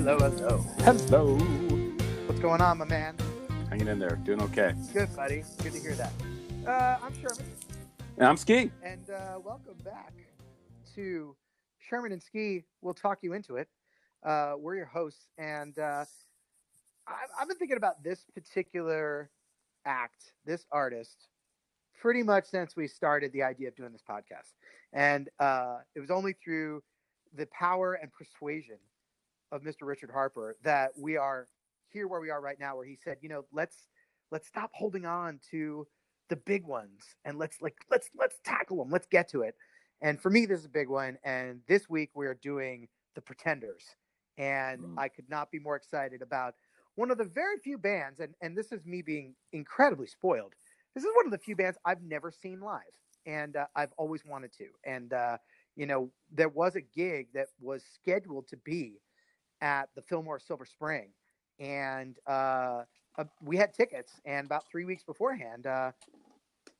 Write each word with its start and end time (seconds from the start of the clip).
hello, 0.00 0.18
hello. 0.18 0.58
Hello. 0.80 1.36
What's 2.26 2.40
going 2.40 2.60
on, 2.60 2.76
my 2.76 2.84
man? 2.84 3.16
Hanging 3.70 3.88
in 3.88 3.98
there, 3.98 4.16
doing 4.24 4.42
okay. 4.42 4.74
Good, 4.92 5.14
buddy. 5.16 5.42
Good 5.62 5.72
to 5.72 5.80
hear 5.80 5.94
that. 5.94 6.12
Uh, 6.66 6.98
I'm 7.02 7.14
Sherman, 7.14 7.46
And 8.18 8.26
I'm 8.26 8.36
Ski. 8.36 8.70
and 8.82 9.08
uh, 9.08 9.38
welcome 9.42 9.76
back 9.84 10.12
to 10.94 11.34
Sherman 11.78 12.12
and 12.12 12.22
Ski. 12.22 12.64
We'll 12.82 12.92
talk 12.92 13.20
you 13.22 13.32
into 13.32 13.56
it. 13.56 13.68
Uh, 14.22 14.54
we're 14.58 14.74
your 14.76 14.84
hosts, 14.84 15.28
and 15.38 15.78
uh, 15.78 16.04
I, 17.08 17.14
I've 17.40 17.48
been 17.48 17.56
thinking 17.56 17.78
about 17.78 18.02
this 18.04 18.26
particular 18.34 19.30
act, 19.86 20.32
this 20.44 20.66
artist, 20.72 21.28
pretty 21.98 22.22
much 22.22 22.44
since 22.44 22.76
we 22.76 22.86
started 22.86 23.32
the 23.32 23.42
idea 23.42 23.68
of 23.68 23.76
doing 23.76 23.92
this 23.92 24.02
podcast. 24.08 24.52
And 24.92 25.30
uh, 25.40 25.78
it 25.94 26.00
was 26.00 26.10
only 26.10 26.34
through 26.34 26.82
the 27.34 27.46
power 27.46 27.94
and 27.94 28.12
persuasion 28.12 28.76
of 29.52 29.62
Mr. 29.62 29.82
Richard 29.82 30.10
Harper 30.10 30.56
that 30.64 30.90
we 30.98 31.16
are 31.16 31.48
here 31.88 32.08
where 32.08 32.20
we 32.20 32.30
are 32.30 32.40
right 32.40 32.58
now, 32.58 32.76
where 32.76 32.86
he 32.86 32.98
said, 33.02 33.18
you 33.20 33.28
know, 33.28 33.44
let's 33.52 33.88
let's 34.30 34.48
stop 34.48 34.70
holding 34.74 35.06
on 35.06 35.40
to 35.50 35.86
the 36.28 36.36
big 36.36 36.64
ones 36.64 37.02
and 37.24 37.38
let's 37.38 37.60
like 37.60 37.76
let's 37.90 38.08
let's 38.18 38.36
tackle 38.44 38.78
them. 38.78 38.90
Let's 38.90 39.06
get 39.06 39.28
to 39.30 39.42
it. 39.42 39.54
And 40.02 40.20
for 40.20 40.30
me, 40.30 40.46
this 40.46 40.60
is 40.60 40.66
a 40.66 40.70
big 40.70 40.88
one. 40.88 41.16
And 41.24 41.60
this 41.68 41.88
week 41.88 42.10
we 42.14 42.26
are 42.26 42.34
doing 42.42 42.88
the 43.14 43.20
Pretenders, 43.20 43.84
and 44.36 44.80
Mm. 44.82 44.98
I 44.98 45.08
could 45.08 45.28
not 45.30 45.50
be 45.50 45.58
more 45.58 45.76
excited 45.76 46.20
about 46.22 46.54
one 46.96 47.10
of 47.10 47.18
the 47.18 47.24
very 47.24 47.58
few 47.62 47.78
bands. 47.78 48.20
And 48.20 48.34
and 48.42 48.56
this 48.56 48.72
is 48.72 48.84
me 48.84 49.02
being 49.02 49.34
incredibly 49.52 50.06
spoiled. 50.06 50.54
This 50.94 51.04
is 51.04 51.10
one 51.16 51.26
of 51.26 51.32
the 51.32 51.38
few 51.38 51.56
bands 51.56 51.78
I've 51.84 52.02
never 52.02 52.30
seen 52.30 52.60
live, 52.60 52.82
and 53.26 53.56
uh, 53.56 53.66
I've 53.76 53.92
always 53.96 54.24
wanted 54.24 54.52
to. 54.58 54.66
And 54.84 55.12
uh, 55.12 55.38
you 55.76 55.86
know, 55.86 56.10
there 56.30 56.48
was 56.48 56.74
a 56.74 56.80
gig 56.80 57.28
that 57.34 57.48
was 57.60 57.82
scheduled 57.94 58.48
to 58.48 58.56
be 58.58 58.98
at 59.60 59.88
the 59.94 60.02
Fillmore 60.02 60.38
Silver 60.38 60.66
Spring, 60.66 61.08
and 61.58 62.16
uh, 62.26 62.82
uh, 63.18 63.24
we 63.42 63.56
had 63.56 63.74
tickets. 63.74 64.20
And 64.24 64.46
about 64.46 64.64
three 64.70 64.84
weeks 64.84 65.02
beforehand, 65.04 65.66
uh, 65.66 65.92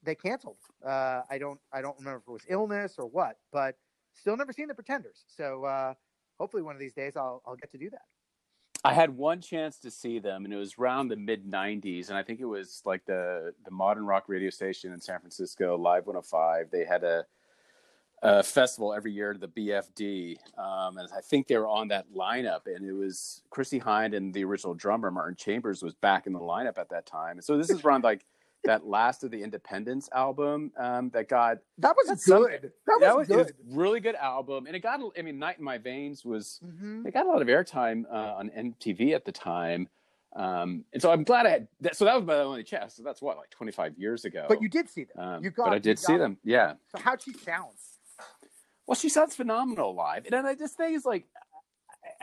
they 0.02 0.14
canceled. 0.14 0.58
Uh, 0.84 1.22
I 1.30 1.38
don't 1.38 1.60
I 1.72 1.80
don't 1.80 1.98
remember 1.98 2.19
if 2.19 2.28
it 2.28 2.32
was 2.32 2.42
illness 2.48 2.94
or 2.98 3.06
what, 3.06 3.36
but 3.52 3.77
still 4.14 4.36
never 4.36 4.52
seen 4.52 4.69
the 4.69 4.74
Pretenders. 4.74 5.24
So 5.27 5.64
uh, 5.64 5.94
hopefully 6.38 6.62
one 6.62 6.74
of 6.74 6.80
these 6.80 6.94
days 6.94 7.16
I'll 7.16 7.42
I'll 7.47 7.56
get 7.56 7.70
to 7.72 7.78
do 7.78 7.91
that. 7.91 8.02
I 8.84 8.92
had 8.92 9.16
one 9.16 9.41
chance 9.41 9.78
to 9.80 9.91
see 9.91 10.20
them, 10.20 10.44
and 10.44 10.54
it 10.54 10.56
was 10.56 10.74
around 10.78 11.08
the 11.08 11.16
mid 11.16 11.44
'90s, 11.44 12.08
and 12.08 12.16
I 12.16 12.22
think 12.22 12.41
it 12.41 12.44
was 12.44 12.82
like 12.84 13.04
the 13.04 13.52
the 13.64 13.70
modern 13.70 14.06
rock 14.06 14.24
radio 14.28 14.50
station 14.50 14.92
in 14.92 15.00
San 15.00 15.19
Francisco, 15.19 15.77
Live 15.77 16.06
105. 16.06 16.70
They 16.70 16.84
had 16.84 17.02
a, 17.02 17.27
a 18.22 18.42
festival 18.42 18.95
every 18.95 19.12
year, 19.12 19.36
the 19.39 19.48
BFD, 19.48 20.36
um, 20.59 20.97
and 20.98 21.09
I 21.17 21.20
think 21.20 21.47
they 21.48 21.56
were 21.59 21.69
on 21.69 21.89
that 21.89 22.06
lineup. 22.14 22.62
And 22.67 22.84
it 22.84 22.92
was 22.92 23.42
Chrissie 23.50 23.78
Hynde 23.81 24.17
and 24.17 24.33
the 24.33 24.45
original 24.45 24.75
drummer 24.75 25.11
Martin 25.11 25.36
Chambers 25.36 25.83
was 25.83 25.95
back 25.95 26.27
in 26.27 26.33
the 26.33 26.41
lineup 26.41 26.78
at 26.78 26.89
that 26.91 27.06
time. 27.06 27.41
So 27.42 27.56
this 27.59 27.69
is 27.70 27.84
around 27.84 28.05
like 28.05 28.25
that 28.64 28.87
last 28.87 29.22
of 29.22 29.31
the 29.31 29.42
Independents 29.42 30.09
album 30.12 30.72
um, 30.78 31.11
that 31.11 31.28
got 31.28 31.59
That 31.78 31.94
was 31.94 32.09
That's 32.09 32.25
some- 32.25 32.42
good. 32.44 32.72
that 33.00 33.17
was, 33.17 33.28
it 33.31 33.34
good. 33.34 33.50
a 33.50 33.53
really 33.77 34.00
good 34.00 34.17
album, 34.17 34.67
and 34.67 34.75
it 34.75 34.81
got. 34.81 34.98
I 35.17 35.22
mean, 35.22 35.39
Night 35.39 35.59
in 35.59 35.64
My 35.64 35.78
Veins 35.78 36.25
was 36.25 36.61
Mhm. 36.67 37.06
it 37.06 37.12
got 37.12 37.27
a 37.27 37.28
lot 37.28 37.42
of 37.42 37.48
airtime 37.48 38.05
uh, 38.11 38.34
on 38.39 38.48
MTV 38.50 39.14
at 39.14 39.25
the 39.25 39.31
time, 39.31 39.89
um, 40.34 40.84
and 40.92 41.00
so 41.00 41.12
I'm 41.12 41.22
glad 41.22 41.47
I 41.47 41.50
had. 41.50 41.69
That, 41.83 41.97
so 41.97 42.06
that 42.06 42.17
was 42.17 42.25
my 42.25 42.34
only 42.39 42.64
chance. 42.64 42.94
So 42.94 43.03
that's 43.05 43.22
what 43.22 43.37
like 43.37 43.50
25 43.50 43.98
years 43.98 44.25
ago. 44.25 44.47
But 44.48 44.61
you 44.62 44.69
did 44.69 44.89
see 44.89 45.05
them. 45.05 45.22
um, 45.25 45.44
you 45.44 45.50
got. 45.50 45.67
but 45.67 45.75
I 45.75 45.78
did 45.78 45.98
see 45.98 46.17
them. 46.17 46.39
Yeah. 46.42 46.75
So 46.91 46.98
how'd 46.98 47.22
she 47.22 47.34
sound? 47.34 47.71
Well, 48.86 48.94
she 48.94 49.08
sounds 49.08 49.34
phenomenal 49.34 49.94
live, 49.94 50.24
and 50.24 50.32
then 50.32 50.47
I 50.47 50.54
just 50.54 50.76
think 50.76 50.97
is 50.97 51.04
like, 51.04 51.26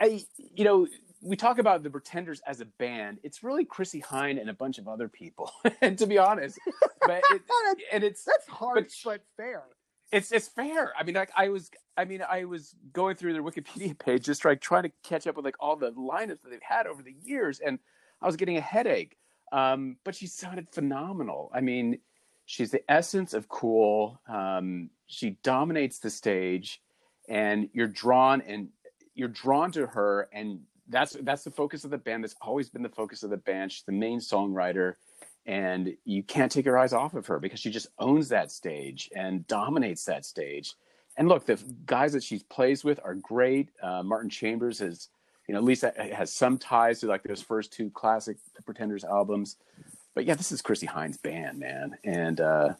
I 0.00 0.24
you 0.54 0.64
know 0.64 0.86
we 1.22 1.36
talk 1.36 1.58
about 1.58 1.82
the 1.82 1.90
Pretenders 1.90 2.40
as 2.46 2.60
a 2.60 2.66
band. 2.66 3.18
It's 3.22 3.42
really 3.42 3.64
Chrissie 3.64 4.02
Hynde 4.02 4.40
and 4.40 4.50
a 4.50 4.54
bunch 4.54 4.78
of 4.78 4.88
other 4.88 5.08
people, 5.08 5.50
and 5.80 5.98
to 5.98 6.06
be 6.06 6.18
honest, 6.18 6.58
but 7.00 7.22
it, 7.30 7.42
and 7.92 8.04
it's 8.04 8.24
That's 8.24 8.46
hard, 8.46 8.84
But 8.84 8.92
but, 9.04 9.20
fair. 9.36 9.64
it's 10.12 10.32
it's 10.32 10.48
fair. 10.48 10.92
I 10.98 11.02
mean, 11.02 11.14
like 11.14 11.30
I 11.36 11.48
was, 11.48 11.70
I 11.96 12.04
mean, 12.04 12.22
I 12.28 12.44
was 12.44 12.74
going 12.92 13.16
through 13.16 13.32
their 13.32 13.42
Wikipedia 13.42 13.98
page 14.04 14.24
just 14.24 14.44
like 14.44 14.60
trying 14.60 14.84
to 14.84 14.92
catch 15.02 15.26
up 15.26 15.36
with 15.36 15.44
like 15.44 15.56
all 15.60 15.76
the 15.76 15.92
lineups 15.92 16.42
that 16.42 16.50
they've 16.50 16.60
had 16.62 16.86
over 16.86 17.02
the 17.02 17.14
years, 17.22 17.60
and 17.60 17.78
I 18.22 18.26
was 18.26 18.36
getting 18.36 18.56
a 18.56 18.62
headache. 18.62 19.16
Um, 19.52 19.96
but 20.04 20.14
she 20.16 20.26
sounded 20.26 20.68
phenomenal. 20.72 21.50
I 21.54 21.60
mean, 21.60 21.98
she's 22.46 22.70
the 22.70 22.90
essence 22.90 23.34
of 23.34 23.48
cool. 23.48 24.20
Um, 24.28 24.90
she 25.06 25.38
dominates 25.42 25.98
the 25.98 26.10
stage, 26.10 26.80
and 27.28 27.68
you're 27.72 27.88
drawn 27.88 28.40
and 28.42 28.68
you're 29.14 29.28
drawn 29.28 29.70
to 29.72 29.86
her, 29.86 30.28
and 30.32 30.60
that's 30.88 31.16
that's 31.22 31.44
the 31.44 31.50
focus 31.50 31.84
of 31.84 31.90
the 31.90 31.98
band. 31.98 32.24
That's 32.24 32.36
always 32.40 32.68
been 32.68 32.82
the 32.82 32.88
focus 32.88 33.22
of 33.22 33.30
the 33.30 33.36
band. 33.36 33.72
She's 33.72 33.84
the 33.84 33.92
main 33.92 34.18
songwriter 34.18 34.94
and 35.46 35.94
you 36.04 36.22
can't 36.22 36.50
take 36.50 36.64
your 36.64 36.78
eyes 36.78 36.92
off 36.92 37.14
of 37.14 37.26
her 37.26 37.38
because 37.38 37.60
she 37.60 37.70
just 37.70 37.88
owns 37.98 38.28
that 38.30 38.50
stage 38.50 39.10
and 39.14 39.46
dominates 39.46 40.04
that 40.06 40.24
stage. 40.24 40.74
And 41.16 41.28
look, 41.28 41.46
the 41.46 41.62
guys 41.86 42.12
that 42.14 42.22
she 42.22 42.40
plays 42.50 42.82
with 42.82 42.98
are 43.04 43.14
great. 43.14 43.68
Uh, 43.82 44.02
Martin 44.02 44.30
Chambers 44.30 44.80
is, 44.80 45.10
you 45.46 45.52
know, 45.52 45.58
at 45.58 45.64
least 45.64 45.84
has 46.12 46.32
some 46.32 46.58
ties 46.58 47.00
to 47.00 47.06
like 47.06 47.22
those 47.22 47.42
first 47.42 47.72
two 47.72 47.90
classic 47.90 48.38
Pretenders 48.64 49.04
albums. 49.04 49.56
But 50.14 50.24
yeah, 50.24 50.34
this 50.34 50.52
is 50.52 50.62
Chrissie 50.62 50.86
Hynde's 50.86 51.16
band, 51.16 51.58
man, 51.58 51.98
and 52.04 52.40
uh, 52.40 52.74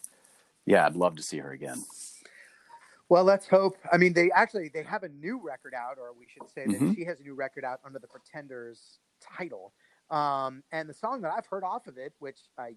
yeah, 0.66 0.86
I'd 0.86 0.96
love 0.96 1.16
to 1.16 1.22
see 1.22 1.38
her 1.38 1.50
again. 1.50 1.82
Well, 3.08 3.24
let's 3.24 3.46
hope. 3.46 3.76
I 3.92 3.96
mean, 3.98 4.12
they 4.12 4.30
actually 4.30 4.70
they 4.72 4.82
have 4.84 5.02
a 5.02 5.08
new 5.08 5.40
record 5.44 5.74
out, 5.74 5.98
or 5.98 6.12
we 6.18 6.26
should 6.26 6.48
say 6.48 6.66
that 6.66 6.80
Mhm. 6.80 6.94
she 6.94 7.04
has 7.04 7.20
a 7.20 7.22
new 7.22 7.34
record 7.34 7.64
out 7.64 7.80
under 7.84 7.98
the 7.98 8.08
Pretenders 8.08 8.98
title. 9.20 9.74
Um, 10.10 10.62
and 10.70 10.88
the 10.88 10.94
song 10.94 11.22
that 11.22 11.32
I've 11.32 11.46
heard 11.46 11.64
off 11.64 11.86
of 11.86 11.98
it, 11.98 12.12
which 12.18 12.38
I 12.58 12.76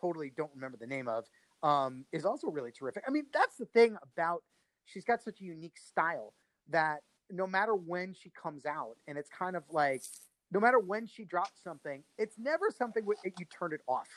totally 0.00 0.30
don't 0.30 0.50
remember 0.54 0.78
the 0.78 0.86
name 0.86 1.08
of, 1.08 1.26
um, 1.62 2.06
is 2.12 2.24
also 2.24 2.48
really 2.48 2.72
terrific. 2.72 3.04
I 3.06 3.10
mean, 3.10 3.26
that's 3.32 3.56
the 3.56 3.66
thing 3.66 3.96
about 4.02 4.42
she's 4.84 5.04
got 5.04 5.22
such 5.22 5.40
a 5.40 5.44
unique 5.44 5.76
style 5.76 6.34
that 6.68 7.02
no 7.30 7.46
matter 7.46 7.74
when 7.74 8.14
she 8.14 8.30
comes 8.30 8.64
out, 8.64 8.96
and 9.06 9.18
it's 9.18 9.28
kind 9.28 9.54
of 9.54 9.64
like 9.70 10.02
no 10.50 10.60
matter 10.60 10.78
when 10.78 11.06
she 11.06 11.24
drops 11.24 11.62
something, 11.62 12.02
it's 12.16 12.38
never 12.38 12.70
something 12.76 13.04
where 13.04 13.16
you 13.24 13.46
turn 13.46 13.72
it 13.72 13.80
off. 13.86 14.08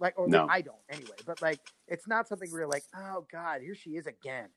Like, 0.00 0.18
or 0.18 0.26
No. 0.28 0.46
I 0.48 0.62
don't 0.62 0.76
anyway, 0.88 1.16
but 1.26 1.40
like, 1.42 1.60
it's 1.88 2.08
not 2.08 2.26
something 2.26 2.50
where 2.50 2.62
you're 2.62 2.70
like, 2.70 2.84
oh 2.96 3.26
God, 3.30 3.60
here 3.60 3.74
she 3.74 3.90
is 3.90 4.06
again. 4.06 4.48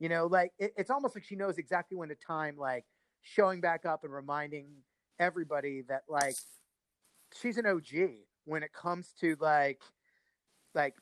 You 0.00 0.08
know, 0.08 0.26
like 0.26 0.52
it, 0.58 0.72
it's 0.76 0.90
almost 0.90 1.14
like 1.14 1.24
she 1.24 1.36
knows 1.36 1.58
exactly 1.58 1.96
when 1.96 2.08
to 2.08 2.16
time, 2.16 2.56
like 2.56 2.84
showing 3.22 3.60
back 3.60 3.86
up 3.86 4.02
and 4.02 4.12
reminding 4.12 4.66
everybody 5.20 5.82
that 5.88 6.02
like 6.08 6.34
she's 7.40 7.58
an 7.58 7.66
OG 7.66 8.10
when 8.44 8.64
it 8.64 8.72
comes 8.72 9.12
to 9.20 9.36
like, 9.40 9.80
like 10.74 10.94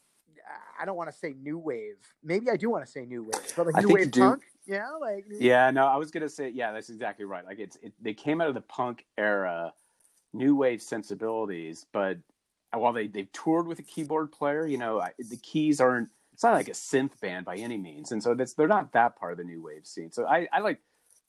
I 0.81 0.85
don't 0.85 0.97
want 0.97 1.11
to 1.11 1.17
say 1.17 1.35
new 1.41 1.59
wave. 1.59 1.97
Maybe 2.23 2.51
I 2.51 2.57
do 2.57 2.71
want 2.71 2.85
to 2.85 2.91
say 2.91 3.05
new 3.05 3.25
wave, 3.25 3.53
but 3.57 3.67
like 3.67 3.85
new 3.85 3.95
wave 3.95 4.13
punk. 4.13 4.43
Yeah, 4.67 4.89
like 5.01 5.27
Yeah, 5.31 5.71
no, 5.71 5.87
I 5.87 5.97
was 5.97 6.11
gonna 6.11 6.29
say, 6.29 6.51
yeah, 6.51 6.73
that's 6.73 6.91
exactly 6.91 7.25
right. 7.25 7.45
Like 7.45 7.59
it's, 7.59 7.77
it, 7.83 7.93
they 8.01 8.15
came 8.15 8.41
out 8.41 8.49
of 8.49 8.55
the 8.55 8.61
punk 8.61 9.05
era, 9.19 9.73
new 10.33 10.55
wave 10.57 10.83
sensibilities, 10.83 11.87
but 11.93 12.19
while 12.73 12.93
they 12.93 13.09
they've 13.09 13.31
toured 13.33 13.67
with 13.67 13.79
a 13.79 13.83
keyboard 13.83 14.31
player, 14.33 14.67
you 14.67 14.79
know, 14.79 15.01
I, 15.01 15.13
the 15.19 15.37
keys 15.37 15.81
aren't. 15.81 16.09
It's 16.33 16.45
not 16.45 16.55
like 16.55 16.69
a 16.69 16.73
synth 16.73 17.21
band 17.21 17.45
by 17.45 17.57
any 17.57 17.77
means, 17.77 18.13
and 18.13 18.23
so 18.23 18.35
that's 18.35 18.55
they're 18.55 18.69
not 18.69 18.93
that 18.93 19.17
part 19.17 19.33
of 19.33 19.39
the 19.39 19.45
new 19.45 19.63
wave 19.63 19.87
scene. 19.87 20.11
So 20.13 20.27
I, 20.27 20.49
I 20.53 20.61
like 20.61 20.81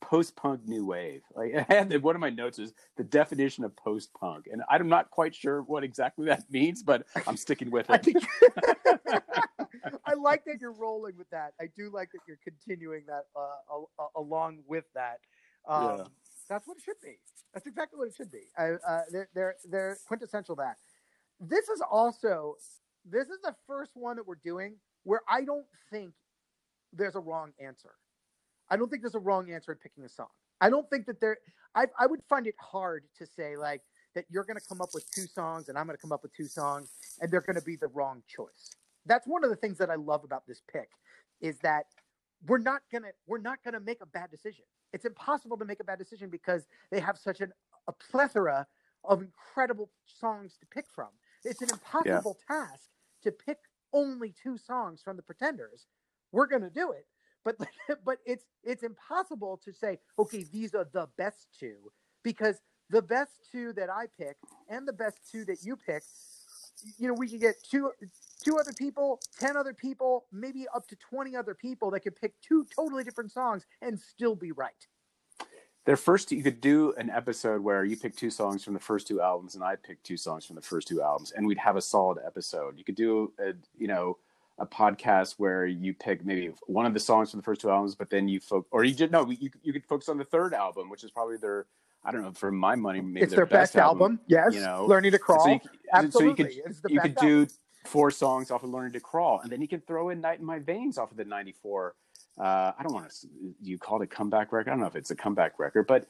post 0.01 0.35
punk 0.35 0.67
new 0.67 0.85
wave. 0.85 1.21
Like 1.35 1.53
I 1.69 1.73
had 1.73 2.03
one 2.03 2.15
of 2.15 2.21
my 2.21 2.29
notes 2.29 2.59
is 2.59 2.73
the 2.97 3.03
definition 3.03 3.63
of 3.63 3.75
post 3.75 4.11
punk, 4.19 4.47
and 4.51 4.61
I'm 4.69 4.89
not 4.89 5.09
quite 5.11 5.33
sure 5.35 5.61
what 5.63 5.83
exactly 5.83 6.25
that 6.27 6.43
means, 6.51 6.83
but 6.83 7.05
I'm 7.27 7.37
sticking 7.37 7.71
with 7.71 7.89
I 7.89 7.95
it. 7.95 8.03
think 8.05 8.17
I 10.05 10.13
like 10.15 10.45
that 10.45 10.57
you're 10.59 10.73
rolling 10.73 11.17
with 11.17 11.29
that. 11.31 11.53
I 11.59 11.65
do 11.77 11.89
like 11.93 12.11
that 12.11 12.19
you're 12.27 12.39
continuing 12.43 13.03
that 13.07 13.23
uh, 13.35 14.05
along 14.15 14.59
with 14.67 14.85
that. 14.95 15.19
Um, 15.67 15.97
Yeah. 15.99 16.03
That's 16.49 16.67
what 16.67 16.77
it 16.77 16.83
should 16.83 16.99
be. 17.01 17.17
That's 17.53 17.65
exactly 17.67 17.97
what 17.97 18.09
it 18.09 18.15
should 18.15 18.31
be. 18.31 18.43
I, 18.57 18.71
uh, 18.87 19.01
they're, 19.11 19.29
they're 19.33 19.55
they're 19.69 19.97
quintessential 20.07 20.55
that. 20.57 20.75
This 21.39 21.69
is 21.69 21.81
also 21.89 22.55
this 23.05 23.29
is 23.29 23.39
the 23.43 23.55
first 23.67 23.91
one 23.95 24.17
that 24.17 24.27
we're 24.27 24.35
doing 24.43 24.75
where 25.03 25.21
I 25.29 25.43
don't 25.43 25.65
think 25.89 26.13
there's 26.93 27.15
a 27.15 27.19
wrong 27.19 27.53
answer. 27.59 27.91
I 28.71 28.77
don't 28.77 28.89
think 28.89 29.03
there's 29.03 29.15
a 29.15 29.19
wrong 29.19 29.51
answer 29.51 29.73
in 29.73 29.77
picking 29.77 30.05
a 30.05 30.09
song. 30.09 30.29
I 30.61 30.69
don't 30.69 30.89
think 30.89 31.05
that 31.05 31.19
there. 31.19 31.37
I 31.75 31.85
I 31.99 32.07
would 32.07 32.21
find 32.29 32.47
it 32.47 32.55
hard 32.57 33.03
to 33.19 33.27
say 33.27 33.57
like 33.57 33.81
that 34.15 34.25
you're 34.29 34.45
going 34.45 34.57
to 34.57 34.65
come 34.67 34.81
up 34.81 34.89
with 34.93 35.09
two 35.11 35.27
songs 35.27 35.69
and 35.69 35.77
I'm 35.77 35.85
going 35.85 35.97
to 35.97 36.01
come 36.01 36.11
up 36.11 36.23
with 36.23 36.33
two 36.35 36.47
songs 36.47 36.89
and 37.19 37.29
they're 37.29 37.41
going 37.41 37.55
to 37.57 37.61
be 37.61 37.75
the 37.75 37.87
wrong 37.87 38.23
choice. 38.27 38.75
That's 39.05 39.27
one 39.27 39.43
of 39.43 39.49
the 39.49 39.55
things 39.55 39.77
that 39.77 39.89
I 39.89 39.95
love 39.95 40.23
about 40.23 40.47
this 40.47 40.61
pick 40.71 40.89
is 41.41 41.59
that 41.59 41.85
we're 42.47 42.59
not 42.59 42.81
going 42.91 43.03
to 43.03 43.09
we're 43.27 43.39
not 43.39 43.63
going 43.63 43.73
to 43.73 43.79
make 43.79 44.01
a 44.01 44.05
bad 44.05 44.31
decision. 44.31 44.65
It's 44.93 45.05
impossible 45.05 45.57
to 45.57 45.65
make 45.65 45.79
a 45.79 45.83
bad 45.83 45.99
decision 45.99 46.29
because 46.29 46.63
they 46.91 46.99
have 46.99 47.17
such 47.17 47.41
an, 47.41 47.51
a 47.87 47.91
plethora 47.91 48.67
of 49.03 49.21
incredible 49.21 49.89
songs 50.05 50.57
to 50.59 50.65
pick 50.67 50.85
from. 50.93 51.09
It's 51.43 51.61
an 51.61 51.69
impossible 51.71 52.37
task 52.47 52.89
to 53.23 53.31
pick 53.31 53.57
only 53.93 54.33
two 54.43 54.57
songs 54.57 55.01
from 55.01 55.17
the 55.17 55.23
Pretenders. 55.23 55.87
We're 56.31 56.47
going 56.47 56.61
to 56.61 56.69
do 56.69 56.91
it, 56.91 57.05
but 57.43 57.55
but 58.05 58.17
it's 58.25 58.45
it's 58.63 58.83
impossible 58.83 59.59
to 59.63 59.73
say 59.73 59.97
okay 60.17 60.43
these 60.51 60.73
are 60.73 60.87
the 60.93 61.07
best 61.17 61.47
two 61.57 61.91
because 62.23 62.59
the 62.91 63.01
best 63.01 63.31
two 63.51 63.73
that 63.73 63.89
I 63.89 64.05
pick 64.19 64.35
and 64.69 64.87
the 64.87 64.93
best 64.93 65.17
two 65.31 65.45
that 65.45 65.63
you 65.63 65.75
pick, 65.75 66.03
you 66.97 67.07
know, 67.07 67.13
we 67.13 67.27
could 67.27 67.39
get 67.39 67.55
two 67.63 67.91
two 68.43 68.57
other 68.57 68.73
people, 68.73 69.19
10 69.39 69.55
other 69.55 69.73
people, 69.73 70.25
maybe 70.31 70.65
up 70.73 70.87
to 70.87 70.95
20 70.95 71.35
other 71.35 71.53
people 71.53 71.91
that 71.91 72.01
could 72.01 72.15
pick 72.15 72.33
two 72.41 72.65
totally 72.75 73.03
different 73.03 73.31
songs 73.31 73.65
and 73.81 73.99
still 73.99 74.35
be 74.35 74.51
right. 74.51 74.87
Their 75.85 75.97
first, 75.97 76.31
you 76.31 76.43
could 76.43 76.61
do 76.61 76.93
an 76.97 77.09
episode 77.09 77.61
where 77.61 77.83
you 77.85 77.97
pick 77.97 78.15
two 78.15 78.29
songs 78.29 78.63
from 78.63 78.73
the 78.73 78.79
first 78.79 79.07
two 79.07 79.21
albums, 79.21 79.55
and 79.55 79.63
I 79.63 79.75
pick 79.75 80.01
two 80.03 80.17
songs 80.17 80.45
from 80.45 80.55
the 80.55 80.61
first 80.61 80.87
two 80.87 81.01
albums, 81.01 81.31
and 81.31 81.45
we'd 81.45 81.57
have 81.57 81.75
a 81.75 81.81
solid 81.81 82.19
episode. 82.25 82.77
You 82.77 82.83
could 82.83 82.95
do 82.95 83.33
a, 83.39 83.53
you 83.77 83.87
know, 83.87 84.17
a 84.61 84.65
podcast 84.65 85.35
where 85.37 85.65
you 85.65 85.93
pick 85.93 86.23
maybe 86.23 86.53
one 86.67 86.85
of 86.85 86.93
the 86.93 86.99
songs 86.99 87.31
from 87.31 87.39
the 87.39 87.43
first 87.43 87.61
two 87.61 87.69
albums, 87.69 87.95
but 87.95 88.09
then 88.09 88.27
you 88.27 88.39
focus, 88.39 88.69
or 88.71 88.83
you 88.83 88.93
did 88.93 89.11
no, 89.11 89.29
you 89.29 89.49
you 89.63 89.73
could 89.73 89.85
focus 89.85 90.07
on 90.07 90.17
the 90.17 90.23
third 90.23 90.53
album, 90.53 90.89
which 90.89 91.03
is 91.03 91.11
probably 91.11 91.37
their 91.37 91.65
I 92.03 92.11
don't 92.11 92.21
know. 92.21 92.31
For 92.31 92.51
my 92.51 92.75
money, 92.75 93.01
maybe 93.01 93.21
it's 93.21 93.31
their, 93.31 93.37
their 93.37 93.45
best, 93.45 93.73
best 93.73 93.83
album. 93.83 94.19
Yes, 94.27 94.53
you 94.53 94.61
know, 94.61 94.85
learning 94.85 95.11
to 95.11 95.19
crawl. 95.19 95.45
So 95.45 95.51
you, 95.51 95.59
Absolutely, 95.93 96.43
so 96.43 96.49
you 96.49 96.73
could, 96.73 96.91
you 96.91 97.01
could 97.01 97.15
do 97.15 97.47
four 97.85 98.11
songs 98.11 98.51
off 98.51 98.63
of 98.63 98.69
Learning 98.69 98.93
to 98.93 98.99
Crawl, 98.99 99.39
and 99.41 99.51
then 99.51 99.61
you 99.61 99.67
can 99.67 99.81
throw 99.81 100.09
in 100.09 100.21
Night 100.21 100.39
in 100.39 100.45
My 100.45 100.59
Veins 100.59 100.97
off 100.97 101.11
of 101.11 101.17
the 101.17 101.25
'94. 101.25 101.95
Uh, 102.39 102.43
I 102.43 102.83
don't 102.83 102.93
want 102.93 103.09
to. 103.09 103.27
You 103.61 103.77
call 103.77 104.01
it 104.01 104.05
a 104.05 104.07
comeback 104.07 104.51
record? 104.51 104.69
I 104.69 104.73
don't 104.73 104.79
know 104.79 104.87
if 104.87 104.95
it's 104.95 105.11
a 105.11 105.15
comeback 105.15 105.59
record, 105.59 105.87
but 105.87 106.07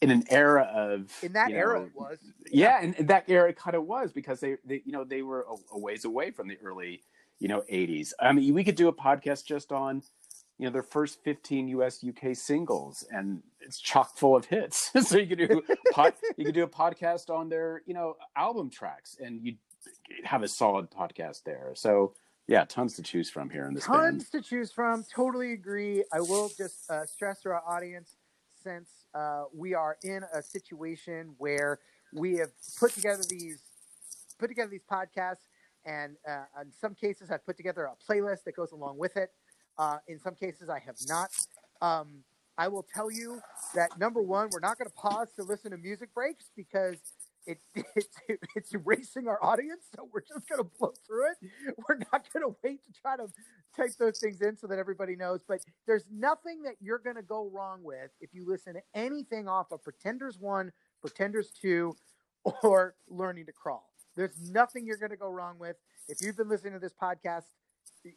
in 0.00 0.10
an 0.10 0.24
era 0.30 0.68
of 0.74 1.12
in 1.22 1.32
that 1.32 1.50
era 1.50 1.78
know, 1.78 1.86
it 1.86 1.92
was. 1.94 2.18
Yeah, 2.50 2.78
and, 2.82 2.94
and 2.98 3.08
that 3.08 3.24
era 3.28 3.52
kind 3.52 3.76
of 3.76 3.86
was 3.86 4.12
because 4.12 4.40
they, 4.40 4.56
they, 4.64 4.82
you 4.84 4.92
know, 4.92 5.04
they 5.04 5.22
were 5.22 5.46
a, 5.48 5.76
a 5.76 5.78
ways 5.78 6.04
away 6.04 6.30
from 6.30 6.48
the 6.48 6.58
early, 6.62 7.02
you 7.42 7.48
know, 7.48 7.62
'80s. 7.70 8.12
I 8.20 8.32
mean, 8.32 8.54
we 8.54 8.62
could 8.62 8.76
do 8.76 8.86
a 8.86 8.92
podcast 8.92 9.44
just 9.44 9.72
on 9.72 10.02
you 10.58 10.66
know 10.68 10.72
their 10.72 10.84
first 10.84 11.18
15 11.24 11.68
US 11.68 12.04
UK 12.04 12.36
singles 12.36 13.04
and 13.10 13.42
it's 13.60 13.80
chock 13.80 14.16
full 14.16 14.36
of 14.36 14.44
hits. 14.44 14.92
so 15.08 15.18
you 15.18 15.26
could 15.26 15.38
do 15.38 15.62
pod, 15.92 16.14
you 16.36 16.44
could 16.44 16.54
do 16.54 16.62
a 16.62 16.68
podcast 16.68 17.30
on 17.30 17.48
their, 17.48 17.82
you 17.84 17.94
know, 17.94 18.14
album 18.36 18.70
tracks 18.70 19.16
and 19.20 19.44
you 19.44 19.56
have 20.22 20.44
a 20.44 20.48
solid 20.48 20.88
podcast 20.88 21.42
there. 21.44 21.72
So 21.74 22.14
yeah, 22.46 22.64
tons 22.64 22.94
to 22.94 23.02
choose 23.02 23.28
from 23.28 23.50
here 23.50 23.66
in 23.66 23.74
this 23.74 23.84
tons 23.86 24.24
band. 24.30 24.44
to 24.44 24.48
choose 24.48 24.70
from. 24.70 25.04
Totally 25.12 25.52
agree. 25.52 26.04
I 26.12 26.20
will 26.20 26.50
just 26.56 26.88
uh, 26.88 27.06
stress 27.06 27.40
to 27.42 27.50
our 27.50 27.62
audience 27.66 28.14
since 28.62 28.88
uh, 29.14 29.44
we 29.52 29.74
are 29.74 29.96
in 30.04 30.22
a 30.32 30.42
situation 30.42 31.34
where 31.38 31.80
we 32.12 32.36
have 32.36 32.50
put 32.78 32.92
together 32.92 33.22
these 33.28 33.62
put 34.38 34.48
together 34.48 34.70
these 34.70 34.84
podcasts 34.90 35.46
and 35.84 36.16
uh, 36.28 36.44
in 36.62 36.72
some 36.72 36.94
cases 36.94 37.30
I've 37.30 37.44
put 37.44 37.56
together 37.56 37.84
a 37.84 38.12
playlist 38.12 38.44
that 38.44 38.56
goes 38.56 38.72
along 38.72 38.98
with 38.98 39.16
it. 39.16 39.30
Uh, 39.78 39.98
in 40.08 40.20
some 40.20 40.34
cases, 40.34 40.68
I 40.68 40.78
have 40.78 40.96
not. 41.08 41.30
Um, 41.80 42.24
I 42.58 42.68
will 42.68 42.86
tell 42.94 43.10
you 43.10 43.40
that 43.74 43.98
number 43.98 44.20
one, 44.20 44.50
we're 44.52 44.60
not 44.60 44.78
going 44.78 44.88
to 44.88 44.94
pause 44.94 45.28
to 45.36 45.42
listen 45.42 45.70
to 45.70 45.78
music 45.78 46.12
breaks 46.14 46.50
because 46.56 46.96
it, 47.46 47.58
it's 47.96 48.16
it's 48.54 48.74
erasing 48.74 49.26
our 49.28 49.42
audience. 49.42 49.82
So 49.96 50.08
we're 50.12 50.20
just 50.20 50.48
going 50.48 50.62
to 50.62 50.70
blow 50.78 50.92
through 51.06 51.30
it. 51.30 51.50
We're 51.88 51.98
not 52.12 52.24
going 52.32 52.44
to 52.44 52.56
wait 52.62 52.84
to 52.84 52.92
try 52.92 53.16
to 53.16 53.26
type 53.76 53.92
those 53.98 54.20
things 54.20 54.40
in 54.42 54.56
so 54.56 54.66
that 54.66 54.78
everybody 54.78 55.16
knows. 55.16 55.40
But 55.46 55.60
there's 55.86 56.04
nothing 56.12 56.62
that 56.64 56.74
you're 56.80 56.98
going 56.98 57.16
to 57.16 57.22
go 57.22 57.50
wrong 57.52 57.82
with 57.82 58.10
if 58.20 58.30
you 58.34 58.44
listen 58.46 58.74
to 58.74 58.82
anything 58.94 59.48
off 59.48 59.72
of 59.72 59.82
Pretenders 59.82 60.38
One, 60.38 60.72
Pretenders 61.00 61.50
Two, 61.50 61.96
or 62.62 62.94
Learning 63.08 63.46
to 63.46 63.52
Crawl. 63.52 63.91
There's 64.16 64.36
nothing 64.50 64.86
you're 64.86 64.98
going 64.98 65.10
to 65.10 65.16
go 65.16 65.28
wrong 65.28 65.58
with. 65.58 65.76
If 66.08 66.18
you've 66.20 66.36
been 66.36 66.48
listening 66.48 66.74
to 66.74 66.78
this 66.78 66.94
podcast 67.00 67.44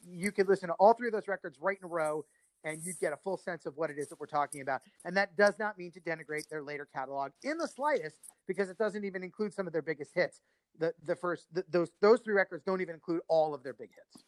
you 0.08 0.32
could 0.32 0.48
listen 0.48 0.70
to 0.70 0.76
all 0.76 0.94
three 0.94 1.08
of 1.08 1.14
those 1.14 1.28
records 1.28 1.58
right 1.62 1.78
in 1.80 1.86
a 1.86 1.88
row 1.88 2.26
and 2.64 2.82
you'd 2.84 3.00
get 3.00 3.14
a 3.14 3.18
full 3.18 3.38
sense 3.38 3.66
of 3.66 3.78
what 3.78 3.92
it 3.92 3.98
is 4.00 4.10
that 4.10 4.20
we're 4.20 4.26
talking 4.26 4.62
about. 4.62 4.82
And 5.04 5.16
that 5.18 5.38
does 5.38 5.60
not 5.60 5.78
mean 5.78 5.92
to 5.92 6.00
denigrate 6.00 6.50
their 6.50 6.64
later 6.64 6.88
catalog 6.92 7.32
in 7.44 7.58
the 7.58 7.68
slightest, 7.68 8.18
because 8.48 8.70
it 8.70 8.78
doesn't 8.78 9.06
even 9.06 9.24
include 9.24 9.54
some 9.54 9.68
of 9.68 9.74
their 9.74 9.84
biggest 9.84 10.12
hits. 10.16 10.42
The 10.78 10.94
the 11.06 11.16
first 11.16 11.46
the, 11.54 11.64
those 11.70 11.92
those 12.02 12.20
three 12.22 12.34
records 12.34 12.64
don't 12.66 12.82
even 12.82 12.96
include 12.96 13.22
all 13.30 13.54
of 13.54 13.64
their 13.64 13.74
big 13.74 13.90
hits. 13.90 14.26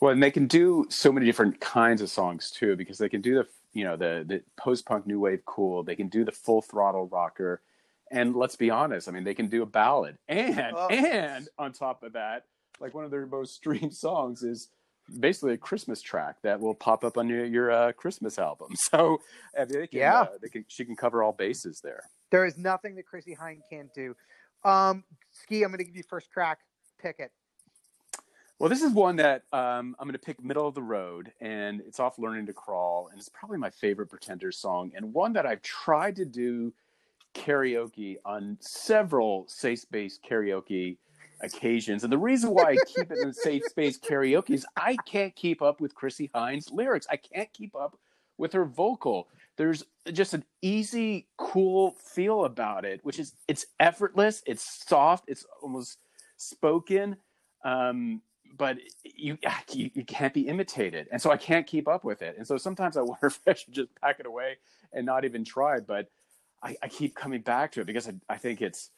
Well, 0.00 0.12
and 0.12 0.22
they 0.22 0.30
can 0.30 0.46
do 0.46 0.86
so 0.90 1.12
many 1.12 1.26
different 1.26 1.60
kinds 1.60 2.02
of 2.02 2.10
songs 2.10 2.50
too, 2.50 2.76
because 2.76 2.98
they 2.98 3.08
can 3.08 3.20
do 3.20 3.36
the 3.36 3.46
you 3.72 3.84
know 3.84 3.96
the 3.96 4.24
the 4.26 4.42
post 4.56 4.84
punk 4.84 5.06
new 5.06 5.20
wave 5.20 5.42
cool. 5.46 5.82
They 5.82 5.96
can 5.96 6.08
do 6.08 6.24
the 6.24 6.32
full 6.32 6.60
throttle 6.60 7.06
rocker, 7.06 7.62
and 8.10 8.34
let's 8.34 8.56
be 8.56 8.70
honest, 8.70 9.08
I 9.08 9.12
mean 9.12 9.24
they 9.24 9.34
can 9.34 9.48
do 9.48 9.62
a 9.62 9.66
ballad, 9.66 10.16
and 10.28 10.74
oh. 10.76 10.88
and 10.88 11.48
on 11.58 11.72
top 11.72 12.02
of 12.02 12.14
that, 12.14 12.44
like 12.80 12.94
one 12.94 13.04
of 13.04 13.10
their 13.10 13.26
most 13.26 13.54
streamed 13.54 13.94
songs 13.94 14.42
is 14.42 14.68
basically 15.18 15.54
a 15.54 15.58
Christmas 15.58 16.00
track 16.00 16.36
that 16.42 16.60
will 16.60 16.74
pop 16.74 17.04
up 17.04 17.18
on 17.18 17.28
your, 17.28 17.44
your 17.44 17.70
uh, 17.70 17.92
Christmas 17.92 18.38
album. 18.38 18.68
So 18.90 19.20
they 19.56 19.86
can, 19.86 20.00
yeah, 20.00 20.20
uh, 20.22 20.26
can, 20.50 20.64
she 20.68 20.84
can 20.84 20.96
cover 20.96 21.22
all 21.22 21.32
bases 21.32 21.80
there. 21.82 22.02
There 22.30 22.44
is 22.44 22.58
nothing 22.58 22.96
that 22.96 23.06
Chrissie 23.06 23.36
Hynde 23.40 23.60
can't 23.70 23.92
do. 23.94 24.16
Um, 24.64 25.04
Ski, 25.30 25.62
I'm 25.62 25.70
going 25.70 25.78
to 25.78 25.84
give 25.84 25.96
you 25.96 26.02
first 26.08 26.30
crack. 26.32 26.58
Pick 27.00 27.16
it. 27.18 27.30
Well, 28.58 28.68
this 28.68 28.82
is 28.82 28.92
one 28.92 29.16
that 29.16 29.42
um, 29.52 29.96
I'm 29.98 30.06
going 30.06 30.12
to 30.12 30.18
pick 30.18 30.42
middle 30.42 30.66
of 30.66 30.74
the 30.74 30.82
road, 30.82 31.32
and 31.40 31.80
it's 31.80 32.00
off 32.00 32.18
Learning 32.18 32.46
to 32.46 32.52
Crawl, 32.52 33.08
and 33.10 33.18
it's 33.18 33.28
probably 33.28 33.58
my 33.58 33.70
favorite 33.70 34.08
Pretenders 34.08 34.58
song, 34.58 34.92
and 34.94 35.14
one 35.14 35.32
that 35.34 35.46
I've 35.46 35.62
tried 35.62 36.16
to 36.16 36.24
do 36.24 36.72
karaoke 37.34 38.16
on 38.24 38.56
several 38.60 39.44
safe 39.48 39.80
space 39.80 40.18
karaoke 40.28 40.96
occasions. 41.42 42.04
And 42.04 42.12
the 42.12 42.18
reason 42.18 42.50
why 42.50 42.70
I 42.70 42.76
keep 42.86 43.10
it 43.10 43.18
in 43.18 43.32
safe 43.32 43.64
space 43.64 43.98
karaoke 43.98 44.50
is 44.50 44.66
I 44.76 44.96
can't 45.06 45.34
keep 45.34 45.62
up 45.62 45.80
with 45.80 45.94
Chrissie 45.94 46.30
Hynde's 46.34 46.70
lyrics. 46.70 47.06
I 47.10 47.16
can't 47.16 47.52
keep 47.52 47.74
up 47.74 47.98
with 48.38 48.52
her 48.52 48.64
vocal. 48.64 49.28
There's 49.56 49.84
just 50.12 50.34
an 50.34 50.44
easy, 50.62 51.28
cool 51.36 51.96
feel 52.02 52.44
about 52.44 52.84
it, 52.84 53.00
which 53.02 53.18
is 53.18 53.34
it's 53.48 53.66
effortless, 53.78 54.42
it's 54.46 54.84
soft, 54.86 55.24
it's 55.28 55.44
almost 55.62 55.98
spoken, 56.36 57.16
um, 57.64 58.22
but 58.56 58.78
you, 59.04 59.38
you 59.72 59.90
you 59.94 60.04
can't 60.04 60.34
be 60.34 60.48
imitated, 60.48 61.08
and 61.12 61.20
so 61.20 61.30
I 61.30 61.36
can't 61.36 61.66
keep 61.66 61.86
up 61.86 62.04
with 62.04 62.22
it. 62.22 62.36
And 62.36 62.46
so 62.46 62.56
sometimes 62.56 62.96
I 62.96 63.02
wonder 63.02 63.26
if 63.26 63.40
I 63.46 63.54
should 63.54 63.74
just 63.74 63.94
pack 64.00 64.18
it 64.18 64.26
away 64.26 64.56
and 64.92 65.06
not 65.06 65.24
even 65.24 65.44
try. 65.44 65.80
But 65.80 66.08
I, 66.62 66.76
I 66.82 66.88
keep 66.88 67.14
coming 67.14 67.40
back 67.40 67.72
to 67.72 67.80
it 67.80 67.86
because 67.86 68.08
I, 68.08 68.14
I 68.28 68.36
think 68.36 68.60
it's 68.62 68.90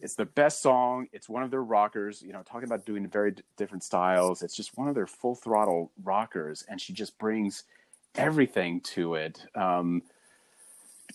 it's 0.00 0.14
their 0.14 0.26
best 0.26 0.60
song. 0.60 1.06
It's 1.12 1.28
one 1.28 1.42
of 1.42 1.50
their 1.50 1.62
rockers. 1.62 2.22
You 2.22 2.32
know, 2.32 2.42
talking 2.42 2.64
about 2.64 2.84
doing 2.84 3.06
very 3.08 3.32
d- 3.32 3.42
different 3.56 3.84
styles. 3.84 4.42
It's 4.42 4.56
just 4.56 4.76
one 4.76 4.88
of 4.88 4.94
their 4.94 5.06
full 5.06 5.34
throttle 5.34 5.92
rockers, 6.02 6.64
and 6.68 6.80
she 6.80 6.92
just 6.92 7.16
brings 7.18 7.64
everything 8.16 8.80
to 8.80 9.14
it. 9.14 9.44
Um, 9.54 10.02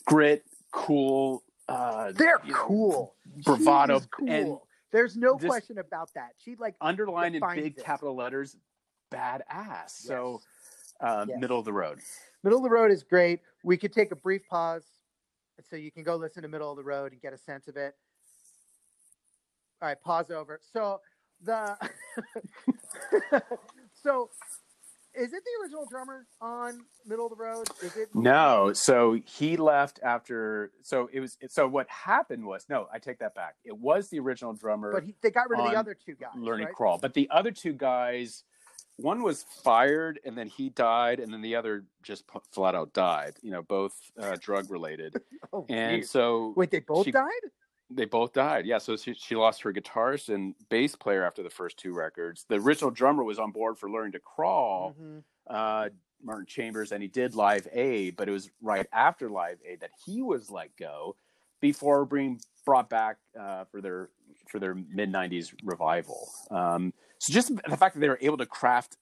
grit, 0.06 0.44
cool. 0.72 1.44
Uh, 1.68 2.12
They're 2.14 2.40
cool. 2.52 3.14
Know, 3.26 3.42
bravado, 3.46 4.00
cool. 4.12 4.30
and 4.30 4.58
there's 4.92 5.16
no 5.16 5.38
question 5.38 5.78
about 5.78 6.10
that. 6.16 6.32
She 6.44 6.56
like 6.56 6.76
underlined 6.82 7.36
in 7.36 7.44
big 7.54 7.78
it. 7.78 7.84
capital 7.84 8.16
letters, 8.16 8.58
badass. 9.12 9.44
Yes. 9.50 10.04
So, 10.04 10.42
uh, 11.00 11.26
yes. 11.28 11.38
middle 11.40 11.60
of 11.60 11.66
the 11.66 11.74
road. 11.74 12.00
Middle 12.44 12.60
of 12.60 12.64
the 12.64 12.70
road 12.70 12.92
is 12.92 13.04
great. 13.04 13.42
We 13.64 13.78
could 13.78 13.94
take 13.94 14.12
a 14.12 14.16
brief 14.16 14.42
pause, 14.50 14.84
so 15.70 15.76
you 15.76 15.92
can 15.92 16.04
go 16.04 16.16
listen 16.16 16.44
to 16.44 16.48
middle 16.48 16.72
of 16.72 16.78
the 16.78 16.84
road 16.84 17.12
and 17.12 17.22
get 17.22 17.34
a 17.34 17.38
sense 17.38 17.68
of 17.68 17.78
it. 17.78 17.96
All 19.82 19.88
right, 19.88 20.02
pause 20.02 20.30
over. 20.32 20.60
So 20.74 21.00
the 21.42 21.78
so 23.94 24.30
is 25.16 25.34
it 25.34 25.44
the 25.44 25.64
original 25.64 25.86
drummer 25.90 26.26
on 26.40 26.86
Middle 27.06 27.26
of 27.26 27.32
the 27.32 27.44
Road? 27.44 27.68
Is 27.82 27.96
it? 27.98 28.10
No. 28.14 28.74
So 28.74 29.20
he 29.26 29.58
left 29.58 30.00
after. 30.04 30.72
So 30.84 31.10
it 31.12 31.20
was. 31.20 31.38
So 31.48 31.68
what 31.68 31.90
happened 31.90 32.46
was 32.46 32.68
no. 32.70 32.88
I 32.94 33.00
take 33.00 33.20
that 33.20 33.36
back. 33.36 33.56
It 33.64 33.78
was 33.78 34.10
the 34.10 34.20
original 34.20 34.54
drummer. 34.54 34.92
But 34.92 35.04
he, 35.04 35.16
they 35.22 35.32
got 35.32 35.50
rid 35.50 35.60
of 35.60 35.72
the 35.72 35.78
other 35.78 35.96
two 35.96 36.14
guys. 36.14 36.32
Learning 36.36 36.68
right? 36.68 36.76
crawl, 36.76 36.98
but 36.98 37.14
the 37.14 37.30
other 37.32 37.52
two 37.52 37.74
guys. 37.74 38.44
One 39.02 39.24
was 39.24 39.46
fired, 39.64 40.20
and 40.26 40.38
then 40.38 40.48
he 40.48 40.70
died, 40.70 41.20
and 41.20 41.32
then 41.32 41.42
the 41.42 41.56
other 41.56 41.86
just 42.04 42.26
flat 42.52 42.76
out 42.76 42.94
died. 42.94 43.34
You 43.42 43.52
know, 43.52 43.62
both 43.62 43.94
uh, 44.20 44.36
drug 44.40 44.70
related. 44.70 45.16
oh, 45.54 45.66
and 45.70 46.06
so 46.06 46.54
wait, 46.58 46.72
they 46.72 46.80
both 46.80 47.06
she, 47.06 47.12
died. 47.12 47.30
They 47.90 48.06
both 48.06 48.34
died. 48.34 48.66
Yeah, 48.66 48.78
so 48.78 48.98
she, 48.98 49.14
she 49.14 49.36
lost 49.36 49.62
her 49.62 49.72
guitarist 49.72 50.34
and 50.34 50.54
bass 50.70 50.96
player 50.96 51.24
after 51.24 51.44
the 51.44 51.50
first 51.50 51.78
two 51.78 51.94
records. 51.94 52.46
The 52.50 52.56
original 52.56 52.92
drummer 52.92 53.24
was 53.24 53.40
on 53.40 53.52
board 53.52 53.78
for 53.78 53.90
Learning 53.90 54.12
to 54.12 54.20
Crawl, 54.20 54.96
mm-hmm. 55.00 55.20
uh, 55.50 55.90
Martin 56.22 56.46
Chambers, 56.46 56.92
and 56.92 57.02
he 57.02 57.08
did 57.08 57.36
Live 57.36 57.68
Aid, 57.72 58.18
but 58.18 58.28
it 58.28 58.32
was 58.32 58.52
right 58.62 58.86
after 58.92 59.30
Live 59.30 59.60
Aid 59.66 59.80
that 59.80 59.92
he 60.06 60.22
was 60.22 60.52
let 60.52 60.76
go 60.78 61.16
before 61.62 62.06
being 62.06 62.40
brought 62.66 62.90
back 62.90 63.18
uh, 63.40 63.64
for 63.72 63.82
their 63.82 64.10
for 64.50 64.60
their 64.60 64.76
mid 64.76 65.12
'90s 65.12 65.54
revival. 65.64 66.30
Um, 66.52 66.94
so 67.20 67.32
just 67.34 67.56
the 67.56 67.78
fact 67.78 67.96
that 67.96 68.00
they 68.00 68.10
were 68.10 68.20
able 68.22 68.38
to 68.38 68.46
craft 68.46 68.98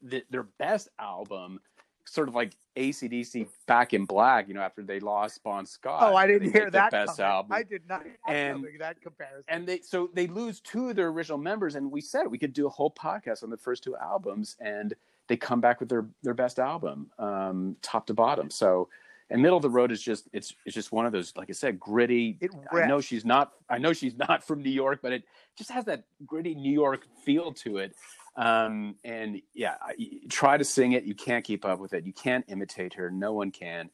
the, 0.00 0.22
their 0.30 0.44
best 0.58 0.88
album 0.98 1.60
sort 2.08 2.28
of 2.28 2.34
like 2.34 2.54
ACDC 2.76 3.48
Back 3.66 3.92
in 3.92 4.04
Black, 4.04 4.48
you 4.48 4.54
know, 4.54 4.60
after 4.60 4.82
they 4.82 5.00
lost 5.00 5.42
Bon 5.42 5.66
Scott. 5.66 6.02
Oh, 6.02 6.14
I 6.14 6.26
didn't 6.26 6.52
hear 6.52 6.70
that. 6.70 6.90
best 6.90 7.16
coming. 7.16 7.30
album. 7.30 7.52
I 7.52 7.62
did 7.62 7.82
not. 7.88 8.04
And 8.28 8.64
that 8.78 9.00
comparison. 9.00 9.44
And 9.48 9.66
they 9.66 9.80
so 9.80 10.10
they 10.14 10.26
lose 10.26 10.60
two 10.60 10.90
of 10.90 10.96
their 10.96 11.08
original 11.08 11.38
members, 11.38 11.74
and 11.74 11.90
we 11.90 12.00
said 12.00 12.28
we 12.28 12.38
could 12.38 12.52
do 12.52 12.66
a 12.66 12.70
whole 12.70 12.90
podcast 12.90 13.42
on 13.42 13.50
the 13.50 13.56
first 13.56 13.82
two 13.82 13.96
albums, 13.96 14.56
and 14.60 14.94
they 15.26 15.36
come 15.36 15.60
back 15.60 15.80
with 15.80 15.88
their 15.88 16.06
their 16.22 16.34
best 16.34 16.58
album, 16.58 17.10
um, 17.18 17.76
top 17.82 18.06
to 18.06 18.14
bottom. 18.14 18.50
So 18.50 18.88
And 19.28 19.42
Middle 19.42 19.56
of 19.56 19.62
the 19.62 19.70
Road 19.70 19.90
is 19.90 20.00
just 20.00 20.28
it's 20.32 20.54
it's 20.64 20.74
just 20.74 20.92
one 20.92 21.04
of 21.04 21.12
those 21.12 21.32
like 21.36 21.50
I 21.50 21.52
said 21.52 21.80
gritty. 21.80 22.38
It 22.40 22.52
I 22.72 22.86
know 22.86 23.00
she's 23.00 23.24
not 23.24 23.52
I 23.68 23.78
know 23.78 23.92
she's 23.92 24.16
not 24.28 24.46
from 24.46 24.62
New 24.62 24.70
York, 24.70 25.00
but 25.02 25.12
it 25.12 25.24
just 25.56 25.70
has 25.70 25.84
that 25.86 26.04
gritty 26.24 26.54
New 26.54 26.72
York 26.72 27.06
feel 27.24 27.52
to 27.54 27.78
it. 27.78 27.94
Um, 28.36 28.96
and 29.02 29.40
yeah, 29.54 29.76
I, 29.80 29.94
try 30.28 30.58
to 30.58 30.64
sing 30.64 30.92
it, 30.92 31.04
you 31.04 31.14
can't 31.14 31.44
keep 31.44 31.64
up 31.64 31.78
with 31.78 31.94
it. 31.94 32.04
You 32.04 32.12
can't 32.12 32.44
imitate 32.48 32.94
her. 32.94 33.10
No 33.10 33.32
one 33.32 33.50
can. 33.50 33.90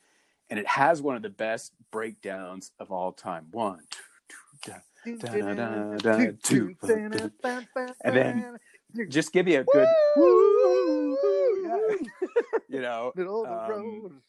And 0.51 0.59
it 0.59 0.67
has 0.67 1.01
one 1.01 1.17
of 1.17 1.23
the 1.23 1.31
best 1.31 1.73
breakdowns 1.93 2.73
of 2.79 2.91
all 2.91 3.12
time. 3.12 3.47
One, 3.53 3.81
two, 4.65 4.73
two, 5.05 5.17
da, 5.19 5.55
da, 5.55 5.55
da, 5.55 5.97
da, 5.97 6.31
two, 6.43 6.75
and 8.05 8.17
then 8.17 8.57
just 9.09 9.33
give 9.33 9.49
you 9.49 9.61
a 9.61 9.65
good, 9.65 9.89
Woo! 10.17 11.42
Yeah. 11.73 11.97
you 12.69 12.81
know, 12.81 13.12
Middle 13.14 13.45
of 13.45 13.69
the 13.69 13.75
Um, 13.75 14.23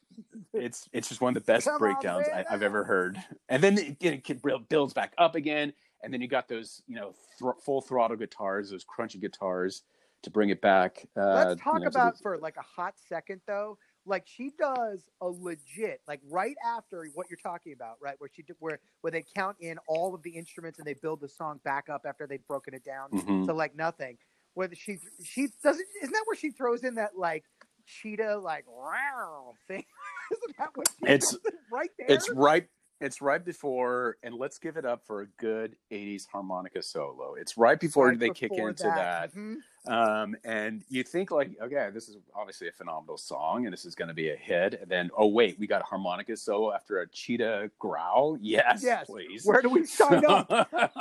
it's 0.54 0.88
it's 0.94 1.10
just 1.10 1.22
one 1.22 1.36
of 1.36 1.44
the 1.44 1.52
best 1.52 1.66
Come 1.66 1.74
on, 1.76 1.80
breakdowns 1.80 2.28
I, 2.34 2.46
I've 2.50 2.64
ever 2.64 2.84
heard. 2.84 3.22
And 3.50 3.64
then 3.64 3.78
it, 3.78 3.98
it, 4.00 4.30
it 4.30 4.70
builds 4.70 4.94
back 4.94 5.14
up 5.18 5.36
again, 5.36 5.74
and 6.02 6.14
then 6.14 6.22
you 6.22 6.28
got 6.28 6.48
those 6.48 6.82
you 6.88 6.96
know 6.96 7.14
thr 7.40 7.52
full 7.64 7.82
throttle 7.82 8.18
guitars, 8.18 8.70
those 8.70 8.86
crunchy 8.86 9.20
guitars 9.20 9.84
to 10.24 10.30
bring 10.30 10.50
it 10.50 10.62
back. 10.62 11.06
Uh, 11.18 11.34
Let's 11.34 11.62
talk 11.62 11.76
you 11.76 11.80
know, 11.82 11.88
about 11.88 12.20
for 12.22 12.38
like 12.38 12.58
a 12.58 12.62
hot 12.62 12.96
second 13.08 13.42
though. 13.48 13.78
Like 14.06 14.24
she 14.26 14.52
does 14.60 15.10
a 15.22 15.28
legit 15.28 16.02
like 16.08 16.20
right 16.30 16.56
after 16.66 17.08
what 17.14 17.28
you're 17.30 17.38
talking 17.42 17.74
about, 17.74 17.96
right? 18.02 18.16
Where 18.18 18.30
she 18.34 18.44
did 18.44 18.56
where 18.60 18.80
where 19.02 19.12
they 19.12 19.24
count 19.36 19.58
in 19.60 19.78
all 19.88 20.14
of 20.14 20.22
the 20.24 20.32
instruments 20.32 20.78
and 20.80 20.86
they 20.86 20.94
build 20.94 21.22
the 21.22 21.30
song 21.30 21.60
back 21.64 21.90
up 21.90 22.06
after 22.06 22.28
they've 22.28 22.46
broken 22.48 22.74
it 22.74 22.84
down 22.84 23.10
Mhm. 23.12 23.46
to 23.46 23.54
like 23.54 23.76
nothing. 23.76 24.18
Where 24.54 24.68
the- 24.68 24.76
she 24.76 25.00
she 25.24 25.48
doesn't 25.64 25.86
isn't 26.02 26.14
that 26.14 26.24
where 26.26 26.36
she 26.36 26.52
throws 26.52 26.84
in 26.84 26.96
that 26.96 27.18
like 27.18 27.46
cheetah 27.86 28.38
like 28.38 28.66
wow 28.68 29.54
thing? 29.68 29.86
isn't 30.32 30.58
that 30.58 30.70
what 30.76 30.88
she 31.00 31.06
It's- 31.06 31.36
right 31.72 31.90
there? 31.98 32.08
It's 32.10 32.30
right. 32.30 32.68
It's 33.02 33.22
right 33.22 33.44
before, 33.44 34.16
and 34.24 34.34
let's 34.36 34.60
give 34.60 34.78
it 34.78 34.86
up 34.86 35.06
for 35.06 35.22
a 35.24 35.28
good 35.38 35.76
'80s 35.92 36.26
harmonica 36.32 36.82
solo. 36.82 37.34
It's 37.38 37.58
right 37.58 37.78
before 37.78 38.08
Right 38.10 38.20
they 38.20 38.30
kick 38.30 38.52
into 38.54 38.84
that. 38.84 39.34
Mhm. 39.34 39.56
Um, 39.86 40.38
and 40.46 40.82
you 40.90 41.04
think 41.04 41.30
like, 41.30 41.52
okay, 41.62 41.90
this 41.94 42.08
is 42.08 42.16
obviously 42.34 42.70
a 42.70 42.72
phenomenal 42.72 43.18
song, 43.18 43.66
and 43.66 43.74
this 43.74 43.84
is 43.84 43.96
going 43.96 44.08
to 44.08 44.14
be 44.14 44.30
a 44.30 44.36
hit. 44.36 44.80
And 44.82 44.90
then, 44.90 45.10
oh 45.18 45.28
wait, 45.28 45.60
we 45.60 45.68
got 45.68 45.82
harmonica 45.82 46.38
solo 46.38 46.72
after 46.74 47.00
a 47.02 47.10
cheetah 47.10 47.70
growl. 47.80 48.38
Yes, 48.40 48.82
Yes. 48.82 49.06
please. 49.08 49.44
Where 49.46 49.62
do 49.62 49.68
we 49.70 49.86
sign 49.86 50.24
up? 50.26 50.50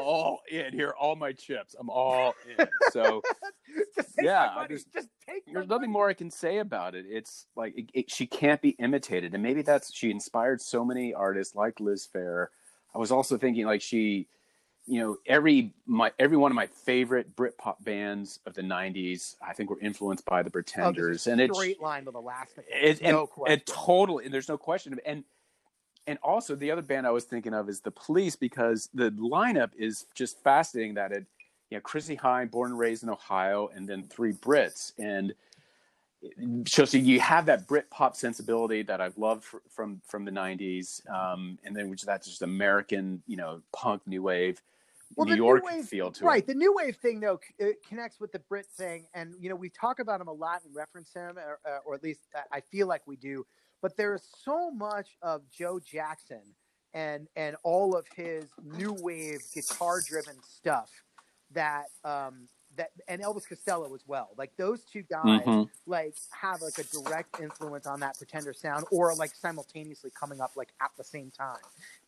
All 0.00 0.40
in 0.50 0.72
here, 0.72 0.94
all 0.98 1.14
my 1.16 1.32
chips. 1.32 1.74
I'm 1.78 1.88
all 1.90 2.34
in. 2.58 2.66
So 2.92 3.22
Yeah, 4.20 4.46
my 4.54 4.62
money. 4.62 4.74
just- 4.74 4.92
just 4.92 5.08
take 5.28 5.44
there's 5.52 5.68
nothing 5.68 5.90
more 5.90 6.08
I 6.08 6.14
can 6.14 6.30
say 6.30 6.58
about 6.58 6.94
it. 6.94 7.04
It's 7.08 7.46
like 7.56 7.74
it, 7.76 7.86
it- 7.94 8.10
she 8.10 8.26
can't 8.26 8.60
be 8.60 8.70
imitated, 8.70 9.34
and 9.34 9.42
maybe 9.42 9.62
that's 9.62 9.94
she 9.94 10.10
inspired 10.10 10.60
so 10.60 10.84
many 10.84 11.14
artists 11.14 11.54
like 11.54 11.78
Liz 11.80 12.08
Phair. 12.12 12.46
I 12.94 12.98
was 12.98 13.10
also 13.12 13.38
thinking 13.38 13.64
like 13.64 13.80
she, 13.80 14.28
you 14.86 15.00
know, 15.00 15.16
every 15.26 15.72
my 15.86 16.12
every 16.18 16.36
one 16.36 16.50
of 16.50 16.56
my 16.56 16.66
favorite 16.66 17.36
Britpop 17.36 17.76
bands 17.84 18.40
of 18.46 18.54
the 18.54 18.62
'90s, 18.62 19.36
I 19.46 19.52
think 19.52 19.70
were 19.70 19.80
influenced 19.80 20.24
by 20.24 20.42
the 20.42 20.48
Oh, 20.48 20.52
Pretenders, 20.52 21.26
a 21.26 21.32
and 21.32 21.40
it's 21.40 21.56
straight 21.56 21.80
line 21.80 22.04
with 22.04 22.14
Elastica. 22.14 22.62
it, 22.68 23.00
and, 23.00 23.12
no 23.12 23.26
question. 23.26 23.52
and 23.52 23.66
totally, 23.66 24.24
and 24.24 24.34
there's 24.34 24.48
no 24.48 24.58
question. 24.58 24.98
And 25.06 25.24
and 26.06 26.18
also 26.22 26.56
the 26.56 26.70
other 26.72 26.82
band 26.82 27.06
I 27.06 27.10
was 27.12 27.24
thinking 27.24 27.54
of 27.54 27.68
is 27.68 27.80
the 27.80 27.92
Police 27.92 28.34
because 28.34 28.88
the 28.92 29.10
lineup 29.12 29.70
is 29.78 30.06
just 30.16 30.42
fascinating. 30.42 30.94
That 30.94 31.12
it, 31.12 31.26
you 31.70 31.76
know, 31.76 31.80
Chrissie 31.80 32.16
Hynde, 32.16 32.50
born 32.50 32.72
and 32.72 32.78
raised 32.78 33.04
in 33.04 33.08
Ohio, 33.08 33.68
and 33.74 33.88
then 33.88 34.02
three 34.02 34.32
Brits, 34.32 34.92
and 34.98 35.32
so, 36.66 36.84
so 36.84 36.98
you 36.98 37.20
have 37.20 37.46
that 37.46 37.66
Brit 37.66 37.90
pop 37.90 38.16
sensibility 38.16 38.82
that 38.82 39.00
I've 39.00 39.18
loved 39.18 39.44
fr- 39.44 39.58
from 39.68 40.00
from 40.06 40.24
the 40.24 40.30
'90s, 40.30 41.00
um, 41.10 41.58
and 41.64 41.74
then 41.76 41.88
which 41.90 42.02
that's 42.02 42.26
just 42.26 42.42
American, 42.42 43.22
you 43.26 43.36
know, 43.36 43.60
punk 43.72 44.02
new 44.06 44.22
wave, 44.22 44.62
Well, 45.16 45.24
New 45.26 45.32
the 45.32 45.36
new 45.36 45.44
York 45.46 45.64
wave- 45.64 45.84
feel 45.86 46.10
to 46.12 46.24
right. 46.24 46.28
it. 46.28 46.34
Right, 46.34 46.46
the 46.46 46.54
new 46.54 46.72
wave 46.74 46.96
thing, 46.96 47.20
though, 47.20 47.40
it 47.58 47.84
connects 47.86 48.20
with 48.20 48.32
the 48.32 48.38
Brit 48.40 48.66
thing, 48.76 49.06
and 49.14 49.34
you 49.40 49.48
know 49.48 49.56
we 49.56 49.68
talk 49.70 49.98
about 49.98 50.20
him 50.20 50.28
a 50.28 50.32
lot 50.32 50.62
and 50.64 50.74
reference 50.74 51.12
him, 51.12 51.38
or, 51.38 51.58
uh, 51.66 51.78
or 51.84 51.94
at 51.94 52.02
least 52.02 52.20
I- 52.34 52.58
I 52.58 52.60
feel 52.60 52.86
like 52.86 53.06
we 53.06 53.16
do. 53.16 53.44
But 53.80 53.96
there 53.96 54.14
is 54.14 54.22
so 54.44 54.70
much 54.70 55.16
of 55.22 55.42
Joe 55.50 55.80
Jackson 55.80 56.42
and 56.94 57.26
and 57.36 57.56
all 57.64 57.96
of 57.96 58.06
his 58.14 58.44
new 58.62 58.92
wave 59.00 59.40
guitar 59.54 60.00
driven 60.06 60.36
stuff 60.42 60.90
that 61.50 61.86
um 62.04 62.48
that 62.76 62.90
and 63.08 63.22
Elvis 63.22 63.48
Costello 63.48 63.94
as 63.94 64.02
well. 64.06 64.30
Like 64.36 64.56
those 64.56 64.84
two 64.84 65.02
guys, 65.02 65.44
Mhm. 65.46 65.70
like 65.86 66.16
have 66.30 66.62
like 66.62 66.78
a 66.78 66.84
direct 66.84 67.40
influence 67.40 67.86
on 67.86 68.00
that 68.00 68.16
Pretender 68.18 68.52
sound, 68.52 68.86
or 68.90 69.14
like 69.14 69.34
simultaneously 69.34 70.10
coming 70.10 70.40
up 70.40 70.52
like 70.56 70.72
at 70.80 70.90
the 70.96 71.04
same 71.04 71.30
time, 71.30 71.58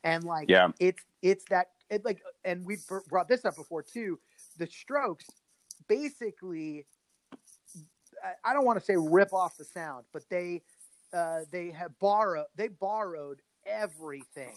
and 0.04 0.24
like 0.24 0.48
Yeah, 0.48 0.70
it's 0.80 1.02
it's 1.22 1.44
that 1.50 1.70
it 1.90 2.04
like 2.04 2.22
and 2.44 2.64
we've 2.64 2.84
brought 3.08 3.28
this 3.28 3.44
up 3.44 3.56
before 3.56 3.82
too 3.82 4.18
the 4.58 4.66
strokes 4.66 5.26
basically 5.88 6.86
I- 8.22 8.34
i 8.44 8.52
don't 8.54 8.64
want 8.64 8.78
to 8.78 8.84
say 8.84 8.96
rip 8.96 9.32
off 9.32 9.56
the 9.56 9.64
sound 9.64 10.06
but 10.12 10.22
they 10.30 10.62
uh 11.12 11.40
they 11.50 11.70
have 11.72 11.98
borrowed 11.98 12.46
they 12.56 12.68
borrowed 12.68 13.42
everything 13.66 14.54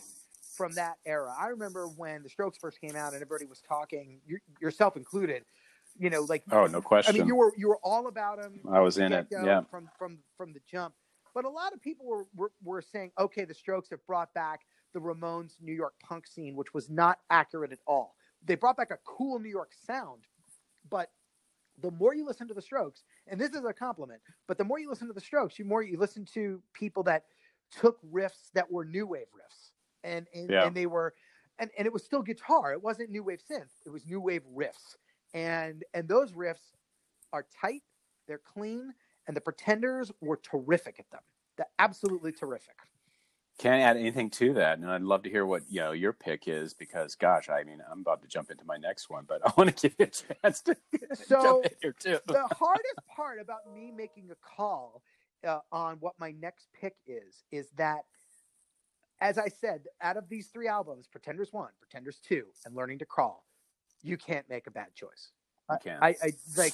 from 0.56 0.74
that 0.74 0.98
era 1.06 1.36
i 1.38 1.48
remember 1.48 1.88
when 1.88 2.24
the 2.24 2.30
strokes 2.30 2.58
first 2.58 2.80
came 2.80 2.96
out 2.96 3.14
and 3.14 3.16
everybody 3.22 3.46
was 3.46 3.62
talking 3.62 4.22
yourself 4.60 4.96
included 4.96 5.44
you 6.00 6.10
know 6.10 6.22
like 6.22 6.44
oh 6.52 6.66
no 6.68 6.82
question. 6.82 7.16
i 7.16 7.18
mean 7.18 7.28
you 7.28 7.36
were 7.36 7.52
you 7.58 7.68
were 7.68 7.80
all 7.84 8.08
about 8.08 8.42
them 8.42 8.60
I 8.72 8.80
was 8.80 8.98
in 8.98 9.12
it. 9.14 9.28
Yeah, 9.32 9.62
from 9.70 9.90
from 9.98 10.20
from 10.38 10.54
the 10.54 10.60
jump. 10.70 10.94
But 11.34 11.46
a 11.46 11.50
lot 11.50 11.72
of 11.74 11.82
people 11.82 12.06
were, 12.08 12.26
were 12.36 12.52
were 12.64 12.82
saying, 12.82 13.12
okay, 13.20 13.46
the 13.46 13.54
Strokes 13.54 13.90
have 13.92 14.04
brought 14.08 14.34
back 14.34 14.62
the 14.94 15.00
Ramones 15.00 15.54
New 15.62 15.74
York 15.74 15.94
punk 16.04 16.26
scene, 16.26 16.56
which 16.56 16.74
was 16.74 16.90
not 16.90 17.20
accurate 17.30 17.72
at 17.72 17.80
all. 17.86 18.16
They 18.44 18.56
brought 18.56 18.76
back 18.78 18.90
a 18.92 18.98
cool 19.06 19.38
New 19.40 19.50
York 19.50 19.72
sound, 19.86 20.24
but 20.90 21.12
the 21.80 21.92
more 21.92 22.16
you 22.16 22.26
listen 22.26 22.48
to 22.48 22.56
the 22.56 22.62
Strokes, 22.62 23.04
and 23.28 23.40
this 23.40 23.52
is 23.52 23.64
a 23.66 23.74
compliment, 23.74 24.20
but 24.48 24.58
the 24.58 24.64
more 24.64 24.80
you 24.80 24.90
listen 24.90 25.08
to 25.08 25.14
the 25.14 25.22
Strokes, 25.22 25.58
the 25.58 25.64
more 25.64 25.84
you 25.84 26.00
listen 26.00 26.26
to 26.34 26.60
people 26.74 27.04
that 27.04 27.26
took 27.72 28.00
riffs 28.12 28.50
that 28.56 28.72
were 28.72 28.84
new 28.86 29.06
wave 29.06 29.28
riffs, 29.28 29.72
and 30.04 30.26
and, 30.34 30.50
Yeah. 30.50 30.66
and 30.66 30.76
they 30.76 30.88
were, 30.88 31.14
and 31.60 31.70
and 31.78 31.86
it 31.86 31.94
was 31.94 32.04
still 32.04 32.24
guitar. 32.24 32.74
It 32.74 32.82
wasn't 32.82 33.12
new 33.12 33.24
wave 33.24 33.42
synth. 33.48 33.70
It 33.86 33.90
was 33.92 34.08
new 34.08 34.20
wave 34.20 34.42
riffs, 34.56 34.96
and 35.38 35.84
and 35.94 36.08
those 36.08 36.32
riffs 36.34 36.74
are 37.32 37.46
tight, 37.62 37.84
they're 38.28 38.42
clean, 38.44 38.94
and 39.28 39.38
the 39.38 39.42
Pretenders 39.42 40.12
were 40.22 40.38
terrific 40.38 40.96
at 41.00 41.10
them. 41.12 41.22
They're 41.58 41.68
absolutely 41.80 42.32
terrific. 42.32 42.76
can't 43.60 43.82
add 43.82 43.98
anything 43.98 44.30
to 44.32 44.54
that, 44.54 44.80
and 44.80 44.90
I'd 44.90 45.02
love 45.02 45.24
to 45.24 45.30
hear 45.30 45.46
what 45.46 45.64
you 45.70 45.80
know 45.82 45.92
your 45.92 46.14
pick 46.14 46.48
is 46.48 46.74
because, 46.74 47.16
gosh, 47.16 47.50
I 47.50 47.64
mean, 47.64 47.80
I'm 47.92 48.00
about 48.02 48.22
to 48.24 48.28
jump 48.28 48.50
into 48.52 48.66
my 48.66 48.78
next 48.78 49.10
one, 49.10 49.26
but 49.28 49.42
I 49.48 49.52
want 49.58 49.76
to 49.76 49.90
give 49.90 49.96
you 50.00 50.06
a 50.06 50.10
chance 50.44 50.62
to 50.64 50.76
So 51.14 51.42
jump 51.42 51.66
in 51.66 51.72
here 51.82 51.96
too. 52.00 52.20
the 52.28 52.48
hardest 52.52 53.00
part 53.16 53.40
about 53.40 53.72
me 53.74 53.92
making 53.96 54.30
a 54.32 54.36
call 54.36 55.02
uh, 55.46 55.60
on 55.72 55.98
what 56.00 56.14
my 56.20 56.32
next 56.32 56.68
pick 56.80 56.96
is 57.08 57.44
is 57.52 57.70
that 57.78 58.06
as 59.22 59.38
i 59.38 59.48
said 59.48 59.82
out 60.02 60.18
of 60.18 60.30
these 60.30 60.48
three 60.48 60.68
albums 60.68 61.08
pretenders 61.08 61.54
1 61.54 61.70
pretenders 61.80 62.20
2 62.28 62.44
and 62.66 62.76
learning 62.76 63.00
to 63.00 63.06
crawl 63.06 63.46
you 64.04 64.18
can't 64.18 64.48
make 64.50 64.68
a 64.68 64.72
bad 64.72 64.88
choice 64.96 65.32
You 65.72 65.78
can. 65.84 65.98
i, 66.02 66.16
I 66.22 66.32
like 66.56 66.74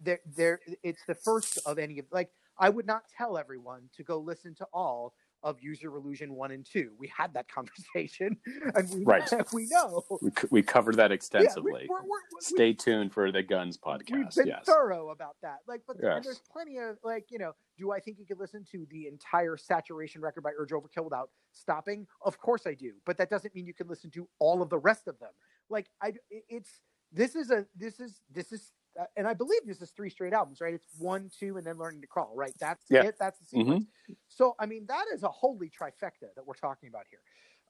there 0.00 0.20
there 0.36 0.60
it's 0.82 1.02
the 1.06 1.14
first 1.14 1.58
of 1.66 1.78
any 1.78 1.98
of 1.98 2.06
like 2.10 2.30
i 2.58 2.68
would 2.68 2.86
not 2.86 3.02
tell 3.16 3.36
everyone 3.38 3.82
to 3.96 4.02
go 4.02 4.18
listen 4.18 4.54
to 4.56 4.66
all 4.72 5.14
of 5.42 5.60
Use 5.60 5.80
Your 5.82 5.94
Illusion 5.96 6.34
1 6.34 6.50
and 6.50 6.66
2 6.66 6.92
we 6.98 7.12
had 7.14 7.32
that 7.34 7.46
conversation 7.54 8.36
and 8.74 8.90
we, 8.92 9.04
Right. 9.04 9.30
we 9.52 9.66
know 9.70 10.02
we, 10.22 10.30
we 10.50 10.62
covered 10.62 10.96
that 10.96 11.04
Yeah, 11.04 11.08
we- 11.10 11.14
extensively. 11.14 11.72
we're- 11.88 12.02
we're- 12.02 12.22
we- 12.34 12.40
Stay 12.40 12.72
tuned 12.72 13.12
for 13.12 13.30
the 13.30 13.42
Guns 13.42 13.78
We've 13.86 13.98
podcast. 14.00 14.36
been 14.36 14.46
Yes. 14.48 14.64
thorough 14.64 15.10
about 15.10 15.36
that. 15.42 15.58
Like, 15.68 15.82
but 15.86 15.98
Yes. 16.02 16.24
there's 16.24 16.40
plenty 16.50 16.78
of 16.78 16.96
like, 17.04 17.26
you 17.30 17.38
know, 17.38 17.52
do 17.78 17.92
I 17.92 18.00
think 18.00 18.18
you 18.18 18.26
could 18.26 18.38
listen 18.40 18.64
to 18.72 18.86
the 18.90 19.06
entire 19.06 19.56
saturation 19.58 20.20
record 20.22 20.42
by 20.42 20.50
Urge 20.58 20.70
Overkill 20.70 21.04
without 21.04 21.30
stopping? 21.52 22.06
Of 22.22 22.38
course 22.40 22.66
I 22.66 22.74
do, 22.74 22.94
but 23.04 23.16
that 23.18 23.30
doesn't 23.30 23.54
mean 23.54 23.66
you 23.66 23.74
can 23.74 23.88
listen 23.88 24.10
to 24.12 24.26
all 24.40 24.62
of 24.62 24.70
the 24.70 24.78
rest 24.78 25.06
of 25.06 25.18
them. 25.20 25.30
Like, 25.70 25.86
I 26.02 26.12
it's 26.30 26.80
this 27.12 27.34
is 27.36 27.50
a 27.50 27.66
this 27.76 28.00
is 28.00 28.20
this 28.30 28.52
is 28.52 28.72
uh, 29.00 29.04
and 29.16 29.26
I 29.26 29.34
believe 29.34 29.60
this 29.66 29.82
is 29.82 29.90
three 29.90 30.10
straight 30.10 30.32
albums, 30.32 30.60
right? 30.60 30.74
It's 30.74 30.86
one, 30.98 31.30
two, 31.38 31.56
and 31.56 31.66
then 31.66 31.78
Learning 31.78 32.00
to 32.00 32.06
Crawl, 32.06 32.32
right? 32.34 32.54
That's 32.60 32.84
Yeah. 32.90 33.02
it. 33.02 33.16
That's 33.18 33.38
the 33.38 33.46
sequence. 33.46 33.84
So, 34.28 34.54
I 34.58 34.66
mean, 34.66 34.86
that 34.88 35.06
is 35.12 35.22
a 35.22 35.28
holy 35.28 35.70
trifecta 35.70 36.34
that 36.34 36.46
we're 36.46 36.54
talking 36.54 36.88
about 36.88 37.04
here. 37.10 37.20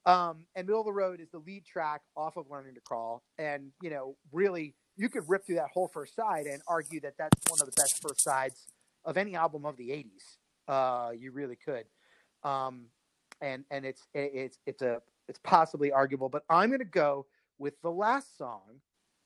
Um, 0.06 0.46
and 0.54 0.66
Middle 0.66 0.80
of 0.80 0.86
the 0.86 0.92
Road 0.92 1.20
is 1.20 1.30
the 1.30 1.38
lead 1.38 1.64
track 1.66 2.02
off 2.16 2.36
of 2.36 2.48
Learning 2.50 2.74
to 2.74 2.80
Crawl. 2.80 3.24
And, 3.38 3.72
you 3.82 3.90
know, 3.90 4.16
really, 4.32 4.76
you 4.96 5.08
could 5.08 5.28
rip 5.28 5.44
through 5.44 5.56
that 5.56 5.70
whole 5.72 5.88
first 5.88 6.14
side 6.14 6.46
and 6.46 6.62
argue 6.68 7.00
that 7.00 7.14
that's 7.18 7.40
one 7.50 7.60
of 7.60 7.66
the 7.66 7.72
best 7.72 8.00
first 8.00 8.22
sides 8.22 8.68
of 9.04 9.16
any 9.16 9.34
album 9.34 9.66
of 9.66 9.76
the 9.76 9.90
80s. 9.90 10.38
Uh, 10.68 11.10
you 11.10 11.32
really 11.32 11.56
could. 11.56 11.86
Um, 12.44 12.86
and 13.40 13.64
and 13.70 13.84
it's 13.84 14.02
it's 14.14 14.58
it's 14.66 14.82
a 14.82 15.02
it's 15.28 15.40
possibly 15.44 15.92
arguable, 15.92 16.28
but 16.28 16.44
I'm 16.48 16.70
going 16.70 16.78
to 16.78 16.84
go 16.84 17.26
with 17.58 17.80
the 17.82 17.90
last 17.90 18.36
song 18.36 18.80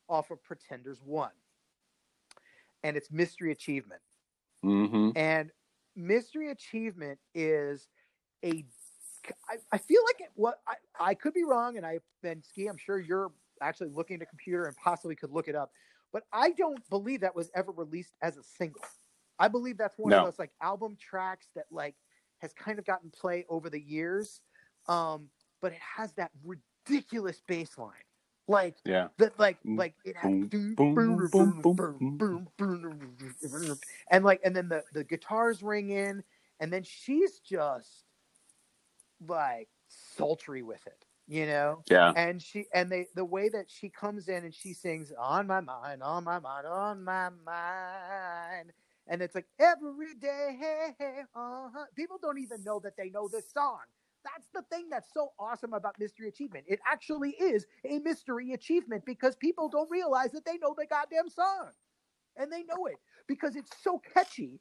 off 0.08 0.30
of 0.30 0.42
Pretenders 0.42 1.00
1. 1.02 1.30
And 2.82 2.96
it's 2.96 3.10
Mystery 3.10 3.52
Achievement. 3.52 4.00
hmm 4.62 5.10
And 5.14 5.50
Mystery 5.96 6.50
Achievement 6.50 7.18
is 7.34 7.88
a. 8.44 8.64
I, 9.48 9.58
I 9.72 9.78
feel 9.78 10.02
like 10.06 10.20
it, 10.20 10.30
what 10.34 10.60
I, 10.66 10.74
I 10.98 11.14
could 11.14 11.34
be 11.34 11.44
wrong, 11.44 11.76
and 11.76 11.84
I've 11.84 12.02
been 12.22 12.42
ski. 12.42 12.68
I'm 12.68 12.78
sure 12.78 12.98
you're 12.98 13.32
actually 13.60 13.90
looking 13.90 14.16
at 14.16 14.22
a 14.22 14.26
computer 14.26 14.64
and 14.64 14.74
possibly 14.76 15.14
could 15.14 15.30
look 15.30 15.46
it 15.46 15.54
up, 15.54 15.70
but 16.12 16.24
I 16.32 16.52
don't 16.52 16.88
believe 16.88 17.20
that 17.20 17.36
was 17.36 17.50
ever 17.54 17.70
released 17.72 18.14
as 18.22 18.38
a 18.38 18.42
single. 18.42 18.80
I 19.38 19.48
believe 19.48 19.76
that's 19.76 19.98
one 19.98 20.10
No. 20.10 20.18
of 20.18 20.24
those 20.24 20.38
like 20.38 20.52
album 20.62 20.96
tracks 20.98 21.48
that 21.54 21.66
like 21.70 21.96
has 22.38 22.54
kind 22.54 22.78
of 22.78 22.86
gotten 22.86 23.10
play 23.10 23.44
over 23.50 23.68
the 23.68 23.80
years, 23.80 24.40
um, 24.88 25.28
but 25.60 25.72
it 25.72 25.78
has 25.78 26.14
that 26.14 26.30
ridiculous 26.42 27.42
bass 27.46 27.76
line, 27.76 27.92
like 28.50 28.74
yeah, 28.84 29.08
that 29.18 29.38
like 29.38 29.58
like 29.64 29.94
it 30.04 30.16
boom, 30.20 30.48
boom, 30.74 30.96
boom, 30.96 31.28
boom, 31.30 31.60
boom, 31.62 32.18
boom, 32.18 32.48
boom, 32.58 33.78
and 34.10 34.24
like 34.24 34.40
and 34.44 34.56
then 34.56 34.68
the 34.68 34.82
the 34.92 35.04
guitars 35.04 35.62
ring 35.62 35.90
in, 35.90 36.24
and 36.58 36.72
then 36.72 36.82
she's 36.82 37.38
just 37.38 38.06
like 39.24 39.68
sultry 39.88 40.62
with 40.62 40.84
it, 40.88 41.04
you 41.28 41.46
know. 41.46 41.84
Yeah. 41.88 42.12
And 42.16 42.42
she 42.42 42.66
and 42.74 42.90
they 42.90 43.06
the 43.14 43.24
way 43.24 43.50
that 43.50 43.70
she 43.70 43.88
comes 43.88 44.26
in 44.26 44.44
and 44.44 44.52
she 44.52 44.72
sings 44.74 45.12
on 45.16 45.46
my 45.46 45.60
mind, 45.60 46.02
on 46.02 46.24
my 46.24 46.40
mind, 46.40 46.66
on 46.66 47.04
my 47.04 47.28
mind, 47.46 48.72
and 49.06 49.22
it's 49.22 49.36
like 49.36 49.46
every 49.60 50.14
day. 50.20 50.58
Uh-huh. 51.36 51.84
People 51.94 52.18
don't 52.20 52.40
even 52.40 52.64
know 52.64 52.80
that 52.80 52.96
they 52.96 53.10
know 53.10 53.28
this 53.28 53.52
song 53.52 53.78
that's 54.24 54.48
the 54.54 54.62
thing 54.70 54.88
that's 54.90 55.12
so 55.12 55.32
awesome 55.38 55.72
about 55.74 55.98
mystery 55.98 56.28
achievement. 56.28 56.66
It 56.68 56.80
actually 56.90 57.30
is 57.30 57.66
a 57.84 57.98
mystery 58.00 58.52
achievement 58.52 59.04
because 59.06 59.36
people 59.36 59.68
don't 59.68 59.90
realize 59.90 60.32
that 60.32 60.44
they 60.44 60.58
know 60.58 60.74
the 60.76 60.86
goddamn 60.86 61.28
song 61.28 61.70
and 62.36 62.52
they 62.52 62.62
know 62.64 62.86
it 62.86 62.96
because 63.28 63.56
it's 63.56 63.70
so 63.82 64.00
catchy 64.14 64.60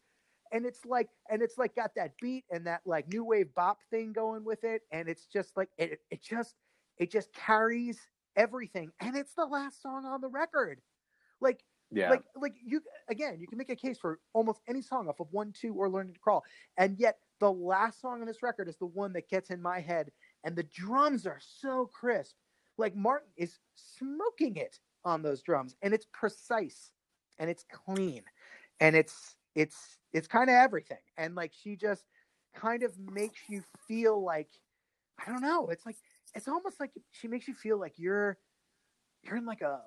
and 0.52 0.66
it's 0.66 0.86
like 0.86 1.10
and 1.30 1.42
it's 1.42 1.58
like 1.58 1.76
got 1.76 1.92
that 1.96 2.14
beat 2.22 2.46
and 2.52 2.68
that 2.68 2.82
like 2.86 3.08
new 3.10 3.24
wave 3.24 3.54
bop 3.56 3.80
thing 3.90 4.14
going 4.14 4.44
with 4.44 4.64
it. 4.64 4.84
And 4.92 5.10
it's 5.10 5.26
just 5.28 5.56
like 5.58 5.70
it, 5.78 6.00
it 6.12 6.22
just 6.24 6.56
it 6.98 7.12
just 7.12 7.34
carries 7.34 8.00
everything. 8.36 8.92
And 9.00 9.16
it's 9.16 9.34
the 9.36 9.46
last 9.46 9.82
song 9.82 10.06
on 10.06 10.22
the 10.22 10.28
record. 10.28 10.82
Like 11.42 11.64
Yeah. 11.92 12.10
like 12.10 12.24
like 12.36 12.56
you 12.66 12.82
again 13.10 13.40
you 13.40 13.48
can 13.48 13.58
make 13.58 13.70
a 13.70 13.76
case 13.76 13.98
for 13.98 14.20
almost 14.34 14.62
any 14.68 14.82
song 14.82 15.08
off 15.08 15.20
of 15.20 15.28
one 15.32 15.54
two 15.54 15.74
or 15.76 15.90
learning 15.90 16.14
to 16.14 16.20
crawl. 16.20 16.44
And 16.78 16.98
yet 17.00 17.20
the 17.40 17.52
last 17.52 18.02
song 18.02 18.22
on 18.22 18.28
this 18.28 18.44
record 18.44 18.68
is 18.68 18.78
the 18.78 18.86
one 18.86 19.14
that 19.14 19.30
gets 19.30 19.50
in 19.50 19.62
my 19.62 19.80
head 19.80 20.12
and 20.44 20.56
the 20.56 20.64
drums 20.64 21.26
are 21.26 21.40
so 21.40 21.90
crisp. 21.94 22.36
Like 22.78 22.96
martin 22.96 23.30
is 23.38 23.60
smoking 23.76 24.56
it 24.56 24.80
on 25.06 25.22
those 25.22 25.42
drums 25.42 25.76
and 25.82 25.94
it's 25.94 26.06
precise 26.14 26.92
and 27.40 27.50
it's 27.50 27.66
clean 27.72 28.24
and 28.80 28.96
it's 28.96 29.36
it's 29.56 29.98
it's 30.14 30.28
kind 30.28 30.50
of 30.50 30.56
everything 30.56 30.98
and 31.18 31.36
like 31.36 31.52
she 31.54 31.76
just 31.76 32.04
kind 32.56 32.84
of 32.84 32.94
makes 33.00 33.40
you 33.48 33.64
feel 33.88 34.24
like 34.24 34.50
i 35.26 35.32
don't 35.32 35.42
know 35.42 35.68
it's 35.68 35.86
like 35.86 35.96
it's 36.36 36.48
almost 36.48 36.80
like 36.80 36.92
she 37.12 37.28
makes 37.28 37.48
you 37.48 37.54
feel 37.54 37.80
like 37.80 37.94
you're 37.98 38.38
you're 39.24 39.38
in 39.38 39.46
like 39.46 39.62
a 39.62 39.80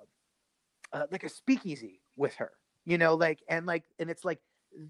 uh, 0.91 1.05
like 1.11 1.23
a 1.23 1.29
speakeasy 1.29 2.01
with 2.15 2.35
her 2.35 2.51
you 2.85 2.97
know 2.97 3.15
like 3.15 3.39
and 3.49 3.65
like 3.65 3.83
and 3.99 4.09
it's 4.09 4.23
like 4.23 4.39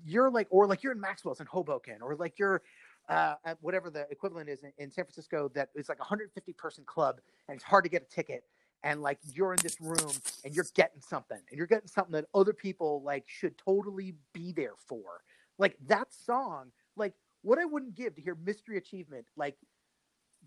you're 0.05 0.29
like 0.29 0.47
or 0.49 0.67
like 0.67 0.83
you're 0.83 0.93
in 0.93 0.99
maxwell's 0.99 1.39
in 1.39 1.45
hoboken 1.45 1.95
or 2.01 2.15
like 2.15 2.37
you're 2.37 2.61
uh, 3.09 3.35
at 3.43 3.57
whatever 3.61 3.89
the 3.89 4.07
equivalent 4.09 4.47
is 4.49 4.63
in, 4.63 4.71
in 4.77 4.89
san 4.91 5.03
francisco 5.05 5.51
that 5.53 5.69
is 5.75 5.89
like 5.89 5.97
a 5.97 6.01
150 6.01 6.53
person 6.53 6.83
club 6.85 7.19
and 7.47 7.55
it's 7.55 7.63
hard 7.63 7.83
to 7.83 7.89
get 7.89 8.01
a 8.01 8.15
ticket 8.15 8.43
and 8.83 9.01
like 9.01 9.17
you're 9.33 9.53
in 9.53 9.59
this 9.63 9.79
room 9.79 10.11
and 10.43 10.53
you're 10.53 10.65
getting 10.75 11.01
something 11.01 11.39
and 11.49 11.57
you're 11.57 11.67
getting 11.67 11.87
something 11.87 12.11
that 12.11 12.25
other 12.33 12.53
people 12.53 13.01
like 13.03 13.23
should 13.27 13.57
totally 13.57 14.15
be 14.33 14.51
there 14.51 14.73
for. 14.87 15.21
Like 15.57 15.77
that 15.87 16.13
song 16.13 16.71
like 16.95 17.13
what 17.41 17.59
i 17.59 17.65
wouldn't 17.65 17.95
give 17.95 18.15
to 18.15 18.21
hear 18.21 18.35
mystery 18.35 18.77
achievement 18.77 19.25
like 19.35 19.55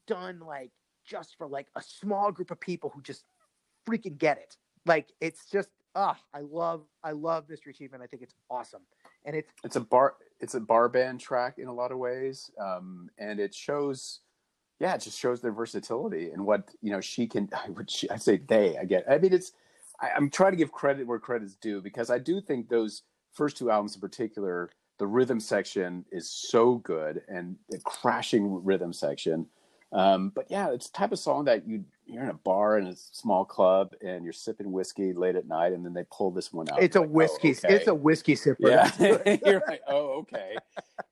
done 0.06 0.40
like 0.40 0.70
just 1.04 1.36
for 1.36 1.46
like 1.46 1.68
a 1.76 1.82
small 1.82 2.32
group 2.32 2.50
of 2.50 2.60
people 2.60 2.90
who 2.94 3.00
just 3.02 3.24
freaking 3.88 4.18
get 4.18 4.38
it. 4.38 4.56
Like 4.84 5.12
it's 5.20 5.48
just 5.50 5.70
ah 5.94 6.18
i 6.34 6.40
love 6.40 6.82
i 7.02 7.12
love 7.12 7.48
mystery 7.48 7.72
achievement. 7.72 8.02
I 8.02 8.06
think 8.06 8.22
it's 8.22 8.34
awesome 8.50 8.82
and 9.26 9.36
it's 9.36 9.52
it's 9.64 9.76
a 9.76 9.80
bar 9.80 10.14
it's 10.40 10.54
a 10.54 10.60
bar 10.60 10.88
band 10.88 11.20
track 11.20 11.58
in 11.58 11.68
a 11.68 11.72
lot 11.72 11.92
of 11.92 11.98
ways 11.98 12.50
um, 12.60 13.10
and 13.18 13.38
it 13.40 13.54
shows 13.54 14.20
yeah 14.80 14.94
it 14.94 15.00
just 15.00 15.18
shows 15.18 15.40
their 15.40 15.52
versatility 15.52 16.30
and 16.30 16.44
what 16.44 16.70
you 16.80 16.90
know 16.90 17.00
she 17.00 17.26
can 17.26 17.48
i 17.52 17.68
would 17.70 17.90
she, 17.90 18.08
i 18.10 18.16
say 18.16 18.40
they 18.48 18.78
i 18.78 18.84
get 18.84 19.04
i 19.10 19.18
mean 19.18 19.32
it's 19.32 19.52
I, 20.00 20.10
i'm 20.16 20.30
trying 20.30 20.52
to 20.52 20.56
give 20.56 20.72
credit 20.72 21.06
where 21.06 21.18
credit's 21.18 21.56
due 21.56 21.82
because 21.82 22.08
i 22.08 22.18
do 22.18 22.40
think 22.40 22.68
those 22.68 23.02
first 23.32 23.56
two 23.56 23.70
albums 23.70 23.94
in 23.94 24.00
particular 24.00 24.70
the 24.98 25.06
rhythm 25.06 25.40
section 25.40 26.04
is 26.10 26.30
so 26.30 26.76
good 26.76 27.22
and 27.28 27.56
the 27.68 27.78
crashing 27.80 28.64
rhythm 28.64 28.92
section 28.92 29.46
um, 29.96 30.30
but 30.34 30.46
yeah 30.50 30.70
it's 30.70 30.88
the 30.88 30.96
type 30.96 31.12
of 31.12 31.18
song 31.18 31.44
that 31.44 31.66
you 31.66 31.84
you're 32.06 32.22
in 32.22 32.30
a 32.30 32.34
bar 32.34 32.78
in 32.78 32.86
a 32.86 32.94
small 32.94 33.44
club 33.44 33.92
and 34.00 34.22
you're 34.22 34.32
sipping 34.32 34.70
whiskey 34.70 35.12
late 35.12 35.34
at 35.34 35.48
night 35.48 35.72
and 35.72 35.84
then 35.84 35.92
they 35.92 36.04
pull 36.12 36.30
this 36.30 36.52
one 36.52 36.68
out 36.70 36.80
it's 36.80 36.96
a 36.96 37.00
like, 37.00 37.08
oh, 37.08 37.12
whiskey 37.12 37.50
okay. 37.50 37.74
it's 37.74 37.88
a 37.88 37.94
whiskey 37.94 38.34
sipper 38.34 38.56
Yeah, 38.60 39.38
you're 39.44 39.62
right. 39.66 39.80
Oh, 39.88 40.20
okay. 40.20 40.56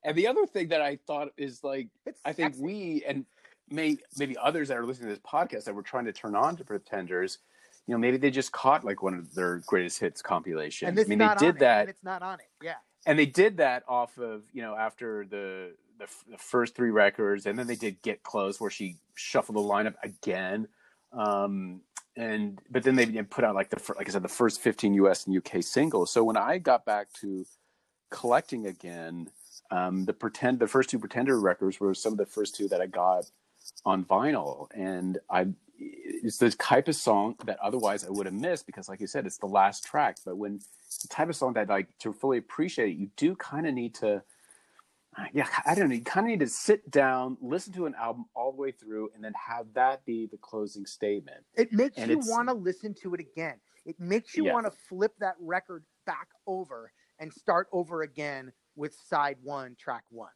And 0.04 0.16
the 0.16 0.28
other 0.28 0.46
thing 0.46 0.68
that 0.68 0.82
I 0.82 0.98
thought 1.06 1.28
is 1.36 1.64
like, 1.64 1.88
it's 2.06 2.20
I 2.24 2.32
think 2.32 2.54
sexy. 2.54 2.64
we 2.64 3.04
and 3.06 3.24
may 3.70 3.96
maybe 4.18 4.36
others 4.36 4.68
that 4.68 4.76
are 4.76 4.84
listening 4.84 5.08
to 5.08 5.14
this 5.14 5.24
podcast 5.24 5.64
that 5.64 5.74
were 5.74 5.82
trying 5.82 6.04
to 6.04 6.12
turn 6.12 6.36
on 6.36 6.56
to 6.56 6.64
Pretenders, 6.64 7.38
you 7.86 7.94
know, 7.94 7.98
maybe 7.98 8.18
they 8.18 8.30
just 8.30 8.52
caught 8.52 8.84
like 8.84 9.02
one 9.02 9.14
of 9.14 9.34
their 9.34 9.62
greatest 9.66 9.98
hits 9.98 10.22
compilations. 10.22 10.88
and 10.88 10.98
I 10.98 11.04
mean, 11.04 11.18
they 11.18 11.28
did 11.38 11.42
on 11.42 11.56
it, 11.56 11.58
that, 11.60 11.80
and 11.80 11.90
it's 11.90 12.04
not 12.04 12.22
on 12.22 12.40
it 12.40 12.46
yeah 12.62 12.74
and 13.06 13.18
they 13.18 13.26
did 13.26 13.56
that 13.58 13.84
off 13.88 14.16
of 14.18 14.42
you 14.52 14.62
know 14.62 14.74
after 14.74 15.26
the 15.26 15.72
the, 15.98 16.06
the 16.30 16.38
first 16.38 16.74
three 16.74 16.90
records, 16.90 17.46
and 17.46 17.58
then 17.58 17.66
they 17.66 17.76
did 17.76 18.02
Get 18.02 18.22
Close, 18.22 18.60
where 18.60 18.70
she 18.70 18.96
shuffled 19.14 19.56
the 19.56 19.60
lineup 19.60 19.94
again. 20.02 20.68
Um, 21.12 21.82
and 22.16 22.60
but 22.70 22.82
then 22.84 22.96
they 22.96 23.06
put 23.22 23.44
out 23.44 23.54
like 23.54 23.70
the 23.70 23.94
like 23.96 24.08
I 24.08 24.12
said 24.12 24.22
the 24.22 24.28
first 24.28 24.60
15 24.60 24.94
U.S. 24.94 25.24
and 25.24 25.34
U.K. 25.34 25.62
singles. 25.62 26.12
So 26.12 26.22
when 26.24 26.36
I 26.36 26.58
got 26.58 26.84
back 26.84 27.12
to 27.20 27.44
collecting 28.10 28.66
again, 28.66 29.30
um, 29.70 30.04
the 30.04 30.12
pretend 30.12 30.60
the 30.60 30.68
first 30.68 30.90
two 30.90 30.98
Pretender 30.98 31.40
records 31.40 31.80
were 31.80 31.94
some 31.94 32.12
of 32.12 32.18
the 32.18 32.26
first 32.26 32.54
two 32.54 32.68
that 32.68 32.80
I 32.80 32.86
got 32.86 33.30
on 33.84 34.04
vinyl, 34.04 34.68
and 34.74 35.18
I 35.28 35.48
it's 35.78 36.38
the 36.38 36.50
type 36.50 36.88
of 36.88 36.94
song 36.94 37.36
that 37.44 37.58
otherwise 37.60 38.04
I 38.04 38.10
would 38.10 38.26
have 38.26 38.34
missed 38.34 38.66
because, 38.66 38.88
like 38.88 39.00
you 39.00 39.06
said, 39.06 39.26
it's 39.26 39.38
the 39.38 39.46
last 39.46 39.84
track. 39.84 40.18
But 40.24 40.36
when 40.36 40.60
the 41.02 41.08
type 41.08 41.28
of 41.28 41.36
song 41.36 41.54
that 41.54 41.68
like 41.68 41.88
to 42.00 42.12
fully 42.12 42.38
appreciate 42.38 42.90
it, 42.90 42.96
you 42.96 43.10
do 43.16 43.34
kind 43.36 43.66
of 43.66 43.74
need 43.74 43.94
to. 43.96 44.22
Yeah, 45.32 45.46
I 45.66 45.74
don't 45.74 45.88
know. 45.88 45.94
You 45.94 46.02
kind 46.02 46.26
of 46.26 46.30
need 46.30 46.40
to 46.40 46.46
sit 46.48 46.90
down, 46.90 47.36
listen 47.40 47.72
to 47.74 47.86
an 47.86 47.94
album 47.94 48.26
all 48.34 48.52
the 48.52 48.58
way 48.58 48.72
through, 48.72 49.10
and 49.14 49.22
then 49.22 49.32
have 49.34 49.66
that 49.74 50.04
be 50.04 50.26
the 50.26 50.38
closing 50.38 50.86
statement. 50.86 51.44
It 51.54 51.72
makes 51.72 51.96
And 51.98 52.10
you 52.10 52.20
want 52.26 52.48
to 52.48 52.54
listen 52.54 52.94
to 53.02 53.14
it 53.14 53.20
again. 53.20 53.54
It 53.84 53.98
makes 54.00 54.36
you 54.36 54.44
Yeah. 54.44 54.52
want 54.54 54.66
to 54.66 54.72
flip 54.88 55.14
that 55.18 55.36
record 55.38 55.84
back 56.06 56.28
over 56.46 56.92
and 57.18 57.32
start 57.32 57.68
over 57.72 58.02
again 58.02 58.52
with 58.76 58.94
side 58.94 59.38
one, 59.42 59.76
track 59.76 60.04
one. 60.10 60.32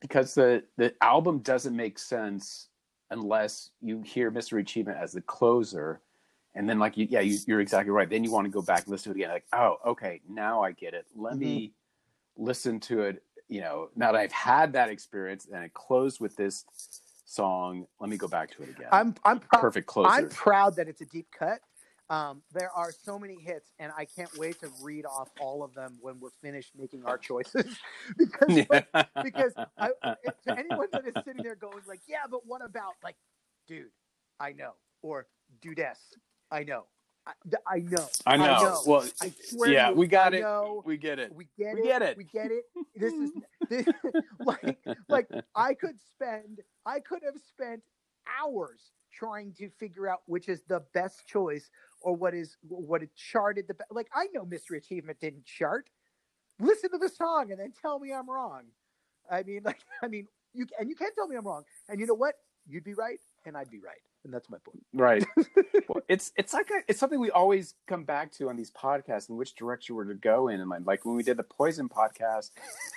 because 0.00 0.34
the 0.34 0.62
the 0.76 0.94
album 1.02 1.40
doesn't 1.40 1.74
make 1.74 1.98
sense 1.98 2.68
unless 3.10 3.70
you 3.80 4.02
hear 4.02 4.30
Mystery 4.30 4.62
Achievement 4.62 4.98
as 4.98 5.12
the 5.12 5.22
closer, 5.22 6.00
and 6.54 6.68
then 6.68 6.78
like 6.78 6.96
you, 6.96 7.06
yeah, 7.10 7.20
you, 7.20 7.38
you're 7.46 7.60
exactly 7.60 7.90
right. 7.90 8.08
Then 8.08 8.22
you 8.22 8.30
want 8.30 8.44
to 8.44 8.50
go 8.50 8.62
back 8.62 8.82
and 8.84 8.88
listen 8.88 9.12
to 9.12 9.18
it 9.18 9.22
again, 9.22 9.32
like, 9.32 9.46
oh, 9.52 9.76
okay, 9.86 10.20
now 10.28 10.62
I 10.62 10.72
get 10.72 10.94
it. 10.94 11.06
Let 11.16 11.32
mm-hmm. 11.34 11.40
me 11.40 11.72
listen 12.36 12.78
to 12.80 13.02
it. 13.02 13.22
You 13.48 13.60
know, 13.62 13.88
now 13.96 14.12
that 14.12 14.18
I've 14.18 14.32
had 14.32 14.72
that 14.74 14.90
experience 14.90 15.46
and 15.52 15.64
it 15.64 15.72
closed 15.72 16.20
with 16.20 16.36
this 16.36 16.64
song, 17.24 17.86
let 18.00 18.10
me 18.10 18.16
go 18.16 18.28
back 18.28 18.50
to 18.56 18.62
it 18.62 18.70
again. 18.70 18.88
I'm 18.92 19.14
I'm 19.24 19.40
proud. 19.40 19.60
perfect 19.60 19.86
closer. 19.86 20.10
I'm 20.10 20.28
proud 20.28 20.76
that 20.76 20.88
it's 20.88 21.00
a 21.00 21.06
deep 21.06 21.28
cut. 21.36 21.60
Um, 22.10 22.40
there 22.54 22.70
are 22.70 22.90
so 22.90 23.18
many 23.18 23.38
hits, 23.38 23.70
and 23.78 23.92
I 23.96 24.06
can't 24.06 24.30
wait 24.38 24.58
to 24.60 24.70
read 24.82 25.04
off 25.04 25.28
all 25.40 25.62
of 25.62 25.74
them 25.74 25.98
when 26.00 26.18
we're 26.20 26.30
finished 26.42 26.72
making 26.78 27.04
our 27.04 27.18
choices. 27.18 27.76
because 28.18 28.66
because 29.22 29.52
I, 29.76 29.90
to 30.02 30.58
anyone 30.58 30.88
that 30.92 31.06
is 31.06 31.14
sitting 31.24 31.42
there 31.42 31.54
going 31.54 31.82
like, 31.86 32.00
yeah, 32.08 32.24
but 32.30 32.46
what 32.46 32.64
about 32.64 32.94
like, 33.04 33.16
dude, 33.66 33.90
I 34.40 34.52
know, 34.52 34.72
or 35.02 35.26
dudess, 35.62 35.98
I 36.50 36.64
know, 36.64 36.86
I, 37.66 37.78
know, 37.80 38.08
I 38.26 38.36
know. 38.36 38.80
Well, 38.86 39.08
I 39.20 39.32
swear, 39.42 39.70
yeah, 39.70 39.90
you, 39.90 39.94
we 39.96 40.06
got 40.06 40.34
it. 40.34 40.44
we 40.84 40.96
get 40.96 41.18
it. 41.18 41.32
We 41.34 41.46
get 41.58 41.74
We 41.74 41.80
it. 41.80 41.84
get 41.84 42.02
it. 42.02 42.16
We 42.16 42.24
get 42.24 42.50
it. 42.50 42.64
This 42.96 43.12
is 43.14 43.30
this, 43.68 43.86
like 44.40 44.78
like 45.08 45.28
I 45.54 45.74
could 45.74 45.98
spend 46.12 46.60
I 46.86 47.00
could 47.00 47.22
have 47.24 47.40
spent 47.48 47.82
hours 48.40 48.80
trying 49.12 49.52
to 49.54 49.68
figure 49.78 50.08
out 50.08 50.20
which 50.26 50.48
is 50.48 50.62
the 50.68 50.82
best 50.94 51.26
choice 51.26 51.70
or 52.02 52.14
what 52.16 52.34
is 52.34 52.56
what 52.68 53.02
it 53.02 53.10
charted 53.16 53.68
the 53.68 53.74
best. 53.74 53.90
Like 53.92 54.08
I 54.14 54.26
know 54.34 54.44
Mystery 54.44 54.78
Achievement 54.78 55.18
didn't 55.20 55.44
chart. 55.44 55.90
Listen 56.60 56.90
to 56.90 56.98
the 56.98 57.08
song 57.08 57.50
and 57.52 57.60
then 57.60 57.72
tell 57.80 57.98
me 57.98 58.12
I'm 58.12 58.28
wrong. 58.28 58.62
I 59.30 59.42
mean, 59.42 59.62
like 59.64 59.80
I 60.02 60.08
mean, 60.08 60.26
you 60.54 60.66
and 60.78 60.88
you 60.88 60.96
can't 60.96 61.14
tell 61.14 61.28
me 61.28 61.36
I'm 61.36 61.46
wrong. 61.46 61.64
And 61.88 62.00
you 62.00 62.06
know 62.06 62.14
what? 62.14 62.34
You'd 62.66 62.84
be 62.84 62.94
right, 62.94 63.20
and 63.46 63.56
I'd 63.56 63.70
be 63.70 63.80
right. 63.80 64.02
And 64.24 64.32
that's 64.32 64.50
my 64.50 64.58
point. 64.58 64.84
Right. 64.92 65.24
well, 65.88 66.02
it's 66.08 66.32
it's 66.36 66.52
like 66.52 66.70
a, 66.70 66.80
it's 66.88 67.00
something 67.00 67.20
we 67.20 67.30
always 67.30 67.74
come 67.86 68.04
back 68.04 68.32
to 68.32 68.48
on 68.48 68.56
these 68.56 68.70
podcasts 68.70 69.28
and 69.28 69.38
which 69.38 69.54
direction 69.54 69.94
we're 69.94 70.04
to 70.04 70.14
go 70.14 70.48
in. 70.48 70.60
And 70.60 70.86
like 70.86 71.04
when 71.04 71.16
we 71.16 71.22
did 71.22 71.36
the 71.36 71.42
Poison 71.42 71.88
podcast, 71.88 72.50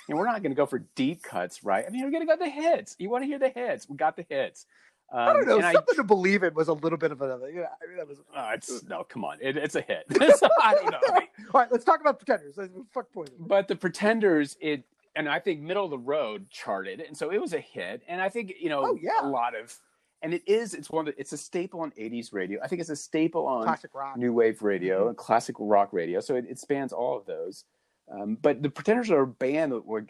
and 0.08 0.18
we're 0.18 0.26
not 0.26 0.42
going 0.42 0.52
to 0.52 0.56
go 0.56 0.66
for 0.66 0.80
deep 0.94 1.22
cuts, 1.22 1.64
right? 1.64 1.84
I 1.86 1.90
mean, 1.90 2.04
we're 2.04 2.10
going 2.10 2.26
to 2.26 2.36
go 2.36 2.36
the 2.36 2.50
hits. 2.50 2.96
You 2.98 3.10
want 3.10 3.22
to 3.22 3.26
hear 3.26 3.38
the 3.38 3.50
hits? 3.50 3.88
We 3.88 3.96
got 3.96 4.16
the 4.16 4.26
hits. 4.28 4.66
Um, 5.12 5.18
I 5.20 5.32
don't 5.34 5.46
know. 5.46 5.60
Something 5.60 5.82
I, 5.92 5.94
to 5.96 6.04
believe 6.04 6.42
it 6.42 6.54
was 6.54 6.68
a 6.68 6.72
little 6.72 6.96
bit 6.96 7.12
of 7.12 7.20
a. 7.20 7.38
Yeah, 7.52 7.66
I 7.82 7.86
mean, 7.86 7.96
that 7.98 8.08
was. 8.08 8.18
Uh, 8.34 8.50
it's 8.54 8.82
no, 8.88 9.04
come 9.04 9.24
on. 9.24 9.36
It, 9.40 9.56
it's 9.56 9.74
a 9.74 9.82
hit. 9.82 10.04
so, 10.38 10.48
I 10.62 10.74
don't 10.74 10.90
know. 10.90 11.00
All 11.08 11.60
right, 11.60 11.70
let's 11.70 11.84
talk 11.84 12.00
about 12.00 12.18
Pretenders. 12.18 12.56
Fuck 12.92 13.12
Poison. 13.12 13.34
But 13.38 13.68
the 13.68 13.76
Pretenders, 13.76 14.56
it 14.60 14.84
and 15.14 15.28
I 15.28 15.38
think 15.38 15.60
middle 15.60 15.84
of 15.84 15.90
the 15.90 15.98
road 15.98 16.48
charted, 16.48 17.00
and 17.00 17.16
so 17.16 17.30
it 17.30 17.40
was 17.40 17.52
a 17.52 17.60
hit. 17.60 18.02
And 18.08 18.22
I 18.22 18.30
think 18.30 18.54
you 18.58 18.70
know, 18.70 18.86
oh, 18.86 18.98
yeah. 19.00 19.20
a 19.20 19.28
lot 19.28 19.54
of 19.54 19.78
and 20.22 20.32
it 20.34 20.42
is 20.46 20.74
it's 20.74 20.90
one 20.90 21.06
of 21.06 21.14
the, 21.14 21.20
it's 21.20 21.32
a 21.32 21.36
staple 21.36 21.80
on 21.80 21.90
80s 21.92 22.32
radio. 22.32 22.60
I 22.62 22.68
think 22.68 22.80
it's 22.80 22.90
a 22.90 22.96
staple 22.96 23.46
on 23.46 23.64
classic 23.64 23.94
rock. 23.94 24.16
new 24.16 24.32
wave 24.32 24.62
radio 24.62 25.00
mm-hmm. 25.00 25.08
and 25.08 25.16
classic 25.16 25.56
rock 25.58 25.92
radio. 25.92 26.20
So 26.20 26.36
it, 26.36 26.46
it 26.48 26.58
spans 26.58 26.92
all 26.92 27.16
of 27.16 27.26
those. 27.26 27.64
Um, 28.12 28.36
but 28.40 28.62
the 28.62 28.70
pretenders 28.70 29.10
are 29.10 29.22
a 29.22 29.26
band 29.26 29.72
that 29.72 29.86
were 29.86 30.04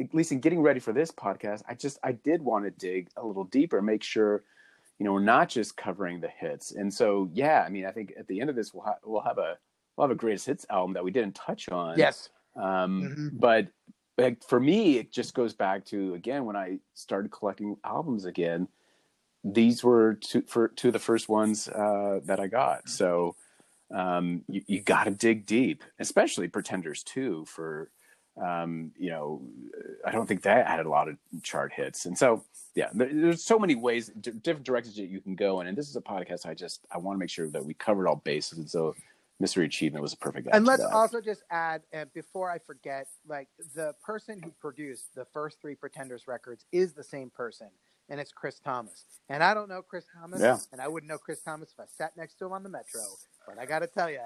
at 0.00 0.14
least 0.14 0.32
in 0.32 0.40
getting 0.40 0.60
ready 0.60 0.80
for 0.80 0.92
this 0.92 1.10
podcast 1.10 1.62
i 1.68 1.74
just 1.74 1.98
i 2.02 2.12
did 2.12 2.42
want 2.42 2.64
to 2.64 2.70
dig 2.72 3.08
a 3.16 3.24
little 3.24 3.44
deeper 3.44 3.80
make 3.80 4.02
sure 4.02 4.42
you 4.98 5.04
know 5.04 5.12
we're 5.12 5.20
not 5.20 5.48
just 5.48 5.76
covering 5.76 6.20
the 6.20 6.28
hits. 6.28 6.72
And 6.72 6.92
so 6.92 7.28
yeah 7.32 7.64
i 7.66 7.68
mean 7.68 7.86
i 7.86 7.90
think 7.90 8.12
at 8.18 8.26
the 8.26 8.40
end 8.40 8.50
of 8.50 8.56
this 8.56 8.72
we'll, 8.72 8.84
ha- 8.84 8.98
we'll 9.04 9.22
have 9.22 9.38
a 9.38 9.56
we'll 9.96 10.06
have 10.06 10.14
a 10.14 10.18
greatest 10.18 10.46
hits 10.46 10.66
album 10.70 10.94
that 10.94 11.04
we 11.04 11.10
didn't 11.10 11.34
touch 11.34 11.68
on. 11.68 11.98
Yes. 11.98 12.28
Um, 12.56 13.02
mm-hmm. 13.02 13.28
but 13.32 13.68
like 14.16 14.44
for 14.44 14.60
me 14.60 14.98
it 14.98 15.12
just 15.12 15.34
goes 15.34 15.54
back 15.54 15.84
to 15.86 16.14
again 16.14 16.44
when 16.44 16.54
i 16.54 16.78
started 16.94 17.32
collecting 17.32 17.76
albums 17.84 18.26
again 18.26 18.68
these 19.44 19.84
were 19.84 20.14
two 20.14 20.42
for 20.42 20.68
two 20.68 20.88
of 20.88 20.94
the 20.94 20.98
first 20.98 21.28
ones 21.28 21.68
uh, 21.68 22.20
that 22.24 22.40
I 22.40 22.46
got. 22.46 22.88
So 22.88 23.36
um, 23.94 24.42
you, 24.48 24.62
you 24.66 24.80
got 24.80 25.04
to 25.04 25.10
dig 25.10 25.44
deep, 25.44 25.84
especially 25.98 26.48
Pretenders 26.48 27.02
too. 27.02 27.44
For 27.46 27.90
um, 28.42 28.92
you 28.96 29.10
know, 29.10 29.42
I 30.04 30.10
don't 30.10 30.26
think 30.26 30.42
that 30.42 30.66
had 30.66 30.86
a 30.86 30.88
lot 30.88 31.08
of 31.08 31.16
chart 31.42 31.72
hits, 31.72 32.06
and 32.06 32.16
so 32.16 32.42
yeah, 32.74 32.88
there's 32.92 33.44
so 33.44 33.58
many 33.58 33.76
ways, 33.76 34.08
different 34.08 34.64
directions 34.64 34.96
that 34.96 35.06
you 35.06 35.20
can 35.20 35.36
go 35.36 35.60
in. 35.60 35.68
And 35.68 35.78
this 35.78 35.88
is 35.88 35.94
a 35.94 36.00
podcast. 36.00 36.46
I 36.46 36.54
just 36.54 36.80
I 36.90 36.98
want 36.98 37.16
to 37.16 37.20
make 37.20 37.30
sure 37.30 37.48
that 37.50 37.64
we 37.64 37.74
covered 37.74 38.08
all 38.08 38.16
bases, 38.16 38.58
and 38.58 38.68
so 38.68 38.96
Mystery 39.40 39.66
Achievement 39.66 40.02
was 40.02 40.14
a 40.14 40.16
perfect. 40.16 40.48
And 40.52 40.64
let's 40.64 40.82
also 40.82 41.20
just 41.20 41.42
add, 41.50 41.82
uh, 41.92 42.06
before 42.14 42.50
I 42.50 42.58
forget, 42.58 43.08
like 43.28 43.48
the 43.74 43.94
person 44.02 44.40
who 44.42 44.50
produced 44.52 45.14
the 45.14 45.26
first 45.26 45.60
three 45.60 45.74
Pretenders 45.74 46.26
records 46.26 46.64
is 46.72 46.94
the 46.94 47.04
same 47.04 47.30
person 47.30 47.68
and 48.08 48.20
it's 48.20 48.32
Chris 48.32 48.58
Thomas. 48.58 49.04
And 49.28 49.42
I 49.42 49.54
don't 49.54 49.68
know 49.68 49.82
Chris 49.82 50.04
Thomas, 50.18 50.40
yeah. 50.40 50.58
and 50.72 50.80
I 50.80 50.88
wouldn't 50.88 51.10
know 51.10 51.18
Chris 51.18 51.40
Thomas 51.42 51.72
if 51.72 51.80
I 51.80 51.86
sat 51.86 52.16
next 52.16 52.34
to 52.38 52.46
him 52.46 52.52
on 52.52 52.62
the 52.62 52.68
metro. 52.68 53.00
But 53.46 53.58
I 53.58 53.66
got 53.66 53.80
to 53.80 53.86
tell 53.86 54.10
you, 54.10 54.20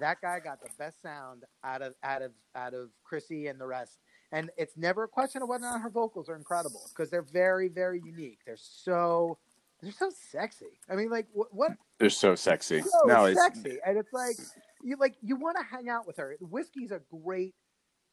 that 0.00 0.20
guy 0.20 0.38
got 0.40 0.60
the 0.62 0.70
best 0.78 1.02
sound 1.02 1.44
out 1.64 1.82
of 1.82 1.94
out 2.02 2.22
of 2.22 2.32
out 2.54 2.74
of 2.74 2.90
Chrissie 3.04 3.48
and 3.48 3.60
the 3.60 3.66
rest. 3.66 3.98
And 4.32 4.50
it's 4.56 4.76
never 4.76 5.04
a 5.04 5.08
question 5.08 5.42
of 5.42 5.48
whether 5.48 5.64
or 5.64 5.72
not 5.72 5.80
her 5.80 5.90
vocals 5.90 6.28
are 6.28 6.36
incredible 6.36 6.82
because 6.90 7.10
they're 7.10 7.22
very 7.22 7.68
very 7.68 8.00
unique. 8.04 8.38
They're 8.46 8.56
so 8.56 9.38
they're 9.82 9.92
so 9.92 10.10
sexy. 10.30 10.78
I 10.88 10.94
mean, 10.94 11.10
like 11.10 11.26
what? 11.32 11.48
what 11.52 11.72
they're 11.98 12.10
so 12.10 12.34
sexy. 12.34 12.82
So 12.82 12.88
no, 13.06 13.32
sexy, 13.34 13.70
it's... 13.70 13.80
and 13.84 13.98
it's 13.98 14.12
like 14.12 14.36
you 14.82 14.96
like 14.98 15.16
you 15.22 15.36
want 15.36 15.56
to 15.58 15.64
hang 15.64 15.88
out 15.88 16.06
with 16.06 16.16
her. 16.18 16.36
Whiskey's 16.40 16.92
a 16.92 17.00
great 17.24 17.54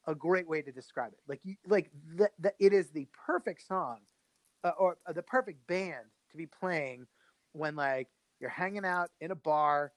a 0.06 0.14
great 0.14 0.48
way 0.48 0.62
to 0.62 0.72
describe 0.72 1.12
it. 1.12 1.20
Like 1.28 1.40
you 1.44 1.56
like 1.66 1.90
the, 2.16 2.30
the, 2.38 2.52
it 2.58 2.72
is 2.72 2.90
the 2.90 3.06
perfect 3.26 3.66
song 3.66 3.98
uh, 4.64 4.72
or 4.78 4.98
uh, 5.06 5.12
the 5.12 5.22
perfect 5.22 5.66
band 5.66 6.06
to 6.30 6.36
be 6.36 6.46
playing 6.46 7.06
when 7.52 7.76
like 7.76 8.08
you're 8.40 8.50
hanging 8.50 8.84
out 8.84 9.10
in 9.20 9.30
a 9.30 9.36
bar. 9.36 9.92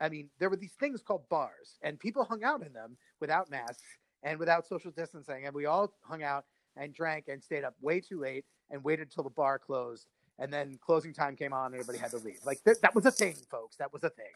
I 0.00 0.08
mean, 0.08 0.28
there 0.38 0.50
were 0.50 0.56
these 0.56 0.74
things 0.78 1.02
called 1.02 1.28
bars, 1.28 1.78
and 1.82 1.98
people 1.98 2.24
hung 2.24 2.44
out 2.44 2.64
in 2.64 2.72
them 2.72 2.96
without 3.20 3.50
masks 3.50 3.82
and 4.22 4.38
without 4.38 4.66
social 4.66 4.90
distancing, 4.90 5.46
and 5.46 5.54
we 5.54 5.66
all 5.66 5.92
hung 6.02 6.22
out 6.22 6.44
and 6.76 6.92
drank 6.92 7.28
and 7.28 7.42
stayed 7.42 7.64
up 7.64 7.74
way 7.80 8.00
too 8.00 8.20
late 8.20 8.44
and 8.70 8.84
waited 8.84 9.08
until 9.08 9.24
the 9.24 9.30
bar 9.30 9.58
closed, 9.58 10.06
and 10.38 10.52
then 10.52 10.78
closing 10.84 11.14
time 11.14 11.36
came 11.36 11.52
on, 11.52 11.66
and 11.72 11.74
everybody 11.76 11.98
had 11.98 12.10
to 12.10 12.18
leave. 12.18 12.40
Like 12.44 12.62
th- 12.64 12.80
that 12.82 12.94
was 12.94 13.06
a 13.06 13.10
thing, 13.10 13.36
folks. 13.50 13.76
That 13.76 13.92
was 13.92 14.04
a 14.04 14.10
thing. 14.10 14.26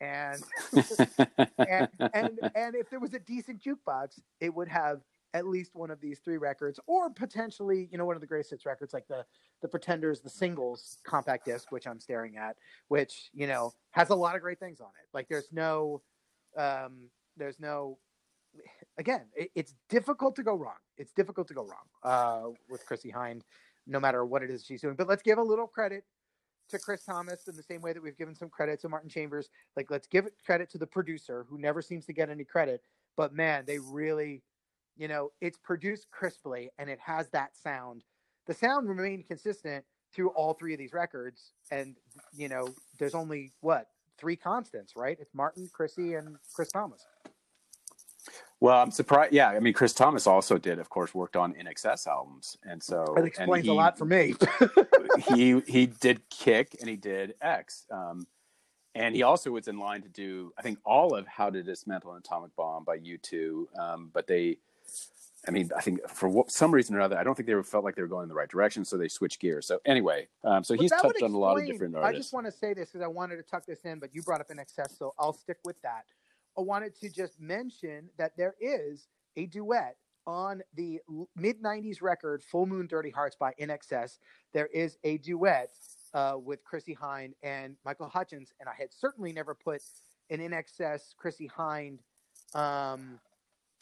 And, 0.00 0.42
and 1.58 1.88
and 2.12 2.50
and 2.54 2.74
if 2.74 2.90
there 2.90 3.00
was 3.00 3.14
a 3.14 3.18
decent 3.18 3.62
jukebox, 3.62 4.18
it 4.40 4.54
would 4.54 4.68
have 4.68 5.00
at 5.34 5.46
least 5.46 5.74
one 5.74 5.90
of 5.90 6.00
these 6.00 6.18
three 6.20 6.38
records, 6.38 6.80
or 6.86 7.10
potentially, 7.10 7.88
you 7.90 7.98
know, 7.98 8.04
one 8.04 8.16
of 8.16 8.20
the 8.20 8.26
greatest 8.26 8.50
hits 8.50 8.66
records, 8.66 8.92
like 8.92 9.06
the 9.08 9.24
the 9.62 9.68
Pretenders, 9.68 10.20
the 10.20 10.30
singles 10.30 10.98
compact 11.04 11.44
disc, 11.46 11.72
which 11.72 11.86
I'm 11.86 12.00
staring 12.00 12.36
at, 12.36 12.56
which 12.88 13.30
you 13.32 13.46
know 13.46 13.72
has 13.90 14.10
a 14.10 14.14
lot 14.14 14.36
of 14.36 14.42
great 14.42 14.60
things 14.60 14.80
on 14.80 14.88
it. 15.02 15.08
Like 15.12 15.28
there's 15.28 15.48
no, 15.52 16.02
um, 16.56 17.08
there's 17.36 17.58
no, 17.58 17.98
again, 18.98 19.26
it, 19.34 19.50
it's 19.54 19.74
difficult 19.88 20.36
to 20.36 20.42
go 20.42 20.54
wrong. 20.54 20.78
It's 20.98 21.12
difficult 21.12 21.48
to 21.48 21.54
go 21.54 21.62
wrong 21.62 21.86
uh, 22.02 22.50
with 22.68 22.84
Chrissie 22.86 23.12
Hynde, 23.12 23.42
no 23.86 24.00
matter 24.00 24.24
what 24.24 24.42
it 24.42 24.50
is 24.50 24.64
she's 24.64 24.82
doing. 24.82 24.94
But 24.96 25.08
let's 25.08 25.22
give 25.22 25.38
a 25.38 25.42
little 25.42 25.66
credit 25.66 26.04
to 26.68 26.78
Chris 26.78 27.04
Thomas 27.04 27.46
in 27.48 27.56
the 27.56 27.62
same 27.62 27.80
way 27.80 27.92
that 27.92 28.02
we've 28.02 28.16
given 28.16 28.34
some 28.34 28.48
credit 28.48 28.80
to 28.80 28.88
Martin 28.88 29.08
Chambers. 29.08 29.50
Like 29.76 29.90
let's 29.90 30.06
give 30.06 30.26
credit 30.44 30.70
to 30.70 30.78
the 30.78 30.86
producer 30.86 31.46
who 31.48 31.58
never 31.58 31.80
seems 31.80 32.06
to 32.06 32.12
get 32.12 32.28
any 32.28 32.44
credit. 32.44 32.82
But 33.16 33.32
man, 33.32 33.64
they 33.66 33.78
really 33.78 34.42
you 34.96 35.08
know, 35.08 35.30
it's 35.40 35.58
produced 35.58 36.10
crisply 36.10 36.70
and 36.78 36.88
it 36.88 36.98
has 37.00 37.28
that 37.30 37.56
sound. 37.56 38.02
The 38.46 38.54
sound 38.54 38.88
remained 38.88 39.26
consistent 39.26 39.84
through 40.14 40.30
all 40.30 40.54
three 40.54 40.72
of 40.72 40.78
these 40.78 40.92
records. 40.92 41.52
And, 41.70 41.96
you 42.32 42.48
know, 42.48 42.68
there's 42.98 43.14
only 43.14 43.52
what, 43.60 43.88
three 44.18 44.36
constants, 44.36 44.94
right? 44.96 45.16
It's 45.20 45.34
Martin, 45.34 45.68
Chrissie, 45.72 46.14
and 46.14 46.36
Chris 46.54 46.70
Thomas. 46.70 47.04
Well, 48.58 48.78
I'm 48.78 48.90
surprised. 48.90 49.32
Yeah, 49.32 49.50
I 49.50 49.60
mean, 49.60 49.74
Chris 49.74 49.92
Thomas 49.92 50.26
also 50.26 50.56
did, 50.56 50.78
of 50.78 50.88
course, 50.88 51.14
worked 51.14 51.36
on 51.36 51.54
INXS 51.54 52.06
albums, 52.06 52.56
and 52.64 52.82
so 52.82 53.12
that 53.14 53.24
explains 53.24 53.66
he, 53.66 53.70
a 53.70 53.74
lot 53.74 53.98
for 53.98 54.06
me. 54.06 54.34
he 55.34 55.60
he 55.66 55.86
did 55.86 56.22
Kick 56.30 56.74
and 56.80 56.88
he 56.88 56.96
did 56.96 57.34
X, 57.42 57.84
um, 57.90 58.26
and 58.94 59.14
he 59.14 59.22
also 59.22 59.50
was 59.50 59.68
in 59.68 59.78
line 59.78 60.02
to 60.02 60.08
do, 60.08 60.52
I 60.58 60.62
think, 60.62 60.78
all 60.84 61.14
of 61.14 61.26
How 61.26 61.50
to 61.50 61.62
Dismantle 61.62 62.12
an 62.12 62.18
Atomic 62.24 62.56
Bomb 62.56 62.84
by 62.84 62.98
U2, 62.98 63.78
um, 63.78 64.10
but 64.12 64.26
they 64.26 64.56
I 65.48 65.52
mean, 65.52 65.70
I 65.76 65.80
think 65.80 66.08
for 66.08 66.28
what, 66.28 66.50
some 66.50 66.72
reason 66.72 66.96
or 66.96 67.00
other, 67.00 67.16
I 67.16 67.22
don't 67.22 67.34
think 67.36 67.46
they 67.46 67.62
felt 67.62 67.84
like 67.84 67.94
they 67.94 68.02
were 68.02 68.08
going 68.08 68.24
in 68.24 68.28
the 68.28 68.34
right 68.34 68.48
direction, 68.48 68.84
so 68.84 68.96
they 68.96 69.08
switched 69.08 69.40
gears. 69.40 69.66
So 69.66 69.78
anyway, 69.86 70.26
um, 70.42 70.64
so 70.64 70.74
he's 70.74 70.90
touched 70.90 71.04
explain, 71.04 71.30
on 71.30 71.34
a 71.34 71.38
lot 71.38 71.58
of 71.58 71.66
different 71.66 71.94
artists. 71.94 72.14
I 72.14 72.18
just 72.18 72.32
want 72.32 72.46
to 72.46 72.52
say 72.52 72.74
this 72.74 72.90
because 72.90 73.04
I 73.04 73.06
wanted 73.06 73.36
to 73.36 73.42
tuck 73.42 73.64
this 73.64 73.84
in, 73.84 74.00
but 74.00 74.10
you 74.12 74.22
brought 74.22 74.40
up 74.40 74.48
INXS, 74.48 74.98
so 74.98 75.14
I'll 75.18 75.32
stick 75.32 75.58
with 75.64 75.80
that. 75.82 76.06
I 76.58 76.62
wanted 76.62 76.98
to 77.00 77.10
just 77.10 77.40
mention 77.40 78.08
that 78.18 78.32
there 78.36 78.54
is 78.60 79.08
a 79.36 79.46
duet 79.46 79.96
on 80.26 80.62
the 80.74 81.00
mid 81.36 81.62
'90s 81.62 82.02
record 82.02 82.42
"Full 82.42 82.66
Moon 82.66 82.86
Dirty 82.86 83.10
Hearts" 83.10 83.36
by 83.38 83.52
INXS. 83.60 84.18
There 84.52 84.66
is 84.66 84.98
a 85.04 85.18
duet 85.18 85.70
uh, 86.14 86.36
with 86.42 86.64
Chrissie 86.64 86.96
Hynde 87.00 87.34
and 87.42 87.76
Michael 87.84 88.08
Hutchence, 88.08 88.52
and 88.58 88.68
I 88.68 88.74
had 88.76 88.92
certainly 88.92 89.32
never 89.32 89.54
put 89.54 89.82
an 90.30 90.40
INXS 90.40 91.14
Chrissie 91.16 91.50
Hynde. 91.56 91.98
Um, 92.54 93.20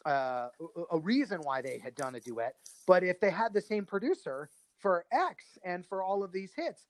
uh, 0.05 0.49
a 0.91 0.99
reason 0.99 1.41
why 1.43 1.63
they 1.63 1.79
had 1.79 1.95
done 1.95 2.15
a 2.15 2.21
duet. 2.21 2.55
But 2.87 3.03
if 3.03 3.21
they 3.21 3.31
had 3.31 3.53
the 3.53 3.61
same 3.61 3.85
producer 3.85 4.51
for 4.79 5.05
X 5.13 5.59
and 5.65 5.85
for 5.87 6.03
all 6.03 6.23
of 6.23 6.33
these 6.33 6.53
hits, 6.55 6.83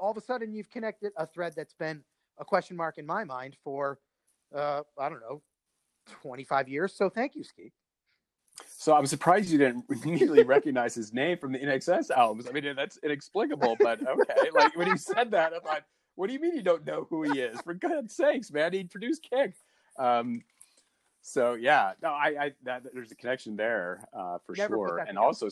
all 0.00 0.10
of 0.10 0.16
a 0.16 0.20
sudden 0.20 0.52
you've 0.52 0.70
connected 0.70 1.12
a 1.16 1.26
thread 1.26 1.54
that's 1.56 1.74
been 1.74 2.02
a 2.38 2.44
question 2.44 2.76
mark 2.76 2.98
in 2.98 3.06
my 3.06 3.24
mind 3.24 3.56
for 3.62 3.98
uh, 4.54 4.82
I 4.98 5.08
don't 5.08 5.20
know, 5.20 5.42
25 6.22 6.68
years. 6.68 6.94
So 6.94 7.08
thank 7.08 7.34
you, 7.34 7.44
Ski. 7.44 7.72
So 8.76 8.94
I'm 8.94 9.06
surprised 9.06 9.50
you 9.50 9.58
didn't 9.58 9.84
immediately 9.90 10.44
recognize 10.44 10.94
his 10.94 11.12
name 11.12 11.38
from 11.38 11.52
the 11.52 11.58
INXS 11.58 12.10
albums. 12.10 12.46
I 12.48 12.52
mean, 12.52 12.74
that's 12.76 12.98
inexplicable, 13.02 13.76
but 13.80 14.06
okay. 14.06 14.50
Like 14.54 14.76
when 14.76 14.90
he 14.90 14.96
said 14.96 15.30
that, 15.32 15.52
I 15.52 15.58
thought, 15.58 15.82
what 16.14 16.28
do 16.28 16.32
you 16.32 16.40
mean 16.40 16.54
you 16.54 16.62
don't 16.62 16.86
know 16.86 17.06
who 17.10 17.24
he 17.24 17.40
is? 17.40 17.60
For 17.62 17.74
God's 17.74 18.14
sakes, 18.14 18.52
man, 18.52 18.72
he 18.72 18.84
produced 18.84 19.26
Kick. 19.28 19.54
Um, 19.98 20.42
so 21.26 21.54
yeah, 21.54 21.92
no, 22.02 22.10
I, 22.10 22.26
I 22.38 22.52
that, 22.64 22.82
there's 22.92 23.10
a 23.10 23.14
connection 23.14 23.56
there 23.56 24.06
uh, 24.12 24.36
for 24.44 24.54
Never 24.54 24.74
sure. 24.74 24.98
And 24.98 25.18
also, 25.18 25.48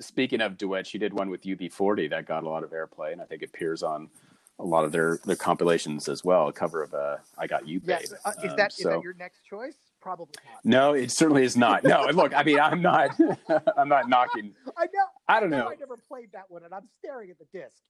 speaking 0.00 0.40
of 0.40 0.58
duet, 0.58 0.88
she 0.88 0.98
did 0.98 1.14
one 1.14 1.30
with 1.30 1.42
UB40 1.42 2.10
that 2.10 2.26
got 2.26 2.42
a 2.42 2.48
lot 2.48 2.64
of 2.64 2.70
airplay, 2.70 3.12
and 3.12 3.20
I 3.20 3.24
think 3.24 3.42
it 3.42 3.50
appears 3.50 3.84
on 3.84 4.10
a 4.58 4.64
lot 4.64 4.84
of 4.84 4.90
their 4.90 5.20
their 5.24 5.36
compilations 5.36 6.08
as 6.08 6.24
well. 6.24 6.48
A 6.48 6.52
cover 6.52 6.82
of 6.82 6.94
uh, 6.94 7.18
"I 7.38 7.46
Got 7.46 7.68
You, 7.68 7.78
Babe." 7.78 8.00
Yes. 8.00 8.12
Uh, 8.24 8.32
is 8.42 8.56
that 8.56 8.60
um, 8.60 8.70
so, 8.70 8.88
is 8.88 8.96
that 8.96 9.02
your 9.04 9.14
next 9.14 9.44
choice? 9.44 9.76
Probably 10.00 10.34
not. 10.44 10.64
No, 10.64 10.94
it 10.94 11.12
certainly 11.12 11.44
is 11.44 11.56
not. 11.56 11.84
No, 11.84 12.04
look, 12.12 12.34
I 12.34 12.42
mean, 12.42 12.58
I'm 12.58 12.82
not, 12.82 13.16
I'm 13.76 13.88
not 13.88 14.08
knocking. 14.08 14.52
I 14.76 14.86
know. 14.86 15.06
I 15.28 15.38
don't 15.38 15.54
I 15.54 15.58
know. 15.58 15.64
know. 15.64 15.70
I 15.70 15.76
never 15.76 15.96
played 16.08 16.32
that 16.32 16.46
one, 16.48 16.64
and 16.64 16.74
I'm 16.74 16.88
staring 16.98 17.30
at 17.30 17.36
the 17.38 17.46
disc. 17.56 17.82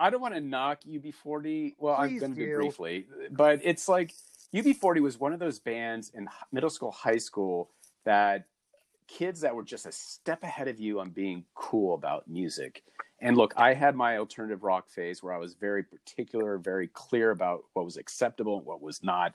I 0.00 0.10
don't 0.10 0.20
want 0.20 0.34
to 0.34 0.40
knock 0.40 0.80
UB40. 0.88 1.74
Well, 1.78 1.96
Please 1.96 2.02
I'm 2.02 2.18
going 2.18 2.34
to 2.34 2.46
do 2.46 2.56
briefly, 2.56 3.06
but 3.30 3.60
it's 3.62 3.88
like 3.88 4.12
UB40 4.54 5.00
was 5.00 5.18
one 5.18 5.32
of 5.32 5.38
those 5.38 5.58
bands 5.58 6.10
in 6.14 6.28
middle 6.52 6.70
school, 6.70 6.90
high 6.90 7.18
school 7.18 7.70
that 8.04 8.46
kids 9.08 9.40
that 9.40 9.54
were 9.54 9.62
just 9.62 9.86
a 9.86 9.92
step 9.92 10.42
ahead 10.42 10.68
of 10.68 10.80
you 10.80 11.00
on 11.00 11.10
being 11.10 11.44
cool 11.54 11.94
about 11.94 12.28
music. 12.28 12.82
And 13.20 13.36
look, 13.36 13.54
I 13.56 13.72
had 13.72 13.96
my 13.96 14.18
alternative 14.18 14.62
rock 14.62 14.90
phase 14.90 15.22
where 15.22 15.32
I 15.32 15.38
was 15.38 15.54
very 15.54 15.82
particular, 15.82 16.58
very 16.58 16.88
clear 16.88 17.30
about 17.30 17.64
what 17.72 17.84
was 17.84 17.96
acceptable 17.96 18.58
and 18.58 18.66
what 18.66 18.82
was 18.82 19.02
not. 19.02 19.34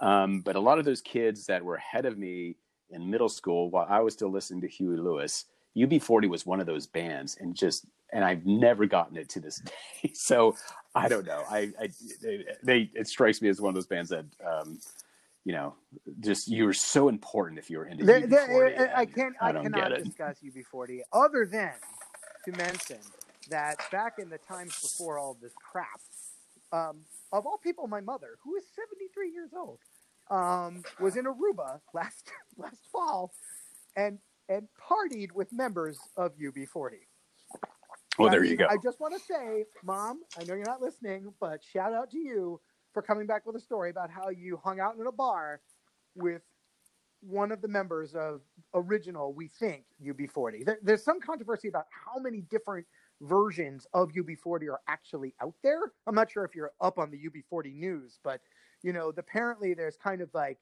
Um, 0.00 0.40
but 0.40 0.56
a 0.56 0.60
lot 0.60 0.78
of 0.78 0.84
those 0.84 1.00
kids 1.00 1.46
that 1.46 1.64
were 1.64 1.76
ahead 1.76 2.06
of 2.06 2.18
me 2.18 2.56
in 2.90 3.10
middle 3.10 3.28
school, 3.28 3.70
while 3.70 3.86
I 3.88 4.00
was 4.00 4.14
still 4.14 4.30
listening 4.30 4.62
to 4.62 4.68
Huey 4.68 4.96
Lewis, 4.96 5.44
UB40 5.76 6.28
was 6.28 6.44
one 6.44 6.58
of 6.58 6.66
those 6.66 6.86
bands, 6.86 7.36
and 7.40 7.54
just 7.54 7.86
and 8.12 8.24
I've 8.24 8.44
never 8.44 8.86
gotten 8.86 9.16
it 9.16 9.28
to 9.30 9.40
this 9.40 9.60
day. 10.02 10.10
So 10.14 10.56
I 10.94 11.08
don't 11.08 11.26
know. 11.26 11.44
I, 11.48 11.70
I 11.80 11.88
they, 12.20 12.44
they, 12.62 12.90
it 12.94 13.06
strikes 13.06 13.40
me 13.40 13.48
as 13.48 13.60
one 13.60 13.70
of 13.70 13.74
those 13.74 13.86
bands 13.86 14.10
that 14.10 14.24
um, 14.44 14.80
you 15.44 15.52
know, 15.52 15.74
just 16.20 16.48
you 16.48 16.64
were 16.64 16.72
so 16.72 17.08
important 17.08 17.58
if 17.58 17.70
you 17.70 17.78
were 17.78 17.86
into 17.86 18.04
There- 18.04 18.20
UB40. 18.20 18.28
there- 18.76 18.92
I 18.96 19.06
can't. 19.06 19.34
I 19.40 19.50
I, 19.50 19.62
cannot 19.62 19.94
discuss 20.04 20.38
UB40 20.44 21.00
other 21.12 21.46
than 21.46 21.72
to 22.44 22.52
mention 22.56 22.98
that 23.48 23.76
back 23.90 24.18
in 24.18 24.28
the 24.28 24.38
times 24.38 24.78
before 24.80 25.18
all 25.18 25.36
this 25.40 25.52
crap, 25.54 26.00
um, 26.72 27.00
of 27.32 27.46
all 27.46 27.58
people, 27.58 27.86
my 27.86 28.00
mother, 28.00 28.38
who 28.44 28.56
is 28.56 28.64
73 28.74 29.30
years 29.32 29.50
old, 29.56 29.78
um, 30.30 30.82
was 31.00 31.16
in 31.16 31.24
Aruba 31.24 31.80
last 31.94 32.30
last 32.56 32.82
fall, 32.92 33.32
and 33.96 34.18
and 34.48 34.68
partied 34.78 35.32
with 35.32 35.52
members 35.52 35.98
of 36.16 36.32
UB40. 36.36 36.96
Oh, 38.20 38.24
well, 38.24 38.30
I 38.30 38.32
there 38.32 38.44
you 38.44 38.56
go. 38.56 38.68
I 38.68 38.76
just 38.78 39.00
want 39.00 39.14
to 39.14 39.20
say, 39.20 39.66
Mom, 39.82 40.20
I 40.38 40.44
know 40.44 40.54
you're 40.54 40.66
not 40.66 40.82
listening, 40.82 41.34
but 41.40 41.64
shout 41.64 41.94
out 41.94 42.10
to 42.12 42.18
you 42.18 42.60
for 42.92 43.02
coming 43.02 43.26
back 43.26 43.46
with 43.46 43.56
a 43.56 43.60
story 43.60 43.90
about 43.90 44.10
how 44.10 44.30
you 44.30 44.60
hung 44.62 44.80
out 44.80 44.96
in 44.96 45.06
a 45.06 45.12
bar 45.12 45.62
with 46.14 46.42
one 47.22 47.52
of 47.52 47.62
the 47.62 47.68
members 47.68 48.14
of 48.14 48.42
original, 48.74 49.34
we 49.34 49.48
think, 49.48 49.84
UB40. 50.04 50.66
There, 50.66 50.78
there's 50.82 51.04
some 51.04 51.20
controversy 51.20 51.68
about 51.68 51.86
how 51.90 52.20
many 52.20 52.42
different 52.42 52.86
versions 53.22 53.86
of 53.94 54.12
UB40 54.12 54.68
are 54.70 54.80
actually 54.88 55.34
out 55.42 55.54
there. 55.62 55.92
I'm 56.06 56.14
not 56.14 56.30
sure 56.30 56.44
if 56.44 56.54
you're 56.54 56.72
up 56.80 56.98
on 56.98 57.10
the 57.10 57.18
UB40 57.18 57.74
news, 57.74 58.18
but 58.24 58.40
you 58.82 58.92
know, 58.92 59.12
apparently 59.16 59.74
there's 59.74 59.96
kind 59.96 60.22
of 60.22 60.30
like 60.34 60.58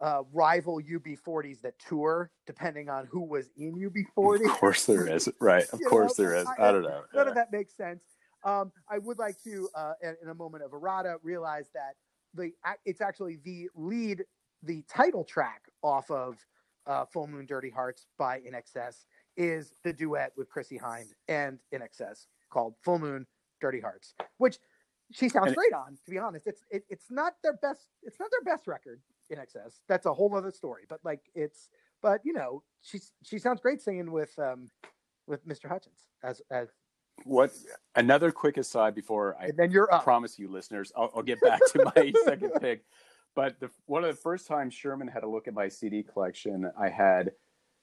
uh, 0.00 0.22
rival 0.32 0.80
UB40s 0.80 1.60
that 1.62 1.78
tour, 1.78 2.30
depending 2.46 2.88
on 2.88 3.06
who 3.10 3.20
was 3.20 3.50
in 3.56 3.74
UB40. 3.74 4.44
Of 4.46 4.52
course 4.58 4.86
there 4.86 5.06
is. 5.06 5.28
Right. 5.40 5.64
Of 5.72 5.80
course 5.88 6.18
know, 6.18 6.24
there 6.24 6.34
is. 6.36 6.46
I- 6.46 6.68
I 6.68 6.72
don't 6.72 6.82
know. 6.82 7.02
None 7.14 7.26
Yeah. 7.26 7.28
of 7.30 7.34
that 7.34 7.52
makes 7.52 7.74
sense. 7.76 8.02
Um, 8.42 8.72
I 8.88 8.98
would 8.98 9.18
like 9.18 9.36
to, 9.44 9.68
uh, 9.74 9.92
in, 10.02 10.28
a 10.30 10.34
moment 10.34 10.64
of 10.64 10.72
errata, 10.72 11.16
realize 11.22 11.68
that 11.74 11.94
the 12.32 12.52
it's 12.86 13.02
actually 13.02 13.38
the 13.44 13.68
lead, 13.74 14.24
the 14.62 14.82
title 14.88 15.24
track 15.24 15.62
off 15.82 16.10
of 16.10 16.38
uh, 16.86 17.04
Full 17.04 17.26
Moon 17.26 17.44
Dirty 17.44 17.68
Hearts 17.68 18.06
by 18.18 18.40
INXS 18.40 19.04
is 19.36 19.74
the 19.84 19.92
duet 19.92 20.32
with 20.36 20.48
Chrissie 20.48 20.78
Hynde 20.78 21.12
and 21.28 21.58
INXS 21.74 22.26
called 22.50 22.74
Full 22.82 22.98
Moon 22.98 23.26
Dirty 23.60 23.80
Hearts, 23.80 24.14
which 24.38 24.58
she 25.12 25.28
sounds 25.28 25.48
And- 25.48 25.56
great 25.56 25.74
on. 25.74 25.98
To 26.04 26.10
be 26.10 26.16
honest, 26.18 26.46
it's 26.46 26.62
it, 26.70 26.84
it's 26.88 27.10
not 27.10 27.34
their 27.42 27.54
best. 27.60 27.88
It's 28.02 28.18
not 28.18 28.30
their 28.30 28.54
best 28.54 28.66
record. 28.66 29.02
INXS, 29.30 29.80
that's 29.88 30.06
a 30.06 30.12
whole 30.12 30.34
other 30.34 30.50
story. 30.50 30.82
But 30.88 31.00
like 31.04 31.20
it's, 31.34 31.70
but 32.02 32.20
you 32.24 32.32
know, 32.32 32.62
she's 32.82 33.12
she 33.24 33.38
sounds 33.38 33.60
great 33.60 33.80
singing 33.80 34.10
with 34.10 34.38
um 34.38 34.68
with 35.26 35.46
Mr. 35.46 35.68
Hutchence 35.68 36.04
as 36.22 36.42
as 36.50 36.68
What 37.24 37.52
another 37.94 38.32
quick 38.32 38.56
aside 38.58 38.94
before 38.94 39.36
I 39.40 39.46
and 39.46 39.56
then 39.58 39.70
you're 39.70 39.92
up. 39.92 40.04
promise 40.04 40.38
you 40.38 40.48
listeners 40.48 40.92
I'll, 40.96 41.10
I'll 41.14 41.22
get 41.22 41.40
back 41.40 41.60
to 41.72 41.92
my 41.96 42.12
second 42.24 42.52
pick 42.60 42.84
but 43.34 43.60
the, 43.60 43.70
one 43.86 44.04
of 44.04 44.10
the 44.10 44.20
first 44.20 44.46
times 44.46 44.74
sherman 44.74 45.08
had 45.08 45.22
a 45.22 45.28
look 45.28 45.48
at 45.48 45.54
my 45.54 45.68
cd 45.68 46.02
collection 46.02 46.70
i 46.78 46.88
had 46.88 47.32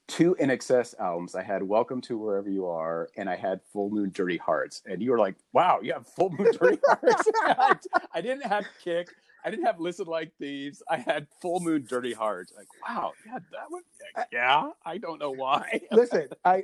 two 0.07 0.35
INXS 0.39 0.95
albums 0.99 1.35
i 1.35 1.43
had 1.43 1.63
welcome 1.63 2.01
to 2.01 2.17
wherever 2.17 2.49
you 2.49 2.65
are 2.65 3.09
and 3.17 3.29
i 3.29 3.35
had 3.35 3.61
full 3.71 3.89
moon 3.89 4.11
dirty 4.13 4.37
hearts 4.37 4.81
and 4.85 5.01
you 5.01 5.11
were 5.11 5.19
like 5.19 5.35
wow 5.53 5.79
you 5.81 5.93
have 5.93 6.07
full 6.07 6.29
moon 6.31 6.51
dirty 6.59 6.79
hearts 6.87 7.27
I, 7.45 7.75
I 8.13 8.21
didn't 8.21 8.45
have 8.45 8.65
kick 8.83 9.09
i 9.45 9.49
didn't 9.49 9.65
have 9.65 9.79
listen 9.79 10.05
like 10.05 10.31
thieves 10.39 10.81
i 10.89 10.97
had 10.97 11.27
full 11.41 11.59
moon 11.59 11.85
dirty 11.87 12.13
Heart. 12.13 12.51
like 12.55 12.67
wow 12.87 13.13
yeah 13.25 13.39
that 13.51 13.65
one 13.69 13.83
yeah 14.31 14.71
i 14.85 14.97
don't 14.97 15.19
know 15.19 15.31
why 15.31 15.81
Listen, 15.91 16.27
I 16.45 16.63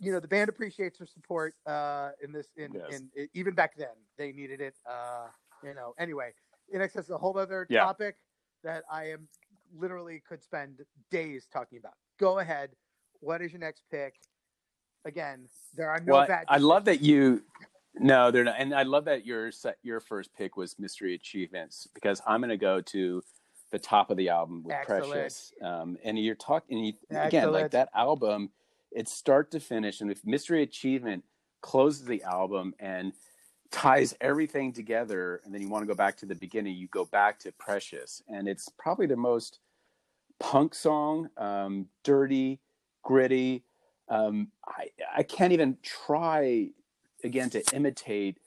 you 0.00 0.12
know 0.12 0.20
the 0.20 0.28
band 0.28 0.48
appreciates 0.48 0.98
her 0.98 1.06
support 1.06 1.54
uh 1.66 2.10
in 2.22 2.32
this 2.32 2.48
in 2.56 2.74
Yes. 2.74 3.00
in 3.16 3.28
even 3.34 3.54
back 3.54 3.76
then 3.76 3.96
they 4.16 4.32
needed 4.32 4.60
it 4.60 4.74
uh 4.88 5.28
you 5.62 5.74
know 5.74 5.94
anyway 5.98 6.32
INXS 6.74 6.98
is 6.98 7.10
a 7.10 7.18
whole 7.18 7.38
other 7.38 7.66
Yeah. 7.70 7.84
topic 7.84 8.16
that 8.64 8.84
I 8.90 9.10
am 9.10 9.28
literally 9.76 10.22
could 10.28 10.42
spend 10.42 10.80
days 11.10 11.46
talking 11.52 11.78
about. 11.78 11.94
Go 12.18 12.38
ahead. 12.38 12.70
What 13.20 13.42
is 13.42 13.52
your 13.52 13.60
next 13.60 13.82
pick? 13.90 14.14
Again, 15.04 15.48
there 15.74 15.90
are 15.90 16.00
no 16.00 16.14
well, 16.14 16.26
bad. 16.26 16.44
I 16.48 16.58
love 16.58 16.84
that 16.86 17.00
you. 17.00 17.42
No, 18.00 18.30
they're 18.30 18.44
not, 18.44 18.56
and 18.58 18.74
I 18.74 18.82
love 18.82 19.04
that 19.06 19.26
your 19.26 19.50
your 19.82 20.00
first 20.00 20.34
pick 20.34 20.56
was 20.56 20.78
Mystery 20.78 21.14
Achievements 21.14 21.88
because 21.94 22.20
I'm 22.26 22.40
going 22.40 22.50
to 22.50 22.56
go 22.56 22.80
to 22.80 23.22
the 23.70 23.78
top 23.78 24.10
of 24.10 24.16
the 24.16 24.28
album 24.28 24.62
with 24.64 24.74
Excellent. 24.74 25.10
Precious. 25.10 25.52
Um, 25.62 25.98
and 26.04 26.18
you're 26.18 26.34
talking 26.34 26.78
you, 26.78 26.92
again 27.10 27.52
like 27.52 27.72
that 27.72 27.90
album, 27.94 28.50
it's 28.90 29.12
start 29.12 29.50
to 29.52 29.60
finish, 29.60 30.00
and 30.00 30.10
if 30.10 30.24
Mystery 30.24 30.62
Achievement 30.62 31.24
closes 31.60 32.06
the 32.06 32.22
album 32.22 32.74
and 32.78 33.12
ties 33.70 34.14
everything 34.20 34.72
together, 34.72 35.40
and 35.44 35.52
then 35.52 35.60
you 35.60 35.68
want 35.68 35.82
to 35.82 35.86
go 35.86 35.94
back 35.94 36.16
to 36.18 36.26
the 36.26 36.34
beginning, 36.34 36.76
you 36.76 36.88
go 36.88 37.04
back 37.04 37.38
to 37.40 37.52
Precious, 37.52 38.22
and 38.28 38.48
it's 38.48 38.68
probably 38.78 39.06
the 39.06 39.16
most 39.16 39.58
punk 40.40 40.74
song, 40.74 41.28
um, 41.36 41.86
dirty, 42.04 42.60
gritty. 43.02 43.64
Um, 44.08 44.48
I 44.66 44.88
I 45.16 45.22
can't 45.22 45.52
even 45.52 45.76
try 45.82 46.70
again 47.24 47.50
to 47.50 47.62
imitate, 47.74 48.38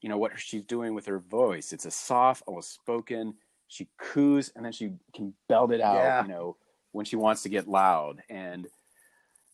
you 0.00 0.08
know, 0.08 0.18
what 0.18 0.38
she's 0.38 0.62
doing 0.64 0.94
with 0.94 1.06
her 1.06 1.18
voice. 1.18 1.72
It's 1.72 1.86
a 1.86 1.90
soft, 1.90 2.42
almost 2.46 2.74
spoken. 2.74 3.34
She 3.68 3.88
coos 3.98 4.50
and 4.54 4.64
then 4.64 4.72
she 4.72 4.92
can 5.14 5.34
belt 5.48 5.72
it 5.72 5.80
out, 5.80 5.96
Yeah. 5.96 6.22
you 6.22 6.28
know, 6.28 6.56
when 6.92 7.04
she 7.04 7.16
wants 7.16 7.42
to 7.42 7.48
get 7.48 7.68
loud. 7.68 8.22
And 8.28 8.66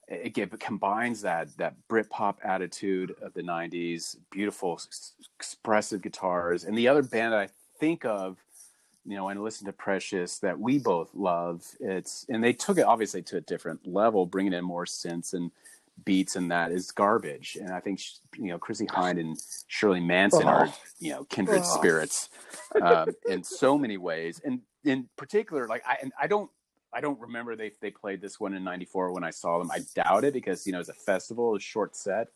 it, 0.08 0.36
it 0.36 0.60
combines 0.60 1.22
that 1.22 1.56
that 1.56 1.74
Britpop 1.88 2.36
attitude 2.42 3.14
of 3.22 3.32
the 3.34 3.42
'90s, 3.42 4.16
beautiful, 4.30 4.78
expressive 5.38 6.02
guitars, 6.02 6.64
and 6.64 6.76
the 6.76 6.88
other 6.88 7.02
band 7.02 7.34
I 7.34 7.48
think 7.80 8.04
of, 8.04 8.36
you 9.04 9.16
know, 9.16 9.28
and 9.28 9.42
listen 9.42 9.66
to 9.66 9.72
Precious 9.72 10.38
that 10.40 10.58
we 10.58 10.78
both 10.78 11.10
love. 11.14 11.64
It's 11.80 12.26
and 12.28 12.44
they 12.44 12.52
took 12.52 12.78
it 12.78 12.84
obviously 12.84 13.22
to 13.22 13.38
a 13.38 13.40
different 13.40 13.86
level, 13.86 14.26
bringing 14.26 14.52
in 14.52 14.64
more 14.64 14.84
synths 14.84 15.32
and 15.34 15.50
beats, 16.04 16.36
and 16.36 16.50
that 16.50 16.72
is 16.72 16.90
garbage. 16.90 17.56
And 17.60 17.70
I 17.70 17.80
think 17.80 18.00
you 18.36 18.48
know 18.48 18.58
Chrissie 18.58 18.86
Hynde 18.86 19.20
and 19.20 19.36
Shirley 19.68 20.00
Manson 20.00 20.46
are 20.48 20.66
Oh. 20.68 20.74
you 20.98 21.10
know 21.10 21.24
kindred 21.24 21.62
Oh. 21.64 21.76
spirits 21.76 22.28
um, 22.82 23.08
in 23.28 23.44
so 23.44 23.78
many 23.78 23.96
ways, 23.96 24.40
and 24.44 24.60
in 24.84 25.08
particular, 25.16 25.66
like 25.68 25.82
I 25.86 25.98
and 26.02 26.12
I 26.20 26.26
don't. 26.26 26.50
I 26.96 27.00
don't 27.00 27.18
remember 27.18 27.56
they 27.56 27.72
they 27.80 27.90
played 27.90 28.20
this 28.20 28.38
one 28.38 28.54
in 28.54 28.62
'94 28.62 29.12
when 29.12 29.24
I 29.24 29.30
saw 29.30 29.58
them. 29.58 29.68
I 29.70 29.80
doubt 29.96 30.22
it 30.24 30.32
because 30.32 30.64
you 30.66 30.72
know 30.72 30.78
it's 30.78 30.88
a 30.88 30.94
festival, 30.94 31.56
a 31.56 31.60
short 31.60 31.96
set. 31.96 32.28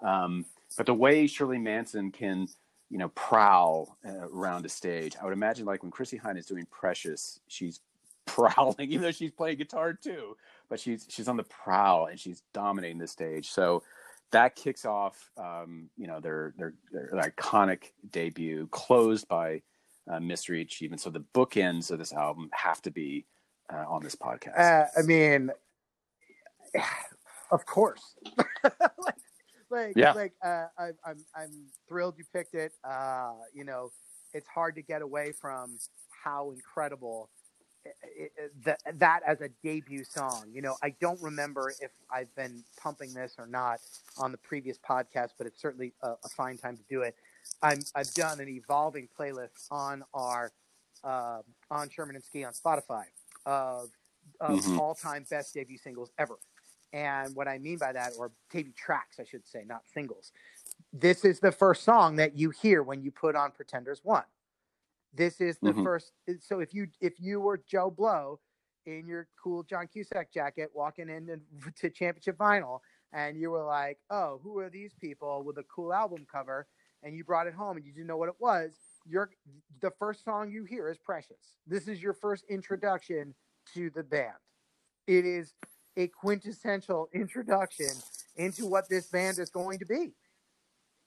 Um, 0.00 0.46
but 0.76 0.86
the 0.86 0.94
way 0.94 1.28
Shirley 1.28 1.58
Manson 1.58 2.10
can, 2.10 2.48
you 2.90 2.98
know, 2.98 3.08
prowl 3.10 3.96
uh, 4.04 4.28
around 4.32 4.66
a 4.66 4.68
stage, 4.68 5.14
I 5.20 5.24
would 5.24 5.32
imagine 5.32 5.64
like 5.64 5.82
when 5.84 5.92
Chrissie 5.92 6.18
Hynde 6.18 6.38
is 6.38 6.46
doing 6.46 6.66
Precious, 6.72 7.38
she's 7.46 7.78
prowling, 8.26 8.90
even 8.90 9.02
though 9.02 9.10
she's 9.12 9.30
playing 9.30 9.58
guitar 9.58 9.92
too. 9.92 10.36
But 10.70 10.80
she's 10.80 11.06
she's 11.10 11.28
on 11.28 11.36
the 11.36 11.44
prowl 11.44 12.06
and 12.06 12.18
she's 12.18 12.42
dominating 12.54 12.98
the 12.98 13.06
stage. 13.08 13.50
So 13.50 13.82
that 14.30 14.54
kicks 14.54 14.84
off, 14.84 15.30
um, 15.36 15.90
you 15.98 16.06
know, 16.06 16.20
their, 16.20 16.54
their 16.56 16.74
their 16.92 17.10
iconic 17.14 17.90
debut, 18.12 18.68
closed 18.70 19.26
by 19.28 19.60
uh, 20.10 20.20
Mystery 20.20 20.62
Achievement. 20.62 21.00
So 21.02 21.10
the 21.10 21.24
bookends 21.34 21.90
of 21.90 21.98
this 21.98 22.12
album 22.12 22.48
have 22.52 22.80
to 22.82 22.90
be 22.90 23.26
uh, 23.72 23.84
on 23.88 24.02
this 24.02 24.14
podcast. 24.14 24.58
Uh, 24.58 24.86
I 24.96 25.02
mean, 25.02 25.50
of 27.50 27.66
course. 27.66 28.14
like, 28.64 29.14
like, 29.70 29.92
Yeah. 29.96 30.12
like 30.12 30.32
uh, 30.44 30.66
I, 30.78 30.90
I'm, 31.04 31.24
I'm 31.34 31.66
thrilled 31.88 32.14
you 32.18 32.24
picked 32.32 32.54
it. 32.54 32.72
Uh, 32.88 33.32
you 33.54 33.64
know, 33.64 33.90
it's 34.32 34.48
hard 34.48 34.76
to 34.76 34.82
get 34.82 35.02
away 35.02 35.32
from 35.32 35.78
how 36.24 36.52
incredible 36.52 37.30
it, 37.84 38.52
that 38.64 38.80
that 38.98 39.22
as 39.26 39.40
a 39.40 39.48
debut 39.62 40.04
song. 40.04 40.46
You 40.52 40.62
know, 40.62 40.76
I 40.82 40.90
don't 41.00 41.20
remember 41.22 41.72
if 41.80 41.90
I've 42.12 42.34
been 42.34 42.62
pumping 42.80 43.14
this 43.14 43.36
or 43.38 43.46
not 43.46 43.80
on 44.18 44.32
the 44.32 44.38
previous 44.38 44.78
podcast, 44.78 45.30
but 45.38 45.46
it's 45.46 45.60
certainly 45.60 45.92
a, 46.02 46.10
a 46.24 46.28
fine 46.36 46.58
time 46.58 46.76
to 46.76 46.82
do 46.90 47.02
it. 47.02 47.14
I'm, 47.62 47.80
I've 47.94 48.12
done 48.14 48.40
an 48.40 48.48
evolving 48.48 49.08
playlist 49.18 49.66
on 49.70 50.02
our 50.14 50.52
uh, 51.04 51.40
on 51.70 51.88
Sherman 51.88 52.16
and 52.16 52.24
Ski 52.24 52.44
on 52.44 52.52
Spotify 52.52 53.04
of 53.46 53.90
of 54.40 54.60
Mhm. 54.60 54.78
all 54.78 54.94
time 54.94 55.24
best 55.30 55.54
debut 55.54 55.78
singles 55.78 56.10
ever. 56.18 56.36
And 56.92 57.34
what 57.36 57.46
I 57.48 57.58
mean 57.58 57.78
by 57.78 57.92
that, 57.92 58.12
or 58.18 58.32
debut 58.50 58.72
tracks, 58.76 59.18
I 59.20 59.24
should 59.24 59.46
say, 59.46 59.64
not 59.64 59.82
singles. 59.94 60.32
This 60.92 61.24
is 61.24 61.38
the 61.40 61.52
first 61.52 61.84
song 61.84 62.16
that 62.16 62.36
you 62.36 62.50
hear 62.50 62.82
when 62.82 63.00
you 63.02 63.10
put 63.12 63.36
on 63.36 63.52
Pretenders 63.52 64.00
One. 64.02 64.24
This 65.12 65.40
is 65.40 65.58
the 65.64 65.74
Mhm. 65.74 65.84
first. 65.84 66.12
So 66.40 66.60
if 66.60 66.74
you 66.74 66.88
if 67.00 67.20
you 67.20 67.40
were 67.40 67.58
Joe 67.58 67.90
Blow 67.90 68.40
in 68.86 69.06
your 69.06 69.28
cool 69.42 69.62
John 69.64 69.88
Cusack 69.88 70.32
jacket 70.32 70.70
walking 70.74 71.08
in 71.10 71.26
to, 71.26 71.40
to 71.76 71.90
championship 71.90 72.38
vinyl, 72.38 72.80
and 73.12 73.38
you 73.38 73.50
were 73.50 73.64
like, 73.64 73.98
"Oh, 74.10 74.40
who 74.42 74.58
are 74.58 74.70
these 74.70 74.94
people 74.94 75.42
with 75.44 75.58
a 75.58 75.64
cool 75.64 75.92
album 75.92 76.26
cover?" 76.30 76.68
and 77.02 77.16
you 77.16 77.24
brought 77.24 77.46
it 77.46 77.54
home 77.54 77.76
and 77.78 77.86
you 77.86 77.92
didn't 77.92 78.08
know 78.08 78.16
what 78.18 78.28
it 78.28 78.34
was, 78.40 78.78
you're 79.06 79.30
the 79.80 79.90
first 79.98 80.24
song 80.24 80.50
you 80.50 80.64
hear 80.64 80.88
is 80.88 80.98
Precious. 80.98 81.56
This 81.66 81.88
is 81.88 82.02
your 82.02 82.12
first 82.14 82.44
introduction 82.50 83.34
to 83.74 83.90
the 83.90 84.02
band. 84.02 84.36
It 85.06 85.24
is 85.24 85.54
a 85.96 86.08
quintessential 86.08 87.08
introduction 87.14 87.88
into 88.36 88.66
what 88.66 88.88
this 88.88 89.08
band 89.08 89.38
is 89.38 89.50
going 89.50 89.78
to 89.80 89.86
be. 89.86 90.14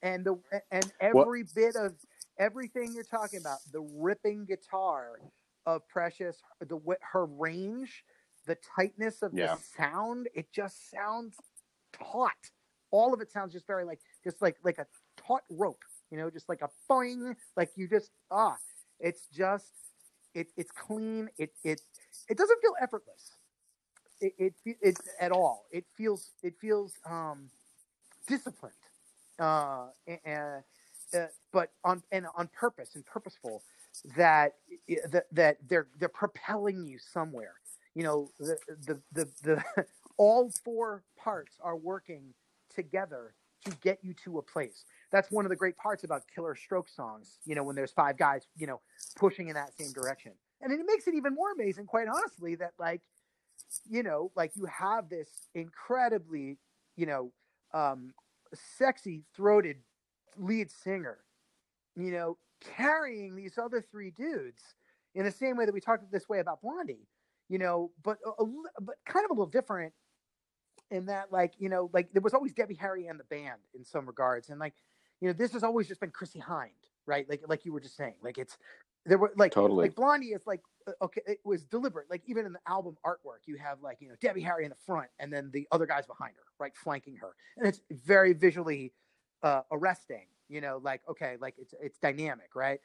And 0.02 0.26
the 0.26 0.36
and 0.72 0.92
every 1.00 1.44
bit 1.44 1.76
of 1.76 1.94
everything 2.38 2.94
you're 2.94 3.04
talking 3.04 3.40
about, 3.40 3.60
the 3.72 3.82
ripping 3.82 4.46
guitar 4.46 5.20
of 5.66 5.88
Precious, 5.88 6.42
the 6.60 6.80
her 7.12 7.26
range, 7.26 8.04
the 8.46 8.58
tightness 8.76 9.22
of 9.22 9.34
yeah. 9.34 9.56
the 9.56 9.62
sound, 9.78 10.28
it 10.34 10.52
just 10.52 10.90
sounds 10.92 11.36
taut. 11.94 12.32
All 12.92 13.14
of 13.14 13.22
it 13.22 13.32
sounds 13.32 13.54
just 13.54 13.66
very 13.66 13.86
like 13.86 14.00
just 14.24 14.42
like 14.42 14.58
like 14.64 14.78
a 14.78 14.86
taut 15.18 15.44
rope, 15.50 15.84
you 16.12 16.18
know, 16.18 16.30
just 16.30 16.50
like 16.50 16.62
a 16.62 16.70
boing, 16.92 17.36
like 17.56 17.72
you 17.76 17.88
just 17.88 18.12
ah, 18.30 18.58
it's 19.00 19.28
just 19.28 19.72
it 20.34 20.48
it's 20.58 20.72
clean. 20.72 21.30
It 21.38 21.54
it 21.64 21.82
it 22.30 22.38
doesn't 22.38 22.62
feel 22.62 22.74
effortless. 22.82 23.38
It 24.22 24.34
it, 24.66 24.78
it 24.82 24.98
at 25.20 25.32
all. 25.32 25.66
It 25.72 25.86
feels 25.96 26.32
it 26.44 26.56
feels 26.60 26.94
um 27.10 27.50
disciplined, 28.28 28.74
uh, 29.40 29.88
and 30.26 30.64
uh, 31.14 31.28
but 31.52 31.72
on 31.84 32.04
and 32.12 32.26
on 32.36 32.48
purpose 32.48 32.96
and 32.96 33.06
purposeful 33.06 33.64
that 34.16 34.54
that 35.12 35.26
that 35.32 35.58
they're 35.68 35.88
they're 36.00 36.10
propelling 36.10 36.86
you 36.86 36.98
somewhere. 37.00 37.56
You 37.96 38.04
know, 38.04 38.32
the 38.40 38.58
the 38.88 39.02
the, 39.12 39.30
the 39.44 39.86
all 40.18 40.52
four 40.64 41.04
parts 41.18 41.58
are 41.62 41.78
working 41.78 42.34
together 42.74 43.36
to 43.66 43.72
get 43.82 44.00
you 44.04 44.14
to 44.26 44.40
a 44.40 44.42
place 44.42 44.84
that's 45.14 45.32
one 45.32 45.46
of 45.46 45.50
the 45.50 45.56
great 45.56 45.78
parts 45.78 46.04
about 46.04 46.24
Killer 46.34 46.56
Stroke 46.56 46.90
songs. 46.90 47.38
You 47.46 47.54
know, 47.54 47.64
when 47.64 47.76
there's 47.76 47.92
five 47.92 48.18
guys, 48.18 48.48
you 48.58 48.66
know, 48.66 48.82
pushing 49.16 49.48
in 49.48 49.54
that 49.54 49.78
same 49.78 49.94
direction, 49.94 50.32
and 50.60 50.74
it 50.74 50.80
makes 50.86 51.08
it 51.08 51.14
even 51.14 51.36
more 51.36 51.52
amazing, 51.52 51.86
quite 51.86 52.08
honestly, 52.08 52.56
that 52.56 52.72
like, 52.80 53.02
you 53.88 54.02
know, 54.02 54.32
like 54.36 54.52
you 54.56 54.66
have 54.66 55.08
this 55.08 55.30
incredibly, 55.54 56.58
you 56.98 57.06
know, 57.06 57.32
um, 57.76 58.12
sexy 58.78 59.22
throated 59.36 59.78
lead 60.38 60.72
singer, 60.72 61.20
you 61.96 62.12
know, 62.12 62.38
carrying 62.78 63.36
these 63.36 63.58
other 63.58 63.82
three 63.82 64.12
dudes 64.12 64.62
in 65.16 65.26
the 65.26 65.32
same 65.32 65.58
way 65.58 65.66
that 65.66 65.74
we 65.74 65.82
talked 65.82 66.12
this 66.12 66.28
way 66.30 66.40
about 66.40 66.62
Blondie, 66.62 67.08
you 67.50 67.58
know, 67.58 67.92
but 68.04 68.18
a, 68.26 68.44
a, 68.44 68.46
but 68.82 68.96
kind 69.06 69.26
of 69.26 69.32
a 69.32 69.34
little 69.34 69.46
different 69.46 69.94
in 70.92 71.06
that 71.08 71.32
like 71.32 71.54
you 71.58 71.70
know 71.70 71.90
like 71.94 72.12
there 72.14 72.22
was 72.22 72.34
always 72.34 72.54
Debbie 72.54 72.76
Harry 72.76 73.08
and 73.08 73.20
the 73.20 73.24
band 73.26 73.60
in 73.76 73.84
some 73.84 74.06
regards, 74.06 74.50
and 74.50 74.60
like 74.60 74.74
you 75.22 75.28
know, 75.28 75.34
this 75.34 75.54
has 75.54 75.64
always 75.64 75.88
just 75.88 76.02
been 76.02 76.12
Chrissie 76.12 76.44
Hynde, 76.46 76.70
right? 77.06 77.28
Like 77.30 77.42
like 77.48 77.66
you 77.66 77.74
were 77.74 77.80
just 77.80 77.98
saying, 77.98 78.16
like 78.22 78.38
it's 78.38 78.58
there 79.06 79.18
were 79.18 79.34
like 79.36 79.52
totally 79.52 79.86
like 79.88 79.96
Blondie 79.96 80.28
is 80.28 80.46
like 80.46 80.62
uh, 80.88 80.92
okay, 81.02 81.22
it 81.26 81.40
was 81.44 81.66
deliberate. 81.66 82.10
Like 82.10 82.22
even 82.28 82.46
in 82.46 82.54
the 82.54 82.60
album 82.68 82.98
artwork, 83.06 83.46
you 83.46 83.58
have 83.58 83.82
like 83.82 83.98
you 84.00 84.10
know 84.10 84.16
Debbie 84.22 84.42
Harry 84.42 84.66
in 84.66 84.70
the 84.70 84.78
front, 84.86 85.10
and 85.20 85.32
then 85.32 85.50
the 85.52 85.68
other 85.72 85.86
guys 85.86 86.06
behind 86.06 86.34
her, 86.36 86.44
right, 86.60 86.76
flanking 86.76 87.16
her, 87.18 87.36
and 87.58 87.68
it's 87.68 87.82
very 87.92 88.34
visually 88.34 88.94
uh, 89.44 89.62
arresting. 89.72 90.26
You 90.50 90.62
know, 90.62 90.80
like 90.84 91.02
okay, 91.10 91.38
like 91.40 91.56
it's 91.58 91.74
it's 91.82 91.98
dynamic, 92.00 92.56
right? 92.56 92.80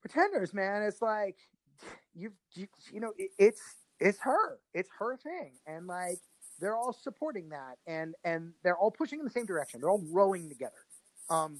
Pretenders, 0.00 0.52
man, 0.52 0.82
it's 0.82 1.02
like 1.02 1.36
you've 2.14 2.32
you, 2.54 2.66
you 2.92 3.00
know 3.00 3.12
it, 3.16 3.30
it's 3.38 3.60
it's 4.00 4.18
her, 4.20 4.58
it's 4.74 4.90
her 4.98 5.16
thing, 5.16 5.52
and 5.66 5.86
like 5.86 6.18
they're 6.60 6.76
all 6.76 6.92
supporting 6.92 7.48
that, 7.50 7.78
and 7.86 8.14
and 8.24 8.52
they're 8.62 8.76
all 8.76 8.90
pushing 8.90 9.18
in 9.18 9.24
the 9.24 9.30
same 9.30 9.46
direction. 9.46 9.80
They're 9.80 9.90
all 9.90 10.04
rowing 10.10 10.48
together 10.48 10.84
um, 11.32 11.58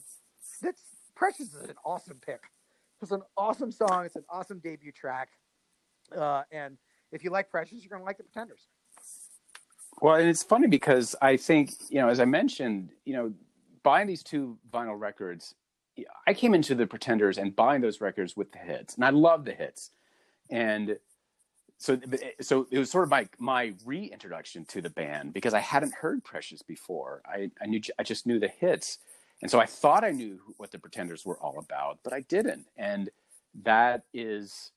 that's 0.60 0.82
Precious 1.14 1.54
is 1.54 1.68
an 1.68 1.76
awesome 1.84 2.18
pick. 2.24 2.42
It's 3.00 3.10
an 3.10 3.22
awesome 3.36 3.72
song. 3.72 4.04
It's 4.04 4.16
an 4.16 4.24
awesome 4.30 4.60
debut 4.60 4.92
track. 4.92 5.28
Uh, 6.16 6.42
and 6.52 6.78
if 7.10 7.24
you 7.24 7.30
like 7.30 7.50
Precious, 7.50 7.82
you're 7.82 7.90
going 7.90 8.00
to 8.00 8.06
like 8.06 8.16
the 8.16 8.24
Pretenders. 8.24 8.68
Well, 10.00 10.16
and 10.16 10.28
it's 10.28 10.42
funny 10.42 10.68
because 10.68 11.14
I 11.20 11.36
think, 11.36 11.74
you 11.90 12.00
know, 12.00 12.08
as 12.08 12.18
I 12.20 12.24
mentioned, 12.24 12.90
you 13.04 13.14
know, 13.14 13.32
buying 13.82 14.06
these 14.06 14.22
two 14.22 14.58
vinyl 14.72 14.98
records, 14.98 15.54
I 16.26 16.34
came 16.34 16.54
into 16.54 16.74
the 16.74 16.86
Pretenders 16.86 17.38
and 17.38 17.54
buying 17.54 17.82
those 17.82 18.00
records 18.00 18.36
with 18.36 18.52
the 18.52 18.58
hits, 18.58 18.94
and 18.94 19.04
I 19.04 19.10
love 19.10 19.44
the 19.44 19.52
hits. 19.52 19.90
And 20.50 20.98
so, 21.78 21.98
so 22.40 22.66
it 22.70 22.78
was 22.78 22.90
sort 22.90 23.04
of 23.04 23.10
my 23.10 23.28
my 23.38 23.74
reintroduction 23.84 24.64
to 24.66 24.80
the 24.80 24.90
band 24.90 25.32
because 25.32 25.52
I 25.52 25.60
hadn't 25.60 25.94
heard 25.94 26.24
Precious 26.24 26.62
before. 26.62 27.22
I, 27.26 27.50
I 27.60 27.66
knew 27.66 27.80
I 27.98 28.04
just 28.04 28.26
knew 28.26 28.38
the 28.38 28.48
hits, 28.48 28.98
and 29.42 29.50
so 29.50 29.58
I 29.58 29.66
thought 29.66 30.04
I 30.04 30.12
knew 30.12 30.38
what 30.56 30.70
the 30.70 30.78
Pretenders 30.78 31.26
were 31.26 31.38
all 31.38 31.58
about, 31.58 31.98
but 32.04 32.12
I 32.12 32.20
didn't. 32.20 32.66
And 32.76 33.10
that 33.64 34.04
is, 34.14 34.70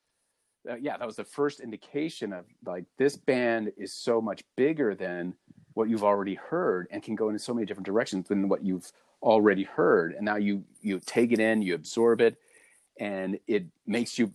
uh, 0.70 0.76
yeah, 0.76 0.98
that 0.98 1.06
was 1.06 1.16
the 1.16 1.24
first 1.24 1.60
indication 1.60 2.34
of 2.34 2.46
like 2.66 2.86
this 2.98 3.16
band 3.16 3.72
is 3.78 3.94
so 3.94 4.20
much 4.20 4.44
bigger 4.58 4.96
than 4.96 5.36
what 5.76 5.90
you've 5.90 6.04
already 6.04 6.36
heard 6.36 6.88
and 6.90 7.04
can 7.04 7.16
go 7.16 7.30
in 7.30 7.38
so 7.38 7.54
many 7.54 7.66
different 7.66 7.86
directions 7.86 8.28
than 8.28 8.50
what 8.50 8.64
you've 8.64 8.92
already 9.22 9.64
heard. 9.64 10.14
And 10.14 10.26
now 10.26 10.38
you 10.38 10.64
you 10.82 11.00
take 11.06 11.32
it 11.32 11.40
in, 11.40 11.62
you 11.62 11.76
absorb 11.76 12.22
it, 12.22 12.38
and 13.00 13.38
it 13.48 13.66
makes 13.86 14.18
you 14.18 14.32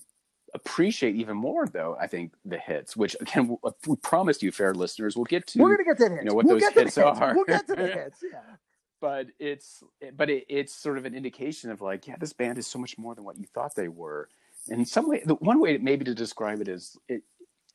appreciate 0.52 1.14
even 1.14 1.36
more 1.36 1.64
though 1.68 1.96
i 2.00 2.08
think 2.08 2.32
the 2.44 2.58
hits 2.58 2.96
which 2.96 3.14
again 3.20 3.56
uh, 3.62 3.70
we 3.86 3.94
promised 3.94 4.42
you 4.42 4.50
fair 4.50 4.74
listeners 4.74 5.14
we'll 5.14 5.24
get 5.24 5.46
to 5.46 5.60
we're 5.60 5.76
gonna 5.76 5.84
get 5.84 5.96
to 5.96 6.08
the 6.08 6.10
hits. 6.10 6.24
you 6.24 6.28
know 6.28 6.34
what 6.34 6.44
we'll 6.44 6.58
those 6.58 6.64
hits, 6.74 6.96
hits, 6.96 6.98
are 6.98 7.34
we'll 7.36 7.44
get 7.44 7.64
to 7.68 7.76
the 7.76 7.86
hits 7.86 8.24
yeah 8.24 8.40
but 9.00 9.28
it's 9.38 9.84
but 10.16 10.28
it, 10.28 10.44
it's 10.48 10.74
sort 10.74 10.98
of 10.98 11.04
an 11.04 11.14
indication 11.14 11.70
of 11.70 11.80
like 11.80 12.08
yeah 12.08 12.16
this 12.18 12.32
band 12.32 12.58
is 12.58 12.66
so 12.66 12.80
much 12.80 12.98
more 12.98 13.14
than 13.14 13.22
what 13.22 13.38
you 13.38 13.46
thought 13.54 13.76
they 13.76 13.86
were 13.86 14.28
in 14.68 14.84
some 14.84 15.08
way 15.08 15.22
the 15.24 15.36
one 15.36 15.60
way 15.60 15.78
maybe 15.78 16.04
to 16.04 16.14
describe 16.14 16.60
it 16.60 16.66
is 16.66 16.96
it 17.08 17.22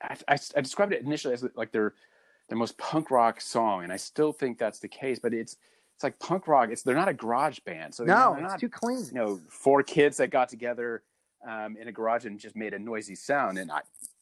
I, 0.02 0.18
I, 0.28 0.38
I 0.58 0.62
described 0.62 0.92
it 0.92 1.02
initially 1.02 1.34
as 1.34 1.46
like 1.56 1.72
their 1.72 1.94
their 2.48 2.58
most 2.58 2.78
punk 2.78 3.12
rock 3.12 3.42
song 3.42 3.84
and 3.84 3.92
i 3.92 3.98
still 3.98 4.32
think 4.32 4.58
that's 4.58 4.80
the 4.80 4.88
case 4.88 5.20
but 5.20 5.34
it's 5.34 5.58
it's 5.96 6.04
like 6.04 6.18
punk 6.20 6.48
rock 6.48 6.70
it's 6.72 6.84
they're 6.84 6.96
not 6.96 7.08
a 7.08 7.14
garage 7.14 7.60
band 7.60 7.94
so 7.94 8.04
no 8.04 8.14
you 8.14 8.20
know, 8.20 8.34
it's 8.44 8.52
not, 8.52 8.60
too 8.60 8.70
clean 8.70 9.04
you 9.06 9.14
know 9.14 9.40
four 9.50 9.84
kids 9.84 10.18
that 10.18 10.30
got 10.30 10.50
together 10.50 11.04
um, 11.48 11.78
in 11.78 11.88
a 11.88 11.92
garage 11.92 12.26
and 12.26 12.40
just 12.40 12.56
made 12.56 12.74
a 12.74 12.80
noisy 12.80 13.16
sound 13.16 13.58
and 13.58 13.72
i 13.72 13.82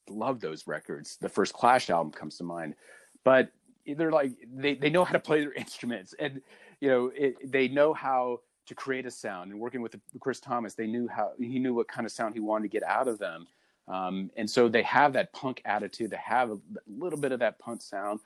love 0.10 0.42
those 0.42 0.68
records 0.68 1.18
the 1.22 1.30
first 1.30 1.54
clash 1.54 1.90
album 1.90 2.12
comes 2.12 2.38
to 2.38 2.44
mind 2.44 2.76
but 3.24 3.50
they're 3.98 4.12
like 4.12 4.32
they, 4.54 4.76
they 4.76 4.90
know 4.90 5.04
how 5.04 5.14
to 5.14 5.20
play 5.20 5.40
their 5.40 5.54
instruments 5.58 6.14
and 6.20 6.42
you 6.84 6.90
know, 6.90 7.12
it, 7.16 7.50
they 7.50 7.70
know 7.70 7.94
how 7.94 8.42
to 8.66 8.76
create 8.76 9.06
a 9.06 9.12
sound. 9.12 9.52
And 9.52 9.60
working 9.62 9.82
with 9.82 9.96
Chris 10.20 10.42
Thomas, 10.42 10.74
they 10.74 10.86
knew 10.86 11.08
how 11.08 11.32
he 11.40 11.58
knew 11.58 11.74
what 11.74 11.88
kind 11.88 12.06
of 12.06 12.12
sound 12.12 12.34
he 12.34 12.42
wanted 12.42 12.64
to 12.64 12.68
get 12.68 12.84
out 12.84 13.08
of 13.08 13.20
them. 13.20 13.48
Um, 13.88 14.32
and 14.38 14.50
so 14.50 14.70
they 14.70 14.84
have 14.84 15.14
that 15.14 15.34
punk 15.34 15.62
attitude. 15.66 16.12
They 16.12 16.18
have 16.24 16.52
a 16.52 16.60
little 16.88 17.20
bit 17.20 17.32
of 17.32 17.40
that 17.40 17.60
punk 17.60 17.82
sound, 17.82 18.20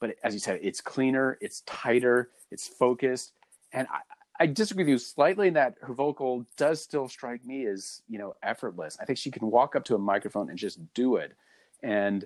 but 0.00 0.16
as 0.24 0.34
you 0.34 0.40
said, 0.40 0.58
it's 0.62 0.80
cleaner, 0.80 1.38
it's 1.40 1.60
tighter, 1.62 2.30
it's 2.50 2.66
focused. 2.66 3.32
And 3.72 3.86
I, 3.90 4.00
I 4.40 4.46
disagree 4.46 4.84
with 4.84 4.90
you 4.90 4.98
slightly 4.98 5.48
in 5.48 5.54
that 5.54 5.76
her 5.82 5.94
vocal 5.94 6.44
does 6.56 6.82
still 6.82 7.08
strike 7.08 7.44
me 7.44 7.66
as 7.66 8.02
you 8.08 8.18
know 8.18 8.34
effortless. 8.42 8.96
I 9.00 9.04
think 9.04 9.18
she 9.18 9.30
can 9.30 9.50
walk 9.50 9.76
up 9.76 9.84
to 9.84 9.94
a 9.94 9.98
microphone 9.98 10.50
and 10.50 10.58
just 10.58 10.80
do 10.94 11.16
it. 11.16 11.32
And 11.82 12.24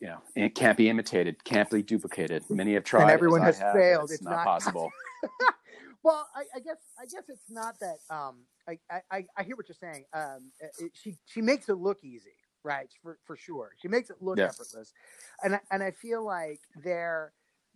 you 0.00 0.08
know, 0.08 0.18
it 0.34 0.54
can't 0.54 0.76
be 0.76 0.90
imitated, 0.90 1.42
can't 1.44 1.70
be 1.70 1.82
duplicated. 1.82 2.42
Many 2.50 2.74
have 2.74 2.84
tried, 2.84 3.02
and 3.02 3.10
everyone 3.10 3.40
has 3.42 3.58
have, 3.58 3.72
failed. 3.72 4.04
It's, 4.04 4.14
it's 4.14 4.22
not, 4.22 4.32
not, 4.32 4.44
possible. 4.44 4.90
well, 6.02 6.26
I, 6.34 6.40
I, 6.56 6.60
guess 6.60 6.76
I 7.00 7.04
guess 7.04 7.22
it's 7.28 7.48
not 7.48 7.78
that. 7.80 7.98
Um, 8.10 8.38
I, 8.68 8.78
I 9.10 9.24
I 9.36 9.42
hear 9.42 9.56
what 9.56 9.68
you're 9.68 9.76
saying. 9.92 10.04
Um, 10.12 10.52
it, 10.78 10.92
she 10.94 11.16
she 11.26 11.40
makes 11.42 11.68
it 11.68 11.74
look 11.74 12.04
easy, 12.04 12.36
right? 12.64 12.88
For 13.02 13.18
for 13.24 13.36
sure, 13.36 13.70
she 13.80 13.88
makes 13.88 14.10
it 14.10 14.16
look 14.20 14.38
yeah. 14.38 14.46
effortless, 14.46 14.92
and 15.42 15.58
and 15.70 15.82
I 15.82 15.90
feel 15.90 16.24
like 16.24 16.60
there, 16.82 17.32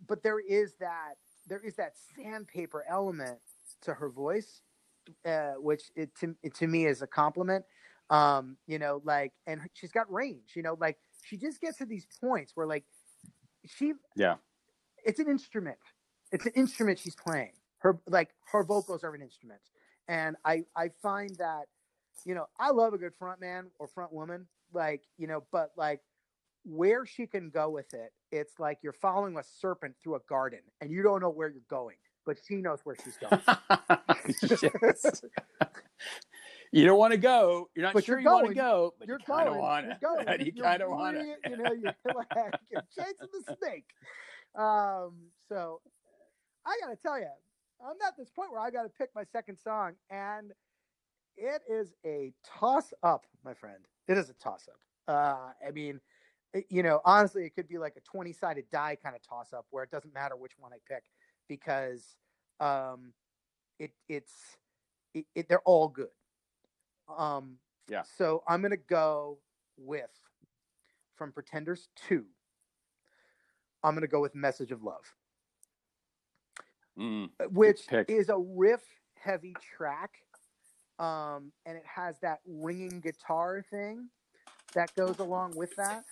but 0.07 0.23
there 0.23 0.39
is 0.39 0.73
that 0.79 1.15
there 1.47 1.61
is 1.63 1.75
that 1.75 1.93
sandpaper 2.15 2.85
element 2.89 3.39
to 3.81 3.93
her 3.93 4.09
voice, 4.09 4.61
uh, 5.25 5.53
which 5.57 5.91
it 5.95 6.09
to 6.19 6.35
it, 6.43 6.55
to 6.55 6.67
me 6.67 6.85
is 6.85 7.01
a 7.01 7.07
compliment. 7.07 7.65
Um, 8.09 8.55
you 8.67 8.79
know, 8.79 9.01
like, 9.03 9.33
and 9.45 9.61
she's 9.73 9.91
got 9.91 10.11
range. 10.11 10.51
You 10.55 10.63
know, 10.63 10.77
like 10.79 10.97
she 11.23 11.37
just 11.37 11.59
gets 11.59 11.77
to 11.79 11.85
these 11.85 12.07
points 12.21 12.53
where 12.55 12.65
like 12.65 12.85
she 13.65 13.93
yeah 14.15 14.35
it's 15.05 15.19
an 15.19 15.29
instrument 15.29 15.77
it's 16.31 16.45
an 16.45 16.53
instrument 16.55 16.99
she's 16.99 17.15
playing 17.15 17.51
her 17.79 17.99
like 18.07 18.29
her 18.51 18.63
vocals 18.63 19.03
are 19.03 19.13
an 19.13 19.21
instrument 19.21 19.59
and 20.07 20.35
i 20.45 20.63
i 20.75 20.89
find 21.01 21.35
that 21.37 21.65
you 22.25 22.35
know 22.35 22.45
i 22.59 22.69
love 22.69 22.93
a 22.93 22.97
good 22.97 23.13
front 23.17 23.39
man 23.39 23.65
or 23.79 23.87
front 23.87 24.11
woman 24.11 24.45
like 24.73 25.03
you 25.17 25.27
know 25.27 25.43
but 25.51 25.71
like 25.77 26.01
where 26.63 27.05
she 27.05 27.25
can 27.25 27.49
go 27.49 27.69
with 27.69 27.93
it 27.93 28.11
it's 28.31 28.59
like 28.59 28.77
you're 28.81 28.93
following 28.93 29.37
a 29.37 29.43
serpent 29.43 29.95
through 30.03 30.15
a 30.15 30.19
garden 30.27 30.59
and 30.81 30.91
you 30.91 31.01
don't 31.01 31.21
know 31.21 31.29
where 31.29 31.49
you're 31.49 31.61
going 31.69 31.95
but 32.25 32.37
she 32.45 32.55
knows 32.55 32.79
where 32.83 32.95
she's 33.03 33.17
going 33.17 33.41
you 36.71 36.85
don't 36.85 36.97
want 36.97 37.11
to 37.11 37.17
go. 37.17 37.69
You're 37.75 37.85
not 37.85 37.93
but 37.93 38.03
sure 38.03 38.19
you're 38.19 38.29
you 38.29 38.35
want 38.35 38.47
to 38.47 38.53
go, 38.53 38.93
but 38.99 39.07
you're 39.07 39.17
you 39.19 39.25
kind 39.25 39.49
of 39.49 39.55
want 39.55 39.87
You're 40.01 40.41
you 40.41 40.53
kind 40.53 40.81
of 40.81 40.89
want 40.89 41.17
it. 41.17 41.37
You 41.49 41.57
know, 41.57 41.71
you're 41.71 41.95
like 42.15 42.53
you're 42.71 42.83
chasing 42.95 43.27
the 43.33 43.55
snake. 43.59 43.85
Um, 44.55 45.13
so 45.49 45.81
I 46.65 46.77
gotta 46.83 46.97
tell 46.97 47.19
you, 47.19 47.27
I'm 47.81 47.95
at 48.07 48.17
this 48.17 48.29
point 48.29 48.51
where 48.51 48.59
I 48.61 48.69
gotta 48.71 48.89
pick 48.89 49.09
my 49.15 49.23
second 49.23 49.57
song, 49.57 49.93
and 50.09 50.51
it 51.35 51.61
is 51.69 51.93
a 52.05 52.33
toss 52.43 52.93
up, 53.03 53.25
my 53.43 53.53
friend. 53.53 53.85
It 54.07 54.17
is 54.17 54.29
a 54.29 54.33
toss 54.33 54.67
up. 54.67 54.79
Uh, 55.07 55.51
I 55.67 55.71
mean, 55.71 56.01
it- 56.53 56.65
you 56.69 56.81
know, 56.83 57.01
honestly, 57.05 57.45
it 57.45 57.53
could 57.53 57.67
be 57.67 57.77
like 57.77 57.95
a 57.95 58.01
20 58.01 58.33
sided 58.33 58.69
die 58.71 58.95
kind 58.95 59.15
of 59.15 59.21
toss 59.21 59.53
up 59.53 59.65
where 59.69 59.83
it 59.83 59.91
doesn't 59.91 60.13
matter 60.13 60.35
which 60.35 60.57
one 60.57 60.73
I 60.73 60.77
pick 60.87 61.03
because 61.47 62.17
um, 62.59 63.13
it 63.79 63.91
it's 64.09 64.57
it, 65.13 65.25
it, 65.35 65.47
they're 65.49 65.61
all 65.61 65.87
good. 65.87 66.09
Um, 67.15 67.59
Yeah. 67.87 68.03
So 68.17 68.43
I'm 68.47 68.61
gonna 68.61 68.75
go 68.77 69.39
with 69.77 70.09
from 71.15 71.31
Pretenders 71.31 71.89
Two. 71.95 72.25
I'm 73.83 73.93
gonna 73.93 74.07
go 74.07 74.19
with 74.21 74.33
Message 74.35 74.71
of 74.71 74.83
Love, 74.83 75.15
Mm. 76.97 77.29
which 77.51 77.81
is 78.07 78.29
a 78.29 78.37
riff 78.37 78.81
heavy 79.15 79.55
track, 79.75 80.11
um, 80.97 81.51
and 81.65 81.77
it 81.77 81.85
has 81.85 82.15
that 82.21 82.39
ringing 82.47 83.01
guitar 83.01 83.63
thing 83.69 84.09
that 84.73 84.93
goes 84.95 85.19
along 85.19 85.55
with 85.55 85.75
that. 85.75 86.03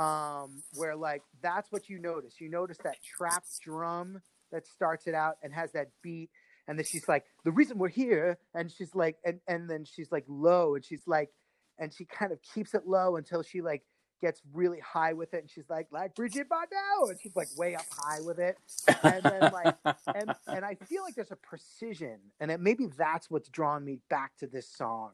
Um, 0.00 0.62
where 0.74 0.94
like 0.94 1.22
that's 1.42 1.72
what 1.72 1.88
you 1.88 1.98
notice. 1.98 2.34
You 2.38 2.50
notice 2.50 2.76
that 2.84 2.96
trap 3.02 3.44
drum 3.62 4.20
that 4.52 4.66
starts 4.66 5.06
it 5.06 5.14
out 5.14 5.36
and 5.42 5.54
has 5.54 5.72
that 5.72 5.88
beat, 6.02 6.28
and 6.68 6.78
then 6.78 6.84
she's 6.84 7.08
like, 7.08 7.24
"The 7.44 7.52
reason 7.52 7.78
we're 7.78 7.88
here," 7.88 8.38
and 8.54 8.70
she's 8.70 8.94
like, 8.94 9.16
and 9.24 9.40
and 9.48 9.70
then 9.70 9.86
she's 9.86 10.12
like 10.12 10.24
low, 10.28 10.74
and 10.74 10.84
she's 10.84 11.06
like, 11.06 11.30
and 11.78 11.94
she 11.94 12.04
kind 12.04 12.30
of 12.30 12.38
keeps 12.42 12.74
it 12.74 12.86
low 12.86 13.16
until 13.16 13.42
she 13.42 13.62
like 13.62 13.84
gets 14.20 14.40
really 14.52 14.80
high 14.80 15.12
with 15.12 15.34
it, 15.34 15.42
and 15.42 15.50
she's 15.50 15.68
like, 15.68 15.88
like 15.90 16.14
Brigitte 16.14 16.48
Bardot, 16.48 17.10
and 17.10 17.20
she's 17.20 17.36
like 17.36 17.48
way 17.56 17.74
up 17.74 17.84
high 17.90 18.20
with 18.20 18.38
it, 18.38 18.56
and 19.02 19.22
then 19.22 19.52
like 19.52 19.74
and 20.14 20.34
and 20.46 20.64
I 20.64 20.74
feel 20.74 21.02
like 21.02 21.14
there's 21.14 21.32
a 21.32 21.36
precision, 21.36 22.18
and 22.40 22.50
it, 22.50 22.60
maybe 22.60 22.86
that's 22.96 23.30
what's 23.30 23.48
drawn 23.48 23.84
me 23.84 24.00
back 24.08 24.36
to 24.38 24.46
this 24.46 24.68
song. 24.68 25.12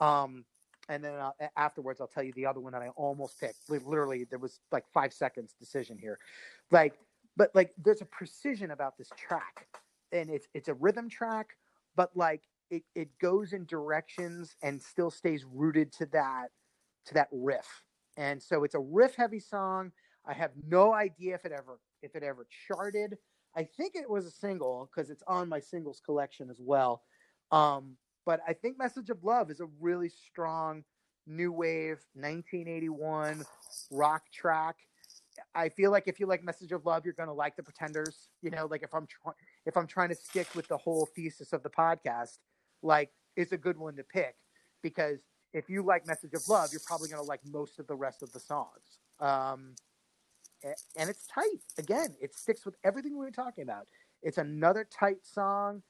Um, 0.00 0.44
and 0.88 1.02
then 1.02 1.14
I'll, 1.14 1.34
afterwards, 1.56 2.00
I'll 2.00 2.06
tell 2.06 2.22
you 2.22 2.32
the 2.34 2.46
other 2.46 2.60
one 2.60 2.72
that 2.72 2.82
I 2.82 2.88
almost 2.88 3.40
picked. 3.40 3.68
Literally, 3.68 4.24
there 4.24 4.38
was 4.38 4.60
like 4.70 4.84
five 4.92 5.12
seconds 5.12 5.54
decision 5.58 5.98
here, 5.98 6.18
like, 6.70 6.94
but 7.36 7.50
like 7.54 7.72
there's 7.82 8.02
a 8.02 8.06
precision 8.06 8.70
about 8.70 8.98
this 8.98 9.10
track, 9.16 9.66
and 10.12 10.30
it's 10.30 10.48
it's 10.54 10.68
a 10.68 10.74
rhythm 10.74 11.08
track, 11.08 11.56
but 11.96 12.10
like 12.16 12.42
it 12.70 12.82
it 12.94 13.08
goes 13.18 13.52
in 13.52 13.64
directions 13.66 14.56
and 14.62 14.82
still 14.82 15.10
stays 15.10 15.44
rooted 15.52 15.92
to 15.92 16.06
that 16.06 16.48
to 17.06 17.14
that 17.14 17.28
riff, 17.32 17.83
and 18.16 18.42
so 18.42 18.64
it's 18.64 18.74
a 18.74 18.80
riff 18.80 19.14
heavy 19.16 19.40
song. 19.40 19.92
I 20.26 20.32
have 20.32 20.52
no 20.68 20.92
idea 20.92 21.34
if 21.34 21.44
it 21.44 21.52
ever 21.52 21.78
if 22.02 22.14
it 22.14 22.22
ever 22.22 22.46
charted. 22.66 23.18
I 23.56 23.64
think 23.64 23.94
it 23.94 24.08
was 24.08 24.26
a 24.26 24.30
single 24.30 24.90
because 24.92 25.10
it's 25.10 25.22
on 25.26 25.48
my 25.48 25.60
singles 25.60 26.00
collection 26.04 26.50
as 26.50 26.60
well. 26.60 27.02
Um, 27.52 27.96
but 28.26 28.40
I 28.48 28.52
think 28.52 28.78
Message 28.78 29.10
of 29.10 29.22
Love 29.22 29.50
is 29.50 29.60
a 29.60 29.66
really 29.80 30.08
strong 30.08 30.82
new 31.26 31.52
wave 31.52 31.98
1981 32.14 33.44
rock 33.90 34.22
track. 34.32 34.76
I 35.54 35.68
feel 35.68 35.90
like 35.90 36.04
if 36.06 36.20
you 36.20 36.26
like 36.26 36.44
Message 36.44 36.72
of 36.72 36.86
Love, 36.86 37.04
you're 37.04 37.14
gonna 37.14 37.34
like 37.34 37.56
the 37.56 37.62
Pretenders. 37.62 38.28
You 38.42 38.50
know, 38.50 38.66
like 38.70 38.82
if 38.82 38.94
I'm 38.94 39.06
trying 39.06 39.36
if 39.66 39.76
I'm 39.76 39.86
trying 39.86 40.08
to 40.08 40.14
stick 40.14 40.48
with 40.54 40.68
the 40.68 40.78
whole 40.78 41.08
thesis 41.14 41.52
of 41.52 41.62
the 41.62 41.70
podcast, 41.70 42.38
like 42.82 43.10
it's 43.36 43.52
a 43.52 43.58
good 43.58 43.76
one 43.76 43.96
to 43.96 44.04
pick 44.04 44.36
because 44.82 45.18
if 45.54 45.70
you 45.70 45.82
like 45.82 46.06
Message 46.06 46.34
of 46.34 46.46
Love, 46.48 46.70
you're 46.72 46.82
probably 46.84 47.08
gonna 47.08 47.22
like 47.22 47.40
most 47.46 47.78
of 47.78 47.86
the 47.86 47.94
rest 47.94 48.22
of 48.22 48.32
the 48.32 48.40
songs. 48.40 48.98
Um, 49.20 49.76
and 50.96 51.08
it's 51.08 51.26
tight. 51.26 51.62
Again, 51.78 52.14
it 52.20 52.34
sticks 52.34 52.64
with 52.66 52.74
everything 52.84 53.12
we 53.12 53.24
were 53.24 53.30
talking 53.30 53.62
about. 53.62 53.86
It's 54.22 54.38
another 54.38 54.84
tight 54.84 55.24
song. 55.24 55.82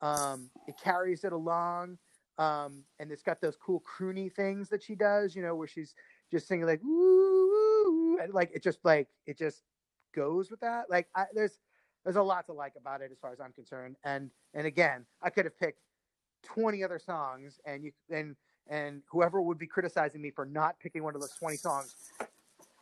Um, 0.00 0.50
it 0.66 0.74
carries 0.82 1.24
it 1.24 1.32
along. 1.32 1.98
Um, 2.38 2.84
and 2.98 3.12
it's 3.12 3.22
got 3.22 3.40
those 3.40 3.56
cool 3.56 3.82
croony 3.82 4.32
things 4.32 4.68
that 4.70 4.82
she 4.82 4.94
does, 4.94 5.36
you 5.36 5.42
know, 5.42 5.54
where 5.54 5.68
she's 5.68 5.94
just 6.30 6.48
singing 6.48 6.66
like 6.66 6.82
ooh, 6.82 8.18
and 8.20 8.32
like 8.32 8.50
it 8.54 8.62
just 8.62 8.78
like 8.84 9.08
it 9.26 9.38
just 9.38 9.62
goes 10.14 10.50
with 10.50 10.60
that. 10.60 10.90
Like 10.90 11.08
I, 11.14 11.26
there's 11.34 11.58
there's 12.04 12.16
a 12.16 12.22
lot 12.22 12.46
to 12.46 12.52
like 12.52 12.72
about 12.76 13.02
it 13.02 13.12
as 13.12 13.18
far 13.18 13.32
as 13.32 13.40
I'm 13.40 13.52
concerned. 13.52 13.96
And 14.02 14.30
and 14.54 14.66
again, 14.66 15.04
I 15.22 15.30
could 15.30 15.44
have 15.44 15.58
picked 15.58 15.80
20 16.44 16.82
other 16.82 16.98
songs, 16.98 17.60
and 17.66 17.84
you 17.84 17.92
and 18.10 18.34
and 18.68 19.02
whoever 19.10 19.40
would 19.42 19.58
be 19.58 19.66
criticizing 19.66 20.20
me 20.22 20.30
for 20.30 20.44
not 20.46 20.78
picking 20.80 21.02
one 21.02 21.14
of 21.14 21.20
those 21.20 21.32
20 21.32 21.56
songs 21.56 21.94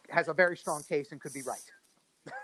has 0.09 0.29
a 0.29 0.35
very 0.35 0.57
strong 0.57 0.83
case 0.83 1.13
and 1.13 1.21
could 1.21 1.33
be 1.33 1.43
right. 1.43 2.35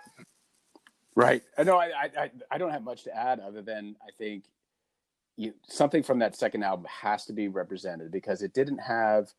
Right. 1.14 1.42
I 1.56 1.62
know. 1.62 1.78
I, 1.78 1.90
I 2.18 2.30
I- 2.50 2.58
don't 2.58 2.70
have 2.70 2.82
much 2.84 3.04
to 3.04 3.16
add 3.16 3.40
other 3.40 3.62
than 3.62 3.96
I 4.02 4.10
think 4.18 4.44
you, 5.36 5.54
something 5.66 6.02
from 6.02 6.18
that 6.18 6.36
second 6.36 6.62
album 6.62 6.86
has 6.90 7.24
to 7.26 7.32
be 7.32 7.48
represented 7.48 8.10
because 8.10 8.42
it 8.42 8.52
didn't 8.52 8.78
have 8.78 9.32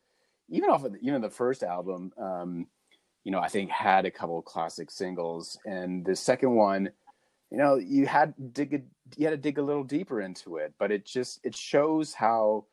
even 0.49 0.69
off 0.69 0.83
of 0.83 0.93
the, 0.93 0.99
even 0.99 1.21
the 1.21 1.29
first 1.29 1.61
album. 1.63 2.11
Um, 2.17 2.67
you 3.23 3.31
know, 3.31 3.39
I 3.39 3.47
think 3.47 3.69
had 3.69 4.05
a 4.05 4.11
couple 4.11 4.41
classic 4.41 4.89
singles, 4.89 5.57
and 5.65 6.03
the 6.05 6.15
second 6.15 6.55
one, 6.55 6.89
you 7.51 7.57
know, 7.57 7.75
you 7.75 8.07
had 8.07 8.33
dig 8.53 8.73
a, 8.73 8.81
you 9.15 9.25
had 9.27 9.31
to 9.31 9.37
dig 9.37 9.57
a 9.57 9.61
little 9.61 9.83
deeper 9.83 10.21
into 10.21 10.57
it, 10.57 10.73
but 10.79 10.91
it 10.91 11.05
just 11.05 11.39
it 11.43 11.55
shows 11.55 12.13
how. 12.13 12.65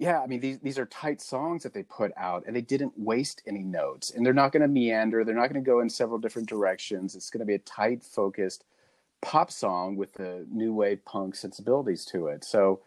Yeah, 0.00 0.22
I 0.22 0.26
mean 0.26 0.40
these 0.40 0.58
these 0.60 0.78
are 0.78 0.86
tight 0.86 1.20
songs 1.20 1.62
that 1.62 1.74
they 1.74 1.82
put 1.82 2.10
out, 2.16 2.44
and 2.46 2.56
they 2.56 2.62
didn't 2.62 2.94
waste 2.96 3.42
any 3.46 3.62
notes, 3.62 4.10
and 4.10 4.24
they're 4.24 4.32
not 4.32 4.50
going 4.50 4.62
to 4.62 4.68
meander. 4.68 5.24
They're 5.24 5.34
not 5.34 5.52
going 5.52 5.62
to 5.62 5.70
go 5.70 5.80
in 5.80 5.90
several 5.90 6.18
different 6.18 6.48
directions. 6.48 7.14
It's 7.14 7.28
going 7.28 7.40
to 7.40 7.44
be 7.46 7.54
a 7.54 7.58
tight, 7.58 8.02
focused 8.02 8.64
pop 9.20 9.50
song 9.50 9.96
with 9.96 10.14
the 10.14 10.46
new 10.50 10.72
wave 10.72 11.04
punk 11.04 11.34
sensibilities 11.34 12.06
to 12.06 12.28
it. 12.28 12.44
So, 12.44 12.80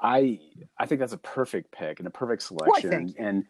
I 0.00 0.40
I 0.78 0.86
think 0.86 0.98
that's 1.00 1.12
a 1.12 1.18
perfect 1.18 1.72
pick 1.72 1.98
and 2.00 2.06
a 2.06 2.10
perfect 2.10 2.42
selection. 2.42 3.08
you. 3.08 3.14
and 3.18 3.44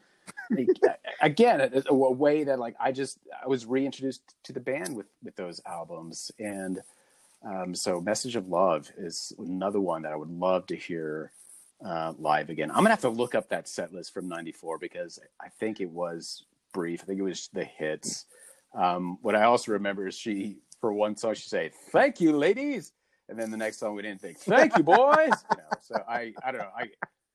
again, 1.20 1.61
a, 1.61 1.82
a 1.88 1.94
way 1.94 2.42
that 2.42 2.59
like 2.59 2.74
I 2.80 2.90
just 2.90 3.20
I 3.40 3.46
was 3.46 3.66
reintroduced 3.66 4.22
to 4.42 4.52
the 4.52 4.59
band 4.59 4.96
with 4.96 5.07
with 5.22 5.36
those 5.36 5.61
albums, 5.64 6.32
and 6.40 6.82
um, 7.44 7.72
so 7.72 8.00
"Message 8.00 8.34
of 8.34 8.48
Love" 8.48 8.90
is 8.98 9.32
another 9.38 9.80
one 9.80 10.02
that 10.02 10.12
I 10.12 10.16
would 10.16 10.32
love 10.32 10.66
to 10.66 10.76
hear 10.76 11.30
uh, 11.85 12.12
live 12.18 12.51
again. 12.51 12.70
I'm 12.70 12.79
gonna 12.79 12.91
have 12.91 13.01
to 13.03 13.09
look 13.09 13.35
up 13.35 13.49
that 13.51 13.68
set 13.68 13.93
list 13.93 14.12
from 14.14 14.29
'94 14.29 14.79
because 14.79 15.18
I 15.41 15.49
think 15.49 15.81
it 15.81 15.91
was 15.91 16.45
brief. 16.72 17.03
I 17.03 17.05
think 17.07 17.20
it 17.20 17.24
was 17.24 17.49
the 17.53 17.64
hits. 17.64 18.27
Um, 18.74 19.18
what 19.22 19.35
I 19.35 19.45
also 19.45 19.72
remember 19.72 20.07
is 20.07 20.16
she, 20.16 20.59
for 20.81 20.93
one 20.93 21.16
song, 21.16 21.35
she 21.35 21.49
say 21.49 21.70
"Thank 21.91 22.20
you, 22.20 22.37
ladies," 22.37 22.93
and 23.29 23.39
then 23.39 23.51
the 23.51 23.57
next 23.57 23.79
song 23.79 23.95
we 23.95 24.03
didn't 24.03 24.20
think 24.20 24.39
"Thank 24.39 24.77
you, 24.77 24.83
boys." 24.83 25.33
you 25.51 25.57
know, 25.59 25.70
so 25.81 25.97
I, 26.09 26.33
I 26.45 26.53
don't 26.53 26.61
know. 26.61 26.70
I, 26.77 26.89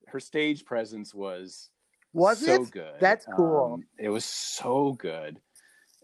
her 0.07 0.19
stage 0.19 0.65
presence 0.65 1.13
was 1.13 1.69
Was 2.13 2.43
so 2.45 2.63
it? 2.63 2.71
good. 2.71 2.99
That's 2.99 3.25
cool. 3.35 3.75
Um, 3.75 3.83
it 3.97 4.09
was 4.09 4.25
so 4.25 4.93
good, 4.93 5.39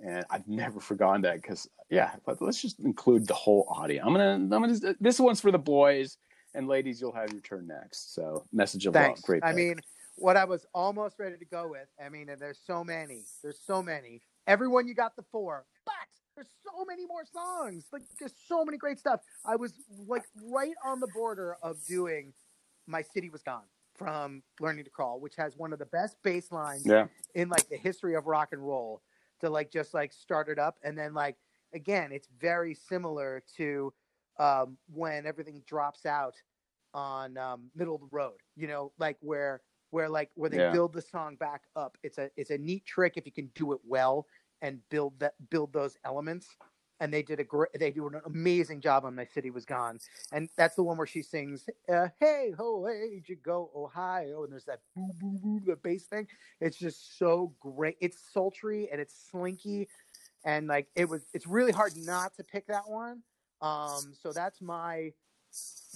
and 0.04 0.26
I've 0.30 0.48
never 0.48 0.80
forgotten 0.80 1.24
that 1.24 1.42
because 1.42 1.68
yeah. 1.90 2.12
But 2.26 2.42
let's 2.42 2.62
just 2.62 2.80
include 2.80 3.28
the 3.28 3.34
whole 3.34 3.66
audience. 3.70 4.06
I'm 4.06 4.14
gonna, 4.14 4.34
I'm 4.34 4.50
gonna. 4.50 4.96
This 5.00 5.20
one's 5.20 5.42
for 5.42 5.52
the 5.52 5.60
boys 5.60 6.18
and 6.58 6.68
ladies. 6.68 6.99
You'll 6.99 7.14
have 7.14 7.32
your 7.32 7.41
turn 7.41 7.68
next. 7.68 8.14
So, 8.14 8.43
message 8.51 8.86
of 8.86 8.93
Thanks. 8.93 9.22
love. 9.22 9.26
Great. 9.26 9.43
I 9.43 9.49
pick. 9.49 9.55
mean, 9.55 9.80
what 10.16 10.36
I 10.36 10.43
was 10.43 10.66
almost 10.74 11.20
ready 11.20 11.38
to 11.38 11.45
go 11.45 11.70
with. 11.70 11.88
I 12.03 12.10
mean, 12.10 12.30
and 12.30 12.41
there's 12.41 12.60
so 12.66 12.84
many. 12.84 13.24
There's 13.41 13.60
so 13.66 13.82
many. 13.82 14.22
Everyone, 14.47 14.88
you 14.88 14.95
got 14.95 15.16
the 15.16 15.24
four, 15.32 15.66
but 15.86 15.93
there's 16.36 16.49
so 16.64 16.84
many 16.86 17.05
more 17.05 17.24
songs. 17.32 17.86
Like 17.93 18.01
there's 18.20 18.36
so 18.47 18.66
many 18.66 18.78
great 18.78 18.99
stuff. 18.99 19.22
I 19.45 19.55
was 19.55 19.74
like 20.08 20.24
right 20.43 20.76
on 20.84 20.99
the 20.99 21.08
border 21.14 21.58
of 21.62 21.78
doing 21.88 22.34
"My 22.88 23.01
City 23.01 23.30
Was 23.30 23.43
Gone" 23.43 23.64
from 23.95 24.41
Learning 24.60 24.84
to 24.84 24.89
Crawl, 24.89 25.20
which 25.20 25.36
has 25.36 25.55
one 25.58 25.74
of 25.74 25.80
the 25.80 25.86
best 25.86 26.18
bass 26.24 26.51
lines 26.51 26.84
yeah, 26.86 27.08
in 27.36 27.49
like 27.49 27.70
the 27.70 27.78
history 27.78 28.16
of 28.16 28.26
rock 28.26 28.49
and 28.51 28.62
roll 28.62 29.01
to 29.41 29.49
like 29.49 29.72
just 29.72 29.93
like 29.93 30.12
start 30.12 30.49
it 30.49 30.58
up 30.58 30.78
and 30.84 30.97
then 30.97 31.14
like 31.14 31.36
again 31.74 32.12
it's 32.12 32.28
very 32.39 32.74
similar 32.74 33.43
to 33.55 33.93
um 34.40 34.78
when 34.88 35.26
everything 35.26 35.62
drops 35.66 36.06
out 36.06 36.36
on 36.94 37.38
um 37.38 37.70
middle 37.76 37.96
of 37.96 38.02
the 38.02 38.08
road 38.12 38.38
you 38.56 38.68
know 38.68 38.92
like 38.98 39.18
where 39.22 39.62
where 39.92 40.10
like 40.10 40.32
where 40.36 40.50
they 40.50 40.60
Yeah. 40.60 40.72
build 40.72 40.94
the 40.94 41.02
song 41.02 41.36
back 41.38 41.64
up. 41.76 41.98
It's 42.04 42.18
a 42.18 42.30
it's 42.36 42.50
a 42.50 42.58
neat 42.58 42.86
trick 42.86 43.14
if 43.16 43.26
you 43.26 43.32
can 43.32 43.48
do 43.56 43.72
it 43.74 43.80
well 43.86 44.28
and 44.62 44.82
build 44.90 45.20
that 45.20 45.36
build 45.50 45.74
those 45.74 45.98
elements. 46.04 46.58
And 47.00 47.14
they 47.14 47.22
did 47.22 47.40
a 47.40 47.44
great 47.44 47.70
they 47.80 47.92
do 47.92 48.08
an 48.08 48.22
amazing 48.26 48.82
job 48.82 49.06
on 49.06 49.16
my 49.16 49.24
city 49.24 49.52
was 49.52 49.66
gone. 49.66 50.00
And 50.32 50.50
that's 50.58 50.76
the 50.76 50.84
one 50.84 50.98
where 50.98 51.08
she 51.08 51.22
sings 51.22 51.70
uh, 51.88 52.10
hey 52.20 52.52
ho 52.58 52.86
hey 52.86 53.22
you 53.26 53.36
go 53.36 53.72
ohio? 53.76 54.44
And 54.44 54.52
there's 54.52 54.66
that 54.66 54.82
boo 54.96 55.14
boo 55.20 55.38
boo 55.42 55.60
the 55.66 55.76
bass 55.76 56.08
thing. 56.08 56.28
It's 56.60 56.78
just 56.78 57.18
so 57.18 57.56
great. 57.60 57.98
It's 58.02 58.20
sultry 58.34 58.90
and 58.92 59.00
it's 59.00 59.14
slinky. 59.30 59.88
And 60.44 60.68
like 60.68 60.90
it 60.96 61.08
was 61.08 61.28
it's 61.34 61.48
really 61.48 61.72
hard 61.72 61.96
not 61.96 62.36
to 62.36 62.44
pick 62.44 62.68
that 62.68 62.90
one 62.90 63.24
um 63.62 64.14
so 64.22 64.32
that's 64.32 64.62
my 64.62 65.12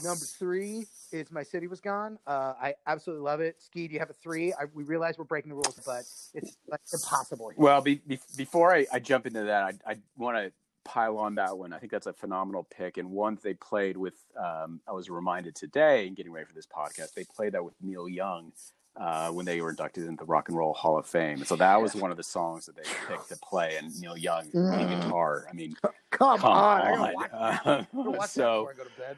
number 0.03 0.25
three 0.25 0.85
is 1.11 1.31
my 1.31 1.43
city 1.43 1.67
was 1.67 1.79
gone 1.79 2.17
uh 2.25 2.53
i 2.61 2.73
absolutely 2.87 3.23
love 3.23 3.41
it 3.41 3.61
ski 3.61 3.87
do 3.87 3.93
you 3.93 3.99
have 3.99 4.09
a 4.09 4.13
three 4.13 4.53
I, 4.53 4.65
we 4.73 4.83
realize 4.83 5.17
we're 5.17 5.25
breaking 5.25 5.49
the 5.49 5.55
rules 5.55 5.79
but 5.85 6.03
it's 6.33 6.57
like 6.69 6.81
impossible 6.93 7.49
here. 7.49 7.63
Well, 7.63 7.81
be, 7.81 8.01
be, 8.05 8.19
before 8.37 8.73
I, 8.73 8.85
I 8.91 8.99
jump 8.99 9.25
into 9.27 9.43
that, 9.43 9.63
I, 9.63 9.91
I 9.91 9.95
want 10.17 10.37
to 10.37 10.51
pile 10.83 11.17
on 11.17 11.35
that 11.35 11.57
one. 11.57 11.73
I 11.73 11.79
think 11.79 11.91
that's 11.91 12.07
a 12.07 12.13
phenomenal 12.13 12.67
pick 12.75 12.97
and 12.97 13.11
one 13.11 13.37
they 13.43 13.53
played 13.53 13.97
with. 13.97 14.15
Um, 14.37 14.81
I 14.87 14.93
was 14.93 15.09
reminded 15.09 15.55
today 15.55 16.07
in 16.07 16.13
getting 16.13 16.31
ready 16.31 16.45
for 16.45 16.53
this 16.53 16.67
podcast, 16.67 17.13
they 17.13 17.23
played 17.23 17.53
that 17.53 17.63
with 17.63 17.75
Neil 17.81 18.07
Young 18.07 18.51
uh, 18.97 19.29
when 19.31 19.45
they 19.45 19.61
were 19.61 19.69
inducted 19.69 20.05
into 20.05 20.23
the 20.23 20.25
Rock 20.27 20.49
and 20.49 20.57
Roll 20.57 20.73
Hall 20.73 20.97
of 20.97 21.05
Fame. 21.07 21.39
And 21.39 21.47
so 21.47 21.55
that 21.55 21.81
was 21.81 21.95
one 21.95 22.11
of 22.11 22.17
the 22.17 22.23
songs 22.23 22.65
that 22.65 22.75
they 22.75 22.83
picked 23.07 23.29
to 23.29 23.37
play. 23.37 23.77
And 23.77 23.99
Neil 23.99 24.17
Young 24.17 24.51
playing 24.69 24.89
Mm. 24.89 25.01
guitar. 25.01 25.45
I 25.49 25.53
mean, 25.53 25.75
Come, 25.81 25.91
come 26.11 26.51
on, 26.51 26.81
I 26.81 26.91
gotta 26.91 27.01
on. 27.03 27.13
watch, 27.13 27.31
I 27.33 27.59
gotta 27.63 27.87
that 28.11 28.29
so 28.29 28.59
before 28.67 28.71
I 28.71 28.77
go 28.77 28.83
to 28.83 28.89
bed. 28.91 29.17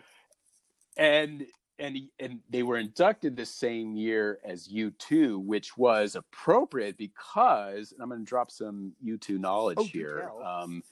and 0.97 1.45
and 1.79 1.97
and 2.19 2.39
they 2.49 2.61
were 2.63 2.77
inducted 2.77 3.35
the 3.35 3.45
same 3.45 3.95
year 3.95 4.39
as 4.45 4.67
U2, 4.67 5.43
which 5.43 5.75
was 5.77 6.15
appropriate 6.15 6.97
because 6.97 7.91
and 7.91 8.01
I'm 8.01 8.09
going 8.09 8.21
to 8.21 8.29
drop 8.29 8.51
some 8.51 8.93
U2 9.03 9.39
knowledge 9.39 9.77
Oh, 9.79 9.85
here. 9.85 10.21
tell. 10.27 10.43
Um, 10.43 10.83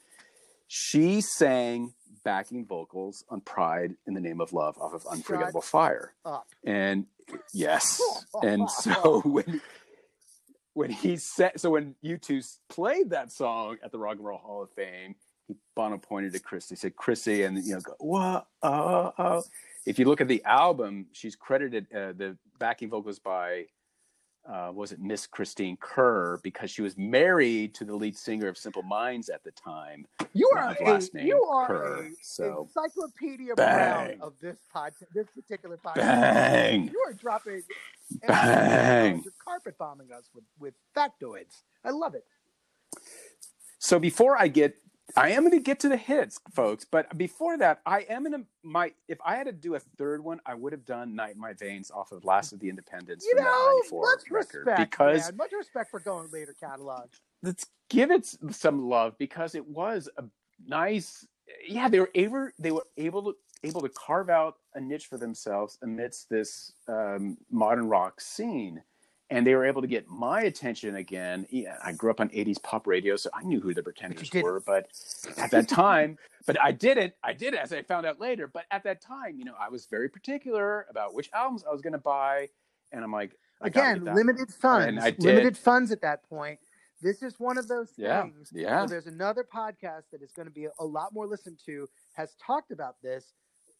she 0.74 1.20
sang 1.20 1.94
backing 2.24 2.66
vocals 2.66 3.26
on 3.28 3.42
"Pride 3.42 3.94
in 4.08 4.14
the 4.14 4.22
Name 4.22 4.40
of 4.40 4.54
Love" 4.54 4.78
off 4.80 4.94
of 4.94 5.06
"Unforgettable 5.06 5.62
Fire," 5.62 6.14
Up. 6.24 6.48
and 6.64 7.08
yes, 7.54 8.02
and 8.42 8.70
so 8.72 9.20
when 9.26 9.60
when 10.74 10.90
he 10.90 11.18
said 11.18 11.60
so 11.60 11.72
when 11.72 11.96
U2 12.06 12.58
played 12.70 13.10
that 13.10 13.34
song 13.34 13.80
at 13.84 13.92
the 13.92 14.00
Rock 14.00 14.16
and 14.16 14.26
Roll 14.26 14.38
Hall 14.38 14.64
of 14.64 14.70
Fame, 14.70 15.16
he 15.46 15.56
Bono 15.76 15.98
pointed 15.98 16.32
to 16.32 16.40
Chrissie, 16.40 16.78
said 16.78 16.96
Chrissie, 16.96 17.44
and 17.44 17.62
you 17.66 17.74
know, 17.74 17.82
go 17.82 17.96
whoa, 18.00 18.42
oh, 18.64 19.14
oh. 19.18 19.44
If 19.86 20.00
you 20.00 20.06
look 20.06 20.22
at 20.22 20.30
the 20.30 20.42
album, 20.46 21.08
she's 21.12 21.36
credited 21.36 21.88
uh, 21.94 22.14
the 22.14 22.38
backing 22.60 22.90
vocals 22.90 23.20
by 23.20 23.66
uh, 24.48 24.72
was 24.74 24.92
it 24.92 25.00
Miss 25.00 25.28
Christine 25.28 25.78
Kerr 25.80 26.38
because 26.44 26.72
she 26.72 26.82
was 26.82 26.98
married 26.98 27.74
to 27.76 27.86
the 27.86 27.96
lead 27.96 28.18
singer 28.18 28.48
of 28.48 28.58
Simple 28.58 28.82
Minds 28.84 29.30
at 29.30 29.44
the 29.44 29.52
time. 29.52 30.06
You 30.34 30.50
are 30.58 30.70
his 30.74 30.78
a, 30.82 30.84
last 30.92 31.14
name, 31.14 31.28
you 31.28 31.44
are 31.44 31.68
Kerr, 31.68 32.06
a 32.06 32.10
so- 32.22 32.68
encyclopedia 32.76 33.56
Bang. 33.56 34.18
Brown 34.18 34.22
of 34.22 34.34
this 34.42 34.58
pod, 34.74 34.94
this 35.14 35.28
particular 35.36 35.78
podcast. 35.78 35.96
Bang, 35.96 36.90
You 36.92 37.04
are 37.08 37.14
dropping 37.14 37.62
Bang. 38.28 39.22
You're 39.24 39.34
carpet 39.44 39.78
bombing 39.78 40.12
us 40.12 40.30
with 40.34 40.44
with 40.60 40.74
factoids. 40.96 41.62
I 41.84 41.92
love 41.92 42.16
it. 42.16 42.26
So 43.80 44.00
before 44.00 44.38
I 44.38 44.48
get, 44.48 44.76
I 45.18 45.30
am 45.32 45.44
going 45.44 45.52
to 45.52 45.60
get 45.64 45.80
to 45.82 45.90
the 45.90 45.98
hits, 45.98 46.40
folks. 46.54 46.86
But 46.86 47.18
before 47.18 47.58
that, 47.58 47.82
I 47.86 48.02
am 48.02 48.24
going 48.24 48.42
to 48.42 48.48
my. 48.64 48.94
If 49.08 49.20
I 49.26 49.36
had 49.36 49.46
to 49.46 49.52
do 49.52 49.76
a 49.76 49.80
third 49.80 50.24
one, 50.24 50.40
I 50.46 50.56
would 50.56 50.72
have 50.72 50.86
done 50.86 51.16
"Night 51.16 51.36
in 51.36 51.42
My 51.42 51.54
Veins" 51.54 51.92
off 51.92 52.12
of 52.12 52.24
"Last 52.26 52.54
of 52.54 52.60
the 52.60 52.70
Independents" 52.70 53.26
You 53.26 53.34
from 53.36 53.46
know, 53.46 53.80
'94 53.92 54.02
much 54.02 54.20
record. 54.32 54.58
respect, 54.66 54.92
because 54.92 55.24
man. 55.30 55.38
much 55.38 55.52
respect 55.58 55.92
for 55.92 56.00
going 56.00 56.30
later 56.32 56.56
catalog. 56.60 57.10
let's 57.44 57.66
give 57.90 58.12
it 58.12 58.26
some 58.52 58.88
love 58.88 59.18
because 59.18 59.56
it 59.56 59.68
was 59.68 60.10
a 60.18 60.24
nice. 60.66 61.28
Yeah, 61.68 61.90
they 61.90 62.00
were 62.00 62.12
able. 62.16 62.50
They 62.60 62.72
were 62.72 62.86
able 62.98 63.24
to 63.24 63.36
able 63.64 63.82
to 63.82 63.90
carve 63.90 64.30
out 64.30 64.56
a 64.74 64.82
niche 64.82 65.06
for 65.08 65.18
themselves 65.18 65.78
amidst 65.84 66.30
this 66.30 66.74
um, 66.88 67.38
modern 67.52 67.88
rock 67.88 68.20
scene. 68.22 68.82
And 69.32 69.48
they 69.48 69.56
were 69.56 69.66
able 69.66 69.82
to 69.82 69.88
get 69.88 70.08
my 70.10 70.42
attention 70.42 70.96
again. 70.96 71.48
Yeah, 71.50 71.78
I 71.84 71.94
grew 71.94 72.12
up 72.12 72.20
on 72.20 72.30
80s 72.30 72.62
pop 72.62 72.86
radio, 72.86 73.16
so 73.16 73.30
I 73.34 73.44
knew 73.44 73.62
who 73.62 73.74
the 73.74 73.82
Pretenders 73.82 74.30
were. 74.34 74.60
But 74.60 74.88
at 75.38 75.50
that 75.52 75.70
time, 75.70 76.18
but 76.46 76.62
I 76.62 76.74
did 76.74 76.98
it. 76.98 77.16
I 77.24 77.32
did 77.34 77.56
as 77.56 77.72
I 77.72 77.82
found 77.82 78.06
out 78.06 78.20
later. 78.20 78.48
But 78.48 78.66
at 78.72 78.84
that 78.84 79.02
time, 79.02 79.38
you 79.40 79.46
know, 79.46 79.56
I 79.60 79.70
was 79.70 79.86
very 79.86 80.10
particular 80.10 80.86
about 80.90 81.14
which 81.14 81.30
albums 81.34 81.64
I 81.68 81.72
was 81.72 81.82
going 81.82 81.94
to 81.94 82.00
buy, 82.00 82.50
and 82.92 83.04
I'm 83.04 83.12
like, 83.12 83.32
Again, 83.62 84.04
limited 84.04 84.52
funds. 84.52 85.02
Limited 85.20 85.58
funds 85.58 85.92
at 85.92 86.02
that 86.02 86.28
point. 86.28 86.60
This 87.02 87.24
is 87.24 87.40
one 87.40 87.58
of 87.58 87.68
those 87.68 87.94
Yeah, 87.98 88.24
things. 88.24 88.52
yeah. 88.54 88.82
So 88.82 88.88
there's 88.88 89.08
another 89.08 89.44
podcast 89.44 90.04
that 90.12 90.22
is 90.22 90.32
going 90.34 90.48
to 90.48 90.54
be 90.54 90.68
a 90.80 90.86
lot 90.86 91.14
more 91.14 91.26
listened 91.28 91.60
to 91.66 91.88
has 92.14 92.36
talked 92.36 92.72
about 92.72 92.96
this 93.02 93.34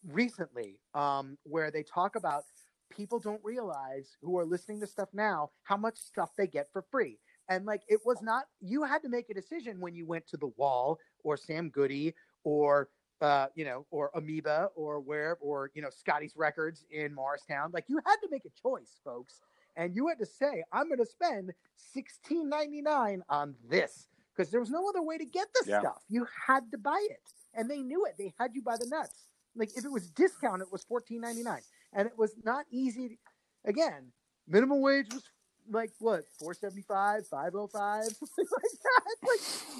recently, 0.08 0.80
um, 0.94 1.38
where 1.44 1.72
they 1.72 1.84
talk 1.84 2.16
about 2.16 2.44
people 2.92 3.20
don't 3.20 3.42
realize 3.44 4.18
who 4.22 4.38
are 4.38 4.46
listening 4.46 4.80
to 4.82 4.88
stuff 4.88 5.10
now 5.14 5.50
how 5.64 5.78
much 5.78 5.98
stuff 5.98 6.30
they 6.38 6.48
get 6.48 6.68
for 6.72 6.82
free. 6.92 7.18
And 7.50 7.66
like 7.66 7.82
it 7.88 8.00
was 8.06 8.22
not 8.22 8.44
you 8.60 8.84
had 8.84 9.02
to 9.04 9.10
make 9.10 9.30
a 9.30 9.34
decision 9.34 9.80
when 9.80 9.96
you 9.96 10.06
went 10.06 10.28
to 10.28 10.38
the 10.38 10.52
wall 10.58 11.00
or 11.24 11.38
Sam 11.38 11.70
Goody 11.70 12.14
or 12.44 12.90
uh, 13.22 13.48
you 13.54 13.66
know, 13.66 13.86
or 13.92 14.10
Amoeba 14.16 14.70
or 14.76 15.00
where 15.00 15.38
or 15.42 15.72
you 15.76 15.82
know, 15.82 15.90
Scotty's 15.92 16.34
Records 16.36 16.86
in 16.90 17.14
Morristown. 17.14 17.70
Like 17.72 17.86
you 17.88 18.00
had 18.06 18.16
to 18.24 18.28
make 18.32 18.46
a 18.46 18.62
choice, 18.62 19.00
folks. 19.04 19.42
And 19.76 19.96
you 19.96 20.08
had 20.08 20.20
to 20.20 20.26
say, 20.26 20.64
I'm 20.72 20.90
gonna 20.90 21.06
spend 21.06 21.52
sixteen 21.78 22.50
ninety 22.50 22.82
nine 22.82 23.24
on 23.30 23.56
this. 23.70 24.08
Because 24.36 24.50
there 24.50 24.60
was 24.62 24.70
no 24.70 24.88
other 24.90 25.02
way 25.02 25.18
to 25.18 25.26
get 25.26 25.48
this 25.54 25.68
Yeah. 25.68 25.82
stuff. 25.82 26.04
You 26.10 26.26
had 26.48 26.72
to 26.72 26.78
buy 26.78 27.06
it. 27.10 27.22
And 27.54 27.70
they 27.70 27.82
knew 27.82 28.06
it. 28.06 28.16
They 28.18 28.34
had 28.40 28.56
you 28.56 28.62
by 28.62 28.78
the 28.78 28.88
nuts. 28.88 29.28
Like 29.56 29.70
if 29.78 29.84
it 29.86 29.92
was 29.92 30.10
discount, 30.10 30.62
it 30.62 30.72
was 30.72 30.84
fourteen 30.84 31.22
ninety 31.22 31.44
nine. 31.44 31.62
And 31.94 32.08
it 32.08 32.18
was 32.18 32.36
not 32.44 32.66
easy 32.72 33.20
again, 33.66 34.12
minimum 34.48 34.82
wage 34.82 35.08
was 35.14 35.24
like 35.70 35.92
what, 36.00 36.24
four 36.40 36.54
seventy 36.54 36.82
five, 36.82 37.28
five 37.28 37.54
oh 37.56 37.68
five, 37.68 38.06
something 38.06 38.46
like 38.52 38.72
that. 38.84 39.28
Like, 39.28 39.40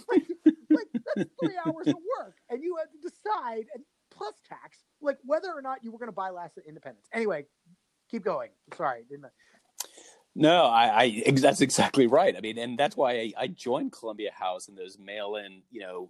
like, 0.10 0.58
like 0.70 1.04
that's 1.16 1.30
three 1.44 1.58
hours 1.66 1.88
of 1.88 1.96
work. 2.20 2.36
And 2.50 2.64
you 2.64 2.78
had 2.78 2.92
to 2.92 3.10
decide 3.10 3.66
and 3.74 3.84
plus 4.12 4.36
tax, 4.48 4.80
like 5.02 5.18
whether 5.26 5.52
or 5.52 5.62
not 5.62 5.84
you 5.84 5.92
were 5.92 6.00
gonna 6.00 6.12
buy 6.12 6.30
Last 6.30 6.58
of 6.58 6.64
Independents. 6.68 7.10
Anyway, 7.14 7.46
keep 8.10 8.24
going. 8.24 8.50
Sorry, 8.76 9.04
didn't 9.10 9.26
I? 9.26 9.30
No, 10.34 10.66
I, 10.66 11.02
I 11.02 11.32
that's 11.32 11.60
exactly 11.60 12.08
right. 12.08 12.36
I 12.38 12.40
mean, 12.40 12.58
and 12.58 12.78
that's 12.78 12.96
why 12.96 13.12
I, 13.14 13.34
I 13.38 13.48
joined 13.48 13.92
Columbia 13.92 14.32
House 14.34 14.70
and 14.70 14.78
those 14.78 14.98
mail-in, 14.98 15.62
you 15.72 15.82
know, 15.82 16.10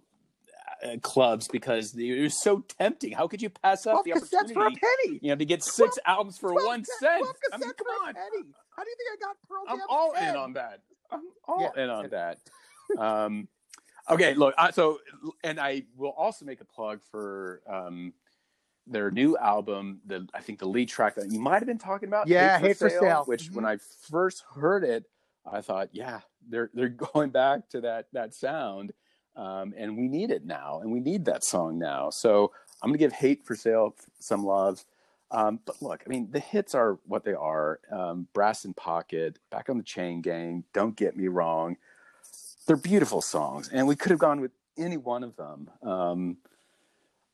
uh, 0.84 0.96
clubs 1.02 1.48
because 1.48 1.94
it 1.96 2.20
was 2.20 2.40
so 2.42 2.64
tempting. 2.78 3.12
How 3.12 3.28
could 3.28 3.40
you 3.42 3.50
pass 3.50 3.86
up 3.86 4.04
the 4.04 4.10
cassettes 4.12 4.30
for 4.52 4.62
a 4.62 4.66
opportunity, 4.66 4.80
penny. 5.06 5.18
you 5.22 5.28
know, 5.30 5.36
to 5.36 5.44
get 5.44 5.62
six 5.62 5.98
albums 6.04 6.38
for 6.38 6.52
12 6.52 6.66
one 6.66 6.80
ca- 6.84 6.92
cent? 7.00 7.18
12 7.20 7.36
I 7.52 7.56
mean, 7.58 7.72
come 7.74 7.86
on, 8.06 8.14
penny. 8.14 8.44
How 8.76 8.84
do 8.84 8.90
you 8.90 8.96
think 8.96 9.10
I 9.22 9.26
got 9.26 9.36
Pearl 9.48 9.64
I'm 9.68 9.80
all 9.88 10.12
10? 10.14 10.28
in 10.30 10.36
on 10.36 10.52
that. 10.54 10.80
I'm 11.10 11.20
all 11.46 11.72
Yeah. 11.76 11.82
in 11.84 11.90
on 11.90 12.08
that. 12.10 12.38
Um, 12.98 13.48
okay, 14.10 14.34
look, 14.34 14.54
I, 14.58 14.70
so 14.72 14.98
and 15.42 15.58
I 15.58 15.84
will 15.96 16.10
also 16.10 16.44
make 16.44 16.60
a 16.60 16.64
plug 16.66 17.00
for 17.10 17.62
um, 17.66 18.12
their 18.86 19.10
new 19.10 19.38
album. 19.38 20.00
The 20.04 20.28
I 20.34 20.40
think 20.40 20.58
the 20.58 20.66
lead 20.68 20.88
track 20.90 21.14
that 21.14 21.30
you 21.32 21.40
might 21.40 21.60
have 21.60 21.66
been 21.66 21.78
talking 21.78 22.08
about, 22.08 22.28
Yeah, 22.28 22.58
Hate 22.58 22.76
for 22.76 22.90
Sale. 22.90 23.22
which 23.24 23.50
Mhm. 23.50 23.54
when 23.54 23.64
I 23.64 23.78
first 24.10 24.44
heard 24.54 24.84
it, 24.84 25.06
I 25.50 25.62
thought, 25.62 25.88
yeah, 25.92 26.20
they're 26.46 26.68
they're 26.74 26.88
going 27.14 27.30
back 27.30 27.68
to 27.70 27.80
that 27.82 28.08
that 28.12 28.34
sound, 28.34 28.92
um, 29.36 29.74
and 29.76 29.96
we 29.96 30.08
need 30.08 30.30
it 30.30 30.44
now, 30.44 30.80
and 30.80 30.92
we 30.92 31.00
need 31.00 31.24
that 31.26 31.44
song 31.44 31.78
now. 31.78 32.10
So 32.10 32.52
I'm 32.82 32.90
gonna 32.90 32.98
give 32.98 33.12
Hate 33.12 33.44
for 33.46 33.54
Sale 33.54 33.94
some 34.18 34.44
love. 34.44 34.84
Um, 35.30 35.60
but 35.64 35.80
look, 35.80 36.02
I 36.06 36.10
mean, 36.10 36.28
the 36.30 36.40
hits 36.40 36.74
are 36.74 36.98
what 37.06 37.24
they 37.24 37.32
are. 37.32 37.80
Um, 37.90 38.28
Brass 38.34 38.64
in 38.64 38.74
Pocket, 38.74 39.38
Back 39.50 39.70
on 39.70 39.78
the 39.78 39.82
Chain 39.82 40.20
Gang, 40.20 40.64
Don't 40.74 40.94
Get 40.94 41.16
Me 41.16 41.28
Wrong. 41.28 41.76
They're 42.66 42.76
beautiful 42.76 43.22
songs, 43.22 43.70
and 43.72 43.88
we 43.88 43.96
could 43.96 44.10
have 44.10 44.20
gone 44.20 44.40
with 44.40 44.52
any 44.76 44.96
one 44.96 45.24
of 45.24 45.36
them. 45.36 45.70
Um, 45.82 46.36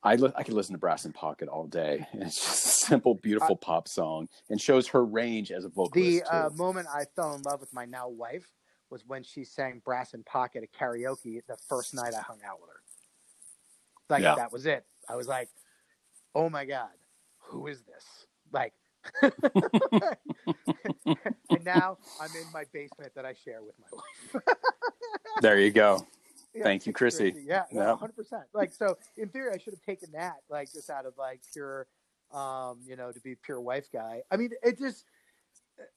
I 0.02 0.14
li- 0.14 0.32
I 0.36 0.44
could 0.44 0.54
listen 0.54 0.74
to 0.74 0.78
Brass 0.78 1.04
in 1.04 1.12
Pocket 1.12 1.48
all 1.48 1.66
day. 1.66 2.06
It's 2.14 2.36
just 2.36 2.82
a 2.82 2.86
simple, 2.86 3.14
beautiful 3.14 3.56
pop 3.56 3.88
song, 3.88 4.28
and 4.48 4.60
shows 4.60 4.88
her 4.88 5.04
range 5.04 5.50
as 5.50 5.64
a 5.64 5.68
vocalist. 5.68 6.24
The 6.30 6.34
uh, 6.34 6.50
moment 6.50 6.86
I 6.94 7.04
fell 7.16 7.34
in 7.34 7.42
love 7.42 7.60
with 7.60 7.74
my 7.74 7.84
now 7.84 8.08
wife 8.08 8.48
was 8.90 9.04
when 9.06 9.22
she 9.22 9.44
sang 9.44 9.80
Brass 9.84 10.14
in 10.14 10.22
Pocket 10.24 10.62
at 10.62 10.72
karaoke 10.72 11.40
the 11.46 11.56
first 11.68 11.94
night 11.94 12.14
I 12.14 12.20
hung 12.20 12.38
out 12.46 12.60
with 12.60 12.70
her. 12.70 12.80
Like 14.08 14.22
Yeah. 14.22 14.34
that 14.36 14.52
was 14.52 14.66
it. 14.66 14.84
I 15.08 15.16
was 15.16 15.28
like, 15.28 15.48
"Oh 16.34 16.48
my 16.48 16.64
god, 16.64 16.90
who 17.38 17.66
is 17.66 17.82
this?" 17.82 18.26
Like, 18.52 18.72
and 21.50 21.64
now 21.64 21.98
I'm 22.20 22.30
in 22.34 22.46
my 22.52 22.64
basement 22.72 23.14
that 23.14 23.24
I 23.24 23.34
share 23.34 23.62
with 23.62 23.74
my 23.78 23.86
wife. 23.92 24.42
there 25.42 25.58
you 25.58 25.70
go. 25.70 26.06
Yeah, 26.54 26.64
Thank 26.64 26.86
you, 26.86 26.90
it's 26.90 26.98
Chrissie. 26.98 27.34
Yeah, 27.44 27.64
Yeah. 27.70 27.96
hundred 27.96 28.16
percent. 28.16 28.44
Like 28.54 28.72
so, 28.72 28.96
in 29.16 29.28
theory, 29.28 29.52
I 29.54 29.58
should 29.58 29.74
have 29.74 29.82
taken 29.82 30.10
that, 30.12 30.36
like 30.48 30.72
just 30.72 30.88
out 30.90 31.04
of 31.06 31.16
like 31.18 31.40
pure, 31.52 31.86
um, 32.32 32.78
you 32.86 32.96
know, 32.96 33.12
to 33.12 33.20
be 33.20 33.34
pure 33.34 33.60
wife 33.60 33.88
guy. 33.92 34.22
I 34.30 34.36
mean, 34.36 34.50
it 34.62 34.78
just 34.78 35.04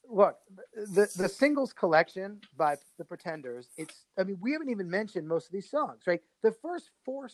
look 0.07 0.37
the 0.75 1.09
the 1.15 1.29
singles 1.29 1.73
collection 1.73 2.41
by 2.57 2.77
the 2.97 3.05
Pretenders. 3.05 3.69
It's, 3.77 4.05
I 4.17 4.23
mean, 4.23 4.37
we 4.41 4.51
haven't 4.53 4.69
even 4.69 4.89
mentioned 4.89 5.27
most 5.27 5.47
of 5.47 5.51
these 5.53 5.69
songs, 5.69 6.03
right? 6.07 6.21
The 6.43 6.51
first 6.51 6.91
four, 7.05 7.29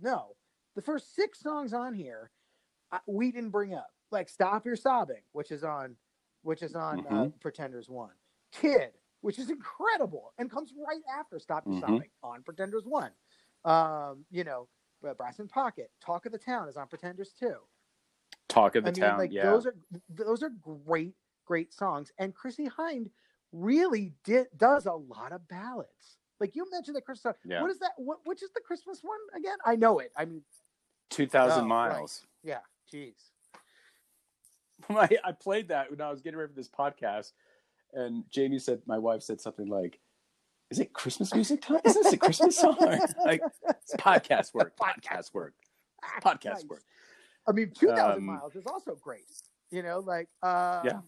no, 0.00 0.36
the 0.74 0.82
first 0.82 1.14
six 1.14 1.40
songs 1.40 1.72
on 1.72 1.94
here, 1.94 2.30
uh, 2.92 2.98
we 3.06 3.32
didn't 3.32 3.50
bring 3.50 3.74
up, 3.74 3.88
like 4.10 4.28
"Stop 4.28 4.66
Your 4.66 4.76
Sobbing," 4.76 5.22
which 5.32 5.50
is 5.50 5.64
on, 5.64 5.96
which 6.42 6.62
is 6.62 6.74
on 6.74 7.06
uh, 7.06 7.26
Mhm. 7.26 7.40
Pretenders 7.40 7.88
One, 7.88 8.14
"Kid." 8.52 8.92
Which 9.20 9.38
is 9.38 9.48
incredible 9.48 10.34
and 10.36 10.50
comes 10.50 10.74
right 10.86 11.00
after 11.18 11.38
Stop 11.38 11.64
Your 11.66 11.76
Mhm. 11.76 11.80
Sobbing 11.80 12.10
on 12.22 12.42
Pretenders 12.42 12.84
One. 12.84 13.10
Um, 13.64 14.26
you 14.30 14.44
know, 14.44 14.68
uh, 15.02 15.14
Brass 15.14 15.38
in 15.38 15.48
Pocket, 15.48 15.90
Talk 15.98 16.26
of 16.26 16.32
the 16.32 16.38
Town 16.38 16.68
is 16.68 16.76
on 16.76 16.88
Pretenders 16.88 17.32
Two. 17.32 17.66
Talk 18.48 18.76
of 18.76 18.84
the 18.84 18.90
I 18.90 18.92
mean, 18.92 19.00
town. 19.00 19.18
like 19.18 19.32
yeah. 19.32 19.50
those 19.50 19.64
are 19.66 19.74
those 20.10 20.42
are 20.42 20.50
great, 20.50 21.16
great 21.44 21.72
songs. 21.72 22.10
And 22.18 22.34
Chrissie 22.34 22.68
Hynde 22.68 23.10
really 23.52 24.12
did 24.24 24.46
does 24.56 24.86
a 24.86 24.92
lot 24.92 25.32
of 25.32 25.46
ballads. 25.48 26.18
Like 26.40 26.56
you 26.56 26.66
mentioned 26.70 26.96
the 26.96 27.00
Christmas. 27.00 27.36
Yeah. 27.44 27.60
What 27.62 27.70
is 27.70 27.78
that? 27.78 27.92
What 27.96 28.18
which 28.24 28.42
is 28.42 28.50
the 28.54 28.60
Christmas 28.60 29.00
one 29.02 29.18
again? 29.36 29.56
I 29.64 29.76
know 29.76 29.98
it. 30.00 30.12
I 30.16 30.24
mean, 30.24 30.42
Two 31.10 31.26
thousand 31.26 31.70
Oh, 31.70 31.74
right. 31.74 31.90
miles. 31.92 32.26
yeah. 32.42 32.58
Jeez. 32.92 33.14
I, 34.90 35.08
I 35.24 35.32
played 35.32 35.68
that 35.68 35.90
when 35.90 36.00
I 36.00 36.10
was 36.10 36.20
getting 36.20 36.38
ready 36.38 36.50
for 36.52 36.56
this 36.56 36.68
podcast, 36.68 37.32
and 37.92 38.24
Jamie 38.30 38.58
said, 38.58 38.80
my 38.86 38.98
wife 38.98 39.22
said 39.22 39.40
something 39.40 39.68
like, 39.68 39.98
"Is 40.70 40.78
it 40.80 40.92
Christmas 40.92 41.32
music 41.34 41.62
time? 41.62 41.80
Is 41.84 41.94
this 41.94 42.12
a 42.12 42.16
Christmas 42.16 42.58
song?" 42.58 42.76
like 43.24 43.40
it's 43.68 43.94
podcast 43.96 44.52
work. 44.52 44.76
Podcast 44.80 45.32
work. 45.32 45.54
Podcast 46.22 46.44
Nice. 46.44 46.64
work. 46.68 46.82
I 47.46 47.52
mean, 47.52 47.70
two 47.78 47.88
thousand 47.88 48.18
Um, 48.18 48.24
miles 48.26 48.56
is 48.56 48.66
also 48.66 48.96
great. 48.96 49.24
You 49.70 49.82
know, 49.82 50.00
like 50.00 50.28
uh, 50.42 50.82
Yeah. 50.84 51.00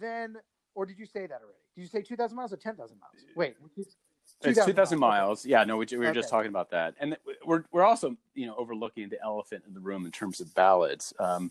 Then, 0.00 0.36
or 0.74 0.86
did 0.86 0.98
you 0.98 1.06
say 1.06 1.26
that 1.26 1.40
already? 1.42 1.58
Did 1.74 1.82
you 1.82 1.88
say 1.88 2.02
two 2.02 2.16
thousand 2.16 2.36
miles 2.36 2.52
or 2.52 2.56
ten 2.56 2.76
thousand 2.76 2.98
miles? 3.00 3.24
Wait, 3.36 3.56
It's 4.44 4.64
two 4.64 4.72
thousand 4.72 4.98
miles. 4.98 5.44
Yeah, 5.46 5.64
no, 5.64 5.76
we, 5.76 5.86
we 5.90 5.98
were 5.98 6.12
just 6.12 6.28
talking 6.28 6.48
about 6.48 6.70
that, 6.70 6.94
and 7.00 7.16
we're 7.44 7.64
we're 7.72 7.84
also 7.84 8.16
you 8.34 8.46
know 8.46 8.54
overlooking 8.56 9.08
the 9.08 9.20
elephant 9.22 9.64
in 9.66 9.74
the 9.74 9.80
room 9.80 10.04
in 10.04 10.12
terms 10.12 10.40
of 10.40 10.54
ballads. 10.54 11.12
Um, 11.18 11.50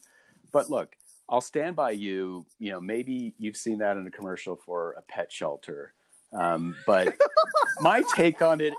but 0.52 0.70
look, 0.70 0.96
I'll 1.30 1.42
stand 1.42 1.76
by 1.76 1.92
you. 1.92 2.46
You 2.60 2.72
know, 2.72 2.82
maybe 2.82 3.34
you've 3.38 3.58
seen 3.58 3.78
that 3.80 3.98
in 3.98 4.06
a 4.06 4.12
commercial 4.12 4.56
for 4.56 4.94
a 4.98 5.02
pet 5.04 5.32
shelter, 5.32 5.94
um, 6.34 6.76
but 6.86 7.16
my 7.82 8.04
take 8.16 8.42
on 8.42 8.62
it, 8.62 8.74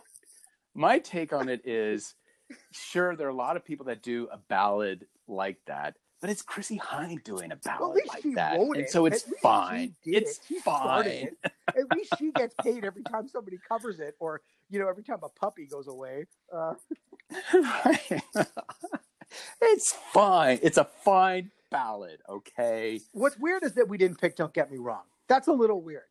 my 0.74 0.98
take 0.98 1.32
on 1.32 1.48
it 1.48 1.66
is, 1.66 2.14
sure, 2.72 3.16
there 3.16 3.26
are 3.26 3.30
a 3.30 3.34
lot 3.34 3.56
of 3.56 3.64
people 3.64 3.86
that 3.86 4.02
do 4.02 4.28
a 4.30 4.38
ballad 4.38 5.06
like 5.26 5.58
that. 5.66 5.96
But 6.22 6.30
it's 6.30 6.40
Chrissie 6.40 6.78
Hynde 6.78 7.24
doing 7.24 7.50
a 7.50 7.58
Well, 7.66 7.78
ballad 7.78 7.96
least 7.96 8.08
like 8.24 8.34
that, 8.36 8.58
and 8.60 8.76
it. 8.76 8.90
so 8.90 9.06
it's 9.06 9.24
fine. 9.42 9.96
It's 10.04 10.38
it. 10.48 10.62
Fine. 10.62 11.06
it. 11.06 11.36
At 11.66 11.90
least 11.96 12.14
she 12.16 12.30
gets 12.30 12.54
paid 12.62 12.84
every 12.84 13.02
time 13.02 13.26
somebody 13.28 13.58
covers 13.68 13.98
it, 13.98 14.14
or 14.20 14.40
you 14.70 14.78
know, 14.78 14.88
every 14.88 15.02
time 15.02 15.18
a 15.24 15.28
puppy 15.28 15.66
goes 15.66 15.88
away. 15.88 16.26
Uh, 16.54 16.74
it's 19.60 19.92
fine. 20.12 20.60
It's 20.62 20.78
a 20.78 20.84
fine 20.84 21.50
ballad, 21.72 22.20
okay? 22.28 23.00
what's 23.12 23.36
weird 23.38 23.64
is 23.64 23.72
that 23.74 23.88
we 23.88 23.98
didn't 23.98 24.20
pick 24.20 24.36
"Don't 24.36 24.54
Get 24.54 24.70
Me 24.70 24.78
Wrong." 24.78 25.02
That's 25.28 25.48
a 25.48 25.52
little 25.52 25.82
weird. 25.82 26.04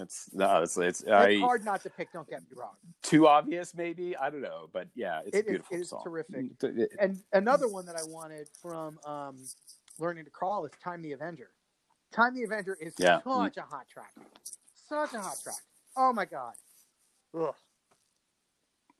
It's 0.00 0.28
no, 0.32 0.62
it's 0.62 0.76
it's 0.76 1.00
It's 1.02 1.10
I, 1.10 1.38
hard 1.38 1.64
not 1.64 1.82
to 1.82 1.90
pick 1.90 2.12
"Don't 2.12 2.28
Get 2.28 2.40
Me 2.42 2.48
Wrong." 2.56 2.74
too 3.02 3.26
obvious, 3.26 3.74
maybe. 3.74 4.16
I 4.16 4.30
don't 4.30 4.42
know, 4.42 4.68
but 4.72 4.88
yeah, 4.94 5.20
it's 5.26 5.36
It 5.36 5.38
a 5.38 5.38
is- 5.38 5.46
beautiful 5.46 5.76
it 5.76 5.80
is 5.80 5.88
song. 5.90 6.00
terrific. 6.04 6.46
It- 6.62 6.92
And 6.98 7.22
another 7.32 7.68
one 7.68 7.84
that 7.86 7.96
I 7.96 8.04
wanted 8.04 8.48
from 8.62 8.98
um, 9.04 9.36
learning 9.98 10.24
to 10.24 10.30
crawl 10.30 10.64
is 10.66 10.72
"Time 10.82 11.02
the 11.02 11.12
Avenger." 11.12 11.50
"Time 12.12 12.34
the 12.34 12.44
Avenger" 12.44 12.76
is 12.80 12.94
Yeah. 12.98 13.20
such 13.22 13.56
a 13.56 13.62
hot 13.62 13.88
track, 13.88 14.14
such 14.88 15.14
a 15.14 15.20
hot 15.20 15.38
track. 15.42 15.60
Oh 15.96 16.12
my 16.12 16.24
god. 16.24 16.54
Ugh. 17.34 17.54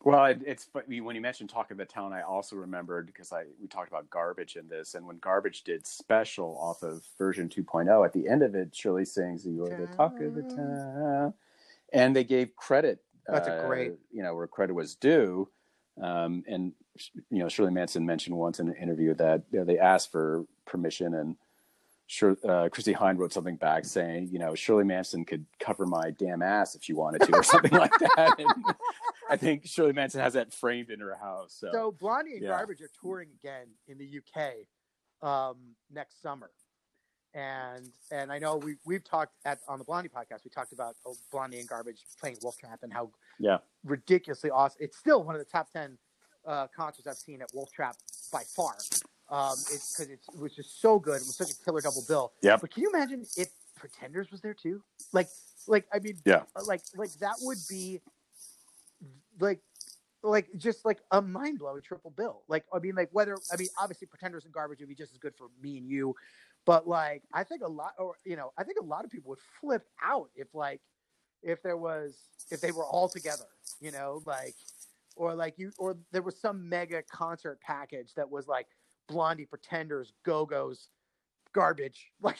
Well, 0.05 0.27
it, 0.27 0.41
it's 0.47 0.65
funny 0.65 1.01
when 1.01 1.17
you 1.17 1.21
mentioned 1.21 1.51
talk 1.51 1.71
of 1.71 1.77
the 1.77 1.85
town. 1.85 2.13
I 2.13 2.23
also 2.23 2.57
remembered 2.57 3.07
because 3.07 3.33
I 3.33 3.45
we 3.61 3.67
talked 3.67 3.89
about 3.89 4.09
garbage 4.11 4.57
in 4.57 4.69
this, 4.69 4.95
and 4.95 5.07
when 5.07 5.19
garbage 5.19 5.65
did 5.65 5.87
special 5.87 6.57
off 6.61 6.83
of 6.83 7.05
version 7.19 7.49
2.0, 7.49 8.05
at 8.05 8.13
the 8.13 8.29
end 8.29 8.43
of 8.43 8.55
it, 8.55 8.75
Shirley 8.75 9.05
sings 9.05 9.45
"You're 9.45 9.75
the 9.75 9.89
talk 9.89 10.21
of 10.21 10.35
the 10.35 10.43
town," 10.45 11.35
and 11.93 12.15
they 12.15 12.25
gave 12.25 12.55
credit. 12.55 13.03
That's 13.27 13.49
a 13.49 13.61
uh, 13.61 13.67
great- 13.67 13.95
you 14.13 14.23
know, 14.23 14.35
where 14.35 14.47
credit 14.47 14.75
was 14.75 14.95
due. 14.95 15.49
Um, 16.01 16.45
and 16.47 16.73
you 17.31 17.41
know, 17.41 17.49
Shirley 17.49 17.73
Manson 17.73 18.07
mentioned 18.07 18.37
once 18.37 18.61
in 18.61 18.69
an 18.69 18.77
interview 18.77 19.15
that 19.15 19.43
you 19.51 19.59
know, 19.59 19.65
they 19.65 19.79
asked 19.79 20.13
for 20.13 20.47
permission, 20.65 21.15
and 21.15 21.37
sure, 22.09 22.37
uh, 22.49 22.69
Chrissie 22.71 22.95
Hynde 22.95 23.19
wrote 23.19 23.33
something 23.33 23.57
back 23.57 23.85
saying, 23.85 24.31
you 24.33 24.39
know, 24.39 24.55
Shirley 24.55 24.85
Manson 24.85 25.25
could 25.25 25.45
cover 25.61 25.87
my 25.87 26.11
damn 26.11 26.43
ass 26.43 26.75
if 26.75 26.83
she 26.83 26.95
wanted 26.95 27.21
to, 27.23 27.37
or 27.37 27.43
something 27.45 27.71
like 27.71 27.93
that. 28.01 28.35
And 28.49 28.75
I 29.31 29.37
think 29.37 29.67
Shirley 29.67 29.93
Manson 29.93 30.21
has 30.23 30.33
that 30.33 30.53
framed 30.55 30.89
in 30.91 31.01
her 31.01 31.15
house. 31.15 31.55
So, 31.61 31.69
So 31.71 31.93
Blondie 31.93 32.33
and 32.33 32.43
yeah. 32.43 32.49
Garbage 32.49 32.81
are 32.81 32.91
touring 33.01 33.29
again 33.39 33.67
in 33.87 33.99
the 33.99 34.09
UK 34.19 34.55
um, 35.23 35.57
next 35.93 36.23
summer, 36.23 36.51
and 37.35 37.91
and 38.11 38.33
I 38.33 38.39
know 38.39 38.57
we 38.57 38.77
we've 38.87 39.05
talked 39.05 39.35
at 39.45 39.59
on 39.69 39.79
the 39.79 39.85
Blondie 39.85 40.09
podcast. 40.09 40.45
We 40.45 40.51
talked 40.51 40.73
about 40.73 40.97
oh, 41.07 41.15
Blondie 41.31 41.59
and 41.61 41.69
Garbage 41.69 42.05
playing 42.19 42.39
Wolf 42.43 42.57
Trap 42.57 42.79
and 42.83 42.93
how 42.93 43.11
Yeah. 43.39 43.59
ridiculously 43.85 44.51
awesome. 44.51 44.79
It's 44.81 44.97
still 44.97 45.23
one 45.23 45.35
of 45.35 45.41
the 45.41 45.51
top 45.51 45.71
ten 45.71 45.99
uh, 46.47 46.69
concerts 46.75 47.07
I've 47.07 47.17
seen 47.17 47.43
at 47.43 47.49
Wolf 47.53 47.71
Trap 47.71 47.97
by 48.33 48.45
far. 48.57 48.77
Um, 49.31 49.53
it's 49.73 49.97
because 49.97 50.11
it 50.11 50.21
was 50.39 50.55
just 50.55 50.81
so 50.81 50.99
good. 50.99 51.17
It 51.17 51.27
was 51.27 51.37
such 51.37 51.51
a 51.51 51.65
killer 51.65 51.81
double 51.81 52.03
bill. 52.09 52.33
Yeah. 52.43 52.57
But 52.57 52.71
can 52.71 52.83
you 52.83 52.91
imagine 52.91 53.27
if 53.37 53.49
Pretenders 53.77 54.31
was 54.31 54.41
there 54.41 54.55
too? 54.55 54.83
Like, 55.13 55.29
like 55.67 55.87
I 55.93 55.99
mean, 55.99 56.19
Yeah. 56.25 56.43
like 56.67 56.81
like 56.97 57.13
that 57.21 57.35
would 57.43 57.59
be 57.69 58.01
like 59.41 59.61
like 60.23 60.49
just 60.57 60.85
like 60.85 60.99
a 61.13 61.21
mind 61.23 61.59
blowing 61.59 61.83
triple 61.83 62.11
bill. 62.11 62.43
Like 62.49 62.65
I 62.73 62.79
mean, 62.79 62.95
like 62.95 63.11
whether 63.13 63.37
I 63.53 63.57
mean, 63.57 63.69
obviously 63.79 64.07
Pretenders 64.07 64.45
and 64.45 64.53
Garbage 64.53 64.81
would 64.81 64.89
be 64.89 64.95
just 64.95 65.13
as 65.13 65.19
good 65.19 65.35
for 65.37 65.49
me 65.63 65.79
and 65.79 65.87
you, 65.87 66.15
but 66.65 66.89
like 66.89 67.23
I 67.33 67.45
think 67.45 67.63
a 67.63 67.69
lot, 67.69 67.93
or 67.99 68.15
you 68.25 68.37
know, 68.37 68.53
I 68.59 68.65
think 68.65 68.79
a 68.81 68.85
lot 68.85 69.05
of 69.05 69.11
people 69.11 69.31
would 69.31 69.39
flip 69.61 69.87
out 70.03 70.31
if 70.35 70.49
like 70.55 70.81
if 71.43 71.63
there 71.63 71.77
was 71.77 72.19
if 72.51 72.61
they 72.61 72.73
were 72.73 72.85
all 72.85 73.09
together, 73.09 73.47
you 73.81 73.91
know, 73.91 74.23
like 74.27 74.55
or 75.17 75.35
like 75.35 75.59
you 75.59 75.71
or 75.79 75.97
there 76.13 76.23
was 76.23 76.41
some 76.41 76.69
mega 76.69 77.03
concert 77.03 77.61
package 77.61 78.15
that 78.15 78.29
was 78.29 78.49
like 78.49 78.67
Blondie, 79.09 79.47
Pretenders, 79.47 80.13
Go 80.25 80.47
Go's, 80.47 80.89
Garbage, 81.53 82.13
like 82.23 82.37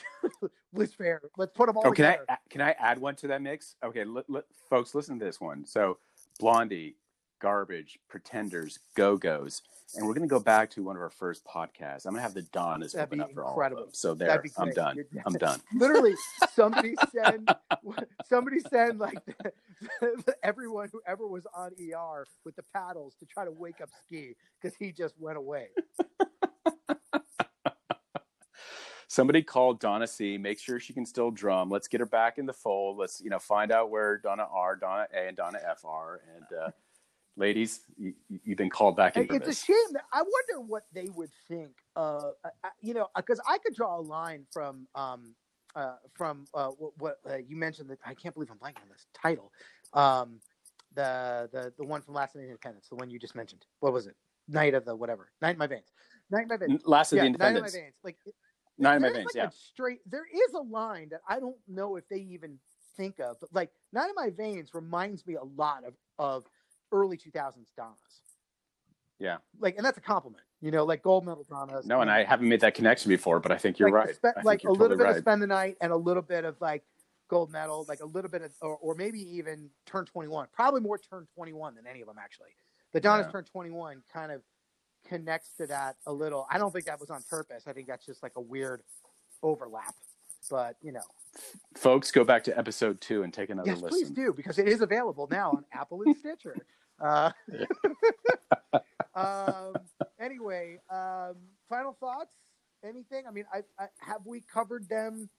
Liz 0.73 0.95
Phair. 0.95 1.19
Let's 1.37 1.53
put 1.53 1.67
them 1.67 1.77
all 1.77 1.87
oh, 1.87 1.93
can 1.93 2.05
I 2.05 2.37
can 2.51 2.61
I 2.61 2.73
add 2.79 2.99
one 2.99 3.17
to 3.17 3.29
that 3.29 3.43
mix? 3.43 3.75
Okay, 3.85 4.05
li- 4.05 4.23
li- 4.29 4.43
folks, 4.71 4.95
listen 4.95 5.19
to 5.19 5.25
this 5.25 5.41
one. 5.41 5.65
So, 5.65 5.99
Blondie, 6.39 6.97
Garbage, 7.41 7.99
Pretenders, 8.09 8.79
Go 8.95 9.17
Go's, 9.17 9.63
and 9.95 10.07
we're 10.07 10.15
going 10.15 10.29
to 10.29 10.33
go 10.33 10.41
back 10.41 10.71
to 10.71 10.83
one 10.83 10.97
of 10.97 11.03
our 11.03 11.11
first 11.11 11.45
podcasts. 11.45 12.05
I'm 12.05 12.13
going 12.13 12.17
to 12.17 12.23
have 12.23 12.35
the 12.35 12.43
Donnas 12.43 12.93
That'd 12.93 13.09
open 13.09 13.21
up 13.21 13.33
for 13.33 13.45
all 13.45 13.63
of 13.63 13.71
them. 13.71 13.89
So 13.93 14.15
there, 14.15 14.43
I'm 14.59 14.71
done. 14.71 14.97
You're- 14.97 15.09
I'm 15.27 15.33
done. 15.35 15.61
literally 15.75 16.15
somebody 16.55 16.95
send 17.15 17.49
somebody 18.29 18.61
send 18.71 18.99
like 18.99 19.19
everyone 20.43 20.89
who 20.93 21.01
ever 21.07 21.27
was 21.27 21.47
on 21.57 21.71
ER 21.81 22.27
with 22.45 22.57
the 22.57 22.65
paddles 22.75 23.15
to 23.21 23.27
try 23.27 23.45
to 23.45 23.53
wake 23.53 23.81
up 23.81 23.89
Ski 24.07 24.35
because 24.61 24.77
he 24.77 24.93
just 24.93 25.15
went 25.19 25.39
away. 25.39 25.69
Somebody 29.11 29.43
call 29.43 29.73
Donna 29.73 30.07
C. 30.07 30.37
Make 30.37 30.61
sure 30.61 30.79
she 30.79 30.93
can 30.93 31.07
still 31.07 31.31
drum. 31.31 31.71
Let's 31.71 31.89
get 31.89 32.01
her 32.01 32.07
back 32.07 32.37
in 32.37 32.45
the 32.45 32.53
fold. 32.53 32.99
Let's 32.99 33.23
you 33.23 33.31
know 33.31 33.39
find 33.39 33.73
out 33.73 33.91
where 33.91 34.19
Donna 34.19 34.47
R, 34.53 34.77
Donna 34.77 35.07
A, 35.15 35.29
and 35.29 35.37
Donna 35.37 35.59
F 35.67 35.83
are. 35.87 36.21
And 36.37 36.59
uh, 36.61 36.71
ladies, 37.35 37.81
you, 37.97 38.13
you've 38.45 38.59
been 38.59 38.69
called 38.69 38.97
back 38.97 39.17
in 39.17 39.27
It's 39.31 39.49
a 39.49 39.55
shame. 39.55 39.77
I 40.13 40.19
wonder 40.23 40.67
what 40.67 40.83
they 40.93 41.09
would 41.15 41.31
think. 41.49 41.71
Uh, 41.97 42.33
you 42.83 42.93
know, 42.93 43.09
because 43.17 43.41
I 43.49 43.57
could 43.57 43.75
draw 43.75 43.99
a 43.99 44.03
line 44.03 44.45
from 44.53 44.87
um, 44.95 45.35
uh, 45.75 45.95
from 46.13 46.45
uh, 46.53 46.69
what, 46.69 46.93
what 46.99 47.17
uh, 47.31 47.37
you 47.37 47.57
mentioned. 47.57 47.89
That 47.89 48.01
I 48.05 48.13
can't 48.13 48.35
believe 48.35 48.51
I'm 48.51 48.59
blanking 48.59 48.83
on 48.83 48.91
this 48.91 49.07
title. 49.15 49.53
Um, 49.95 50.39
the 50.95 51.49
the 51.51 51.73
the 51.79 51.85
one 51.85 52.03
from 52.03 52.13
Last 52.13 52.37
Night 52.37 52.43
of 52.43 52.49
Independence, 52.49 52.89
the 52.89 52.97
one 52.97 53.09
you 53.09 53.19
just 53.19 53.35
mentioned. 53.35 53.65
What 53.81 53.95
was 53.95 54.07
it? 54.07 54.17
Night 54.49 54.75
of 54.75 54.85
the 54.85 54.95
whatever. 54.95 55.31
Night 55.41 55.53
in 55.53 55.59
my 55.59 55.67
veins. 55.67 55.93
Night 56.31 56.43
in 56.43 56.49
my 56.49 56.59
veins. 56.59 56.83
Last 56.85 57.13
of 57.13 57.17
yeah, 57.17 57.23
the 57.23 57.31
Night 57.31 57.35
in 57.35 57.41
my 57.41 57.49
Independents. 57.49 57.75
veins. 57.75 57.95
Like 58.05 58.17
Nine 58.79 58.97
of 58.97 59.03
my 59.03 59.13
veins. 59.13 59.27
like 59.27 59.35
Yeah. 59.35 59.49
straight 59.51 60.01
there 60.07 60.27
is 60.27 60.53
a 60.55 60.61
line 60.61 61.09
that 61.11 61.21
I 61.29 61.41
don't 61.41 61.57
know 61.67 61.97
if 61.97 62.09
they 62.09 62.19
even 62.19 62.59
think 62.97 63.19
of, 63.21 63.39
but 63.41 63.53
like 63.53 63.71
Nine 63.93 64.11
of 64.11 64.17
My 64.17 64.31
Veins 64.31 64.75
reminds 64.75 65.27
me 65.27 65.35
a 65.35 65.45
lot 65.45 65.85
of 65.85 65.95
of 66.19 66.45
early 66.93 67.17
2000s 67.17 67.73
Donnas. 67.77 68.23
Yeah. 69.19 69.39
Like, 69.59 69.77
and 69.77 69.85
that's 69.85 69.99
a 69.99 70.01
compliment, 70.01 70.45
you 70.61 70.71
know, 70.71 70.85
like 70.85 71.03
gold 71.03 71.27
medal 71.27 71.45
Donnas. 71.49 71.87
No, 71.87 72.01
and 72.01 72.11
I 72.11 72.25
haven't 72.25 72.49
made 72.49 72.61
that 72.61 72.75
connection 72.75 73.09
before, 73.09 73.41
but 73.41 73.51
I 73.53 73.59
think 73.59 73.79
you're 73.79 73.91
like, 73.91 74.07
right. 74.07 74.15
spe- 74.15 74.23
think 74.35 74.45
like 74.45 74.61
a 74.61 74.63
you're 74.65 74.73
little 74.73 74.89
totally 74.97 75.09
bit 75.09 75.17
of 75.17 75.23
spend 75.23 75.43
the 75.43 75.47
night 75.47 75.77
and 75.81 75.93
a 75.93 75.97
little 75.97 76.23
bit 76.23 76.45
of 76.45 76.61
like 76.61 76.85
gold 77.29 77.51
medal, 77.51 77.85
like 77.89 78.01
a 78.01 78.07
little 78.07 78.31
bit 78.31 78.43
of, 78.43 78.53
or, 78.63 78.77
or 78.79 78.95
maybe 78.95 79.21
even 79.37 79.69
turn 79.87 80.05
21. 80.07 80.49
Probably 80.53 80.81
more 80.81 80.99
turn 80.99 81.27
21 81.35 81.75
than 81.75 81.87
any 81.87 82.01
of 82.01 82.07
them 82.07 82.17
actually. 82.19 82.51
The 82.93 83.01
Donnas 83.01 83.27
Yeah. 83.27 83.33
turn 83.33 83.45
21 83.45 84.03
kind 84.13 84.33
of 84.33 84.43
connects 85.09 85.51
to 85.59 85.67
that 85.67 85.97
a 86.07 86.13
little. 86.13 86.47
I 86.51 86.59
don't 86.59 86.73
think 86.73 86.85
that 86.87 87.01
was 87.01 87.11
on 87.11 87.23
purpose. 87.29 87.65
I 87.67 87.73
think 87.73 87.87
that's 87.87 88.05
just 88.05 88.23
like 88.23 88.33
a 88.37 88.41
weird 88.41 88.83
overlap. 89.43 89.95
But 90.51 90.77
you 90.83 90.93
know, 90.93 91.03
Folks, 91.77 92.11
go 92.11 92.25
back 92.25 92.43
to 92.45 92.59
episode 92.59 93.01
two 93.01 93.23
and 93.23 93.33
take 93.33 93.51
another 93.51 93.71
yes, 93.71 93.81
listen. 93.81 93.99
please 93.99 94.11
do 94.11 94.33
because 94.33 94.59
it 94.59 94.67
is 94.67 94.81
available 94.81 95.29
now 95.31 95.51
on 95.51 95.65
Apple 95.73 96.03
and 96.03 96.17
Stitcher. 96.17 96.57
Uh, 97.01 97.31
um, 99.15 99.73
anyway, 100.21 100.81
um, 100.91 101.37
final 101.69 101.97
thoughts? 102.01 102.33
Anything? 102.83 103.23
I 103.25 103.31
mean, 103.31 103.45
I, 103.55 103.59
I, 103.79 103.87
have 104.01 104.23
we 104.25 104.41
covered 104.53 104.89
them 104.89 105.31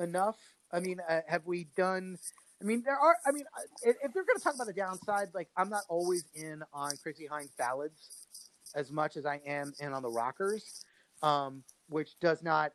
enough? 0.00 0.34
I 0.72 0.80
mean, 0.80 0.98
uh, 1.08 1.20
have 1.28 1.46
we 1.46 1.68
done? 1.76 2.18
I 2.60 2.64
mean, 2.64 2.82
there 2.84 2.98
are. 2.98 3.14
I 3.24 3.30
mean, 3.30 3.44
uh, 3.56 3.60
if, 3.84 3.94
if 4.02 4.12
they're 4.14 4.24
going 4.24 4.36
to 4.36 4.42
talk 4.42 4.56
about 4.56 4.66
the 4.66 4.72
downside, 4.72 5.28
like 5.32 5.46
I'm 5.56 5.68
not 5.68 5.82
always 5.88 6.24
in 6.34 6.64
on 6.74 6.96
Chrissie 7.00 7.28
Hynde's 7.30 7.52
ballads 7.56 8.26
as 8.76 8.92
much 8.92 9.16
as 9.16 9.26
I 9.26 9.40
am 9.44 9.72
in 9.80 9.92
on 9.92 10.02
the 10.02 10.10
rockers, 10.10 10.84
um, 11.22 11.64
which 11.88 12.18
does 12.20 12.42
not 12.42 12.72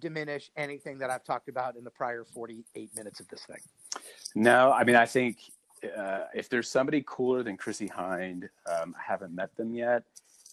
diminish 0.00 0.50
anything 0.56 0.98
that 0.98 1.10
I've 1.10 1.24
talked 1.24 1.48
about 1.48 1.76
in 1.76 1.84
the 1.84 1.90
prior 1.90 2.24
48 2.24 2.90
minutes 2.96 3.20
of 3.20 3.28
this 3.28 3.44
thing. 3.44 3.60
No, 4.34 4.72
I 4.72 4.84
mean, 4.84 4.96
I 4.96 5.06
think 5.06 5.38
uh, 5.96 6.24
if 6.34 6.48
there's 6.48 6.70
somebody 6.70 7.04
cooler 7.06 7.42
than 7.42 7.56
Chrissie 7.56 7.88
Hynde, 7.88 8.48
um, 8.66 8.94
I 8.98 9.02
haven't 9.06 9.34
met 9.34 9.54
them 9.56 9.74
yet. 9.74 10.04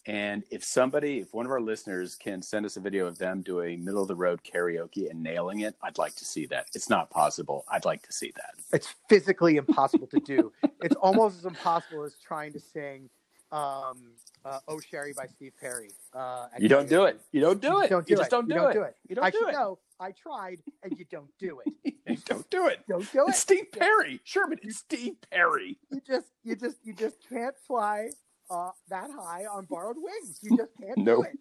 And 0.07 0.43
if 0.51 0.63
somebody, 0.63 1.19
if 1.19 1.33
one 1.33 1.47
of 1.47 1.51
our 1.51 1.61
listeners 1.61 2.15
can 2.15 2.39
send 2.41 2.63
us 2.63 2.77
a 2.77 2.79
video 2.79 3.07
of 3.07 3.17
them 3.17 3.41
doing 3.41 3.83
middle 3.83 4.03
of 4.03 4.07
the 4.07 4.15
road 4.15 4.41
karaoke 4.43 5.09
and 5.09 5.23
nailing 5.23 5.61
it, 5.61 5.75
I'd 5.81 5.97
like 5.97 6.13
to 6.15 6.25
see 6.25 6.45
that. 6.47 6.67
It's 6.75 6.91
not 6.91 7.09
possible. 7.09 7.65
I'd 7.71 7.85
like 7.85 8.03
to 8.03 8.13
see 8.13 8.31
that. 8.35 8.51
It's 8.71 8.93
physically 9.09 9.55
impossible 9.57 10.05
to 10.07 10.19
do. 10.19 10.51
It's 10.83 10.95
almost 10.97 11.39
as 11.39 11.45
impossible 11.45 12.03
as 12.03 12.15
trying 12.23 12.53
to 12.53 12.59
sing 12.59 13.09
um, 13.51 14.11
uh, 14.45 14.59
"Oh 14.67 14.79
Sherrie" 14.79 15.13
by 15.13 15.25
Steve 15.27 15.53
Perry. 15.59 15.91
Uh, 16.13 16.47
You 16.59 16.69
don't 16.69 16.87
do 16.87 17.03
it. 17.05 17.19
You 17.31 17.41
don't 17.41 17.61
do 17.61 17.81
it. 17.81 17.89
don't 17.89 18.05
do 18.07 18.11
you 18.13 18.15
it. 18.17 18.19
just 18.19 18.31
don't 18.31 18.47
do 18.47 18.53
you 18.53 18.59
don't 18.61 18.71
it. 18.71 18.73
do 18.73 18.81
it. 18.83 18.95
You 19.09 19.15
don't 19.15 19.25
I 19.25 19.29
do 19.31 19.39
should 19.39 19.49
it. 19.49 19.53
know. 19.53 19.79
I 19.99 20.11
tried, 20.11 20.61
and 20.83 20.97
you 20.97 21.05
don't 21.11 21.31
do 21.39 21.61
it. 21.65 21.73
You 22.07 22.17
don't 22.23 22.47
do 22.51 22.67
it. 22.67 22.79
Don't 22.87 23.11
do 23.11 23.25
It's 23.27 23.39
it. 23.39 23.41
Steve 23.41 23.71
Perry. 23.71 24.21
Sherman, 24.23 24.59
it's 24.61 24.77
Steve 24.77 25.15
Perry. 25.31 25.79
You 25.91 25.99
just, 26.05 26.27
you 26.43 26.55
just, 26.55 26.77
you 26.83 26.93
just 26.93 27.17
can't 27.27 27.55
fly 27.67 28.09
uh, 28.51 28.69
that 28.89 29.09
high 29.09 29.45
on 29.45 29.65
borrowed 29.65 29.97
wings. 29.97 30.37
You 30.43 30.55
just 30.55 30.71
can't 30.79 31.03
do 31.03 31.23
it. 31.23 31.31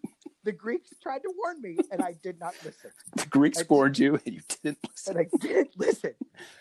The 0.43 0.53
Greeks 0.53 0.91
tried 1.03 1.19
to 1.21 1.33
warn 1.37 1.61
me, 1.61 1.77
and 1.93 2.01
I 2.03 2.15
did 2.23 2.41
not 2.41 2.55
listen. 2.65 2.91
The 3.15 3.27
Greeks 3.27 3.61
I- 3.61 3.65
warned 3.69 3.99
you 3.99 4.15
and 4.25 4.35
you 4.35 4.41
didn't 4.63 4.79
listen. 4.89 5.19
and 5.19 5.27
I 5.33 5.37
didn't 5.39 5.79
listen. 5.79 6.15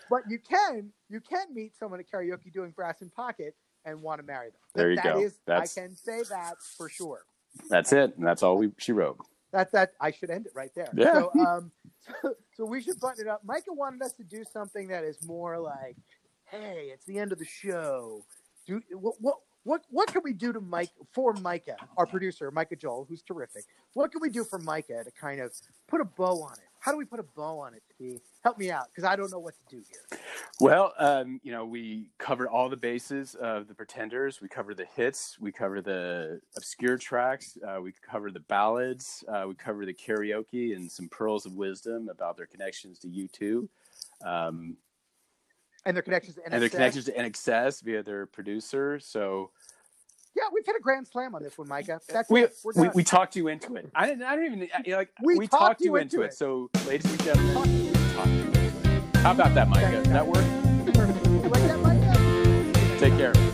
But 0.09 0.23
you 0.29 0.37
can 0.39 0.91
you 1.09 1.21
can 1.21 1.53
meet 1.53 1.75
someone 1.77 1.99
at 2.01 2.09
karaoke 2.11 2.51
doing 2.51 2.71
brass 2.71 3.01
in 3.01 3.09
pocket 3.09 3.55
and 3.85 4.01
want 4.01 4.19
to 4.19 4.25
marry 4.25 4.49
them. 4.49 4.59
There 4.75 4.89
you 4.89 4.95
That 4.97 5.03
go. 5.05 5.19
is- 5.19 5.39
That's- 5.45 5.77
I 5.77 5.81
can 5.81 5.95
say 5.95 6.23
that 6.29 6.55
for 6.77 6.89
sure. 6.89 7.25
That's 7.69 7.93
it. 7.93 8.17
And 8.17 8.25
that's 8.25 8.41
all 8.43 8.57
we 8.57 8.71
she 8.77 8.91
wrote. 8.91 9.17
That 9.51 9.71
that 9.73 9.93
I 10.01 10.11
should 10.11 10.29
end 10.31 10.47
it 10.47 10.53
right 10.55 10.71
there. 10.75 10.89
Yeah. 10.95 11.13
So 11.13 11.31
um 11.47 11.71
so, 12.21 12.35
so 12.55 12.65
we 12.65 12.81
should 12.81 12.99
button 12.99 13.25
it 13.25 13.29
up. 13.29 13.43
Micah 13.45 13.71
wanted 13.73 14.01
us 14.01 14.13
to 14.13 14.23
do 14.23 14.43
something 14.51 14.87
that 14.87 15.03
is 15.03 15.23
more 15.25 15.59
like, 15.59 15.95
hey, 16.45 16.89
it's 16.91 17.05
the 17.05 17.19
end 17.19 17.31
of 17.31 17.37
the 17.39 17.45
show. 17.45 18.25
Do 18.65 18.81
what 18.91 19.15
what 19.21 19.35
what 19.63 19.81
what 19.91 20.07
can 20.11 20.21
we 20.23 20.33
do 20.33 20.51
to 20.51 20.59
Mike 20.59 20.89
for 21.13 21.33
Micah, 21.33 21.77
our 21.95 22.05
producer, 22.07 22.49
Micah 22.51 22.75
Joel, 22.75 23.05
who's 23.07 23.21
terrific? 23.21 23.65
What 23.93 24.11
can 24.11 24.19
we 24.21 24.29
do 24.29 24.43
for 24.43 24.57
Micah 24.59 25.03
to 25.03 25.11
kind 25.11 25.39
of 25.39 25.53
put 25.87 26.01
a 26.01 26.05
bow 26.05 26.41
on 26.41 26.53
it? 26.53 26.59
How 26.83 26.91
do 26.91 26.97
we 26.97 27.05
put 27.05 27.21
a 27.21 27.23
bow 27.23 27.59
on 27.59 27.73
it, 27.73 27.81
T? 27.97 28.19
Help 28.43 28.57
me 28.57 28.69
out, 28.69 28.87
because 28.87 29.05
I 29.05 29.15
don't 29.15 29.31
know 29.31 29.39
what 29.39 29.53
to 29.53 29.77
do 29.77 29.81
here. 29.89 30.19
Well, 30.59 30.93
um, 30.99 31.39
you 31.41 31.53
know, 31.53 31.63
we 31.63 32.09
covered 32.19 32.49
all 32.49 32.67
the 32.67 32.75
bases 32.75 33.35
of 33.35 33.69
the 33.69 33.73
Pretenders. 33.73 34.41
We 34.41 34.49
covered 34.49 34.75
the 34.75 34.87
hits. 34.93 35.37
We 35.39 35.53
cover 35.53 35.81
the 35.81 36.41
obscure 36.57 36.97
tracks. 36.97 37.57
Uh, 37.65 37.79
we 37.79 37.93
cover 37.93 38.31
the 38.31 38.41
ballads. 38.41 39.23
Uh, 39.29 39.45
we 39.47 39.55
cover 39.55 39.85
the 39.85 39.93
karaoke 39.93 40.75
and 40.75 40.91
some 40.91 41.07
pearls 41.07 41.45
of 41.45 41.53
wisdom 41.53 42.09
about 42.09 42.35
their 42.35 42.47
connections 42.47 42.99
to 42.99 43.07
U2. 43.07 43.69
Um, 44.27 44.75
And 45.85 45.95
their 45.95 46.03
connections 46.03 46.35
to 46.35 46.41
and 46.43 46.61
their 46.61 46.67
connections 46.67 47.05
to 47.05 47.13
INXS 47.13 47.81
via 47.81 48.03
their 48.03 48.25
producer. 48.25 48.99
So 48.99 49.51
Yeah, 50.35 50.43
we've 50.53 50.65
hit 50.65 50.75
a 50.75 50.79
grand 50.79 51.07
slam 51.07 51.35
on 51.35 51.43
this 51.43 51.57
one, 51.57 51.67
Micah. 51.67 52.01
That's 52.07 52.29
we, 52.29 52.43
it. 52.43 52.55
We, 52.75 52.89
we 52.89 53.03
talked 53.03 53.35
you 53.35 53.47
into 53.49 53.75
it. 53.75 53.89
I 53.93 54.07
didn't. 54.07 54.23
I 54.23 54.35
don't 54.35 54.45
even 54.45 54.59
you 54.61 54.91
know, 54.91 54.97
like. 54.97 55.09
We 55.21 55.37
We, 55.37 55.47
talked 55.47 55.61
talked, 55.61 55.81
you 55.81 55.95
into 55.97 56.21
into 56.21 56.21
it. 56.23 56.27
it. 56.29 56.33
So, 56.33 56.69
ladies 56.87 57.09
and 57.11 57.23
gentlemen, 57.23 57.53
we 57.83 57.91
talked 58.15 58.27
you 58.29 58.43
into 58.45 58.59
it. 58.59 59.17
How 59.17 59.31
about 59.31 59.53
that, 59.53 59.69
Micah? 59.69 60.03
Does 60.03 60.07
that 60.07 60.25
work? 60.27 60.45
Like 61.51 61.63
that, 61.63 61.79
Micah? 61.79 62.99
Take 62.99 63.15
care. 63.17 63.52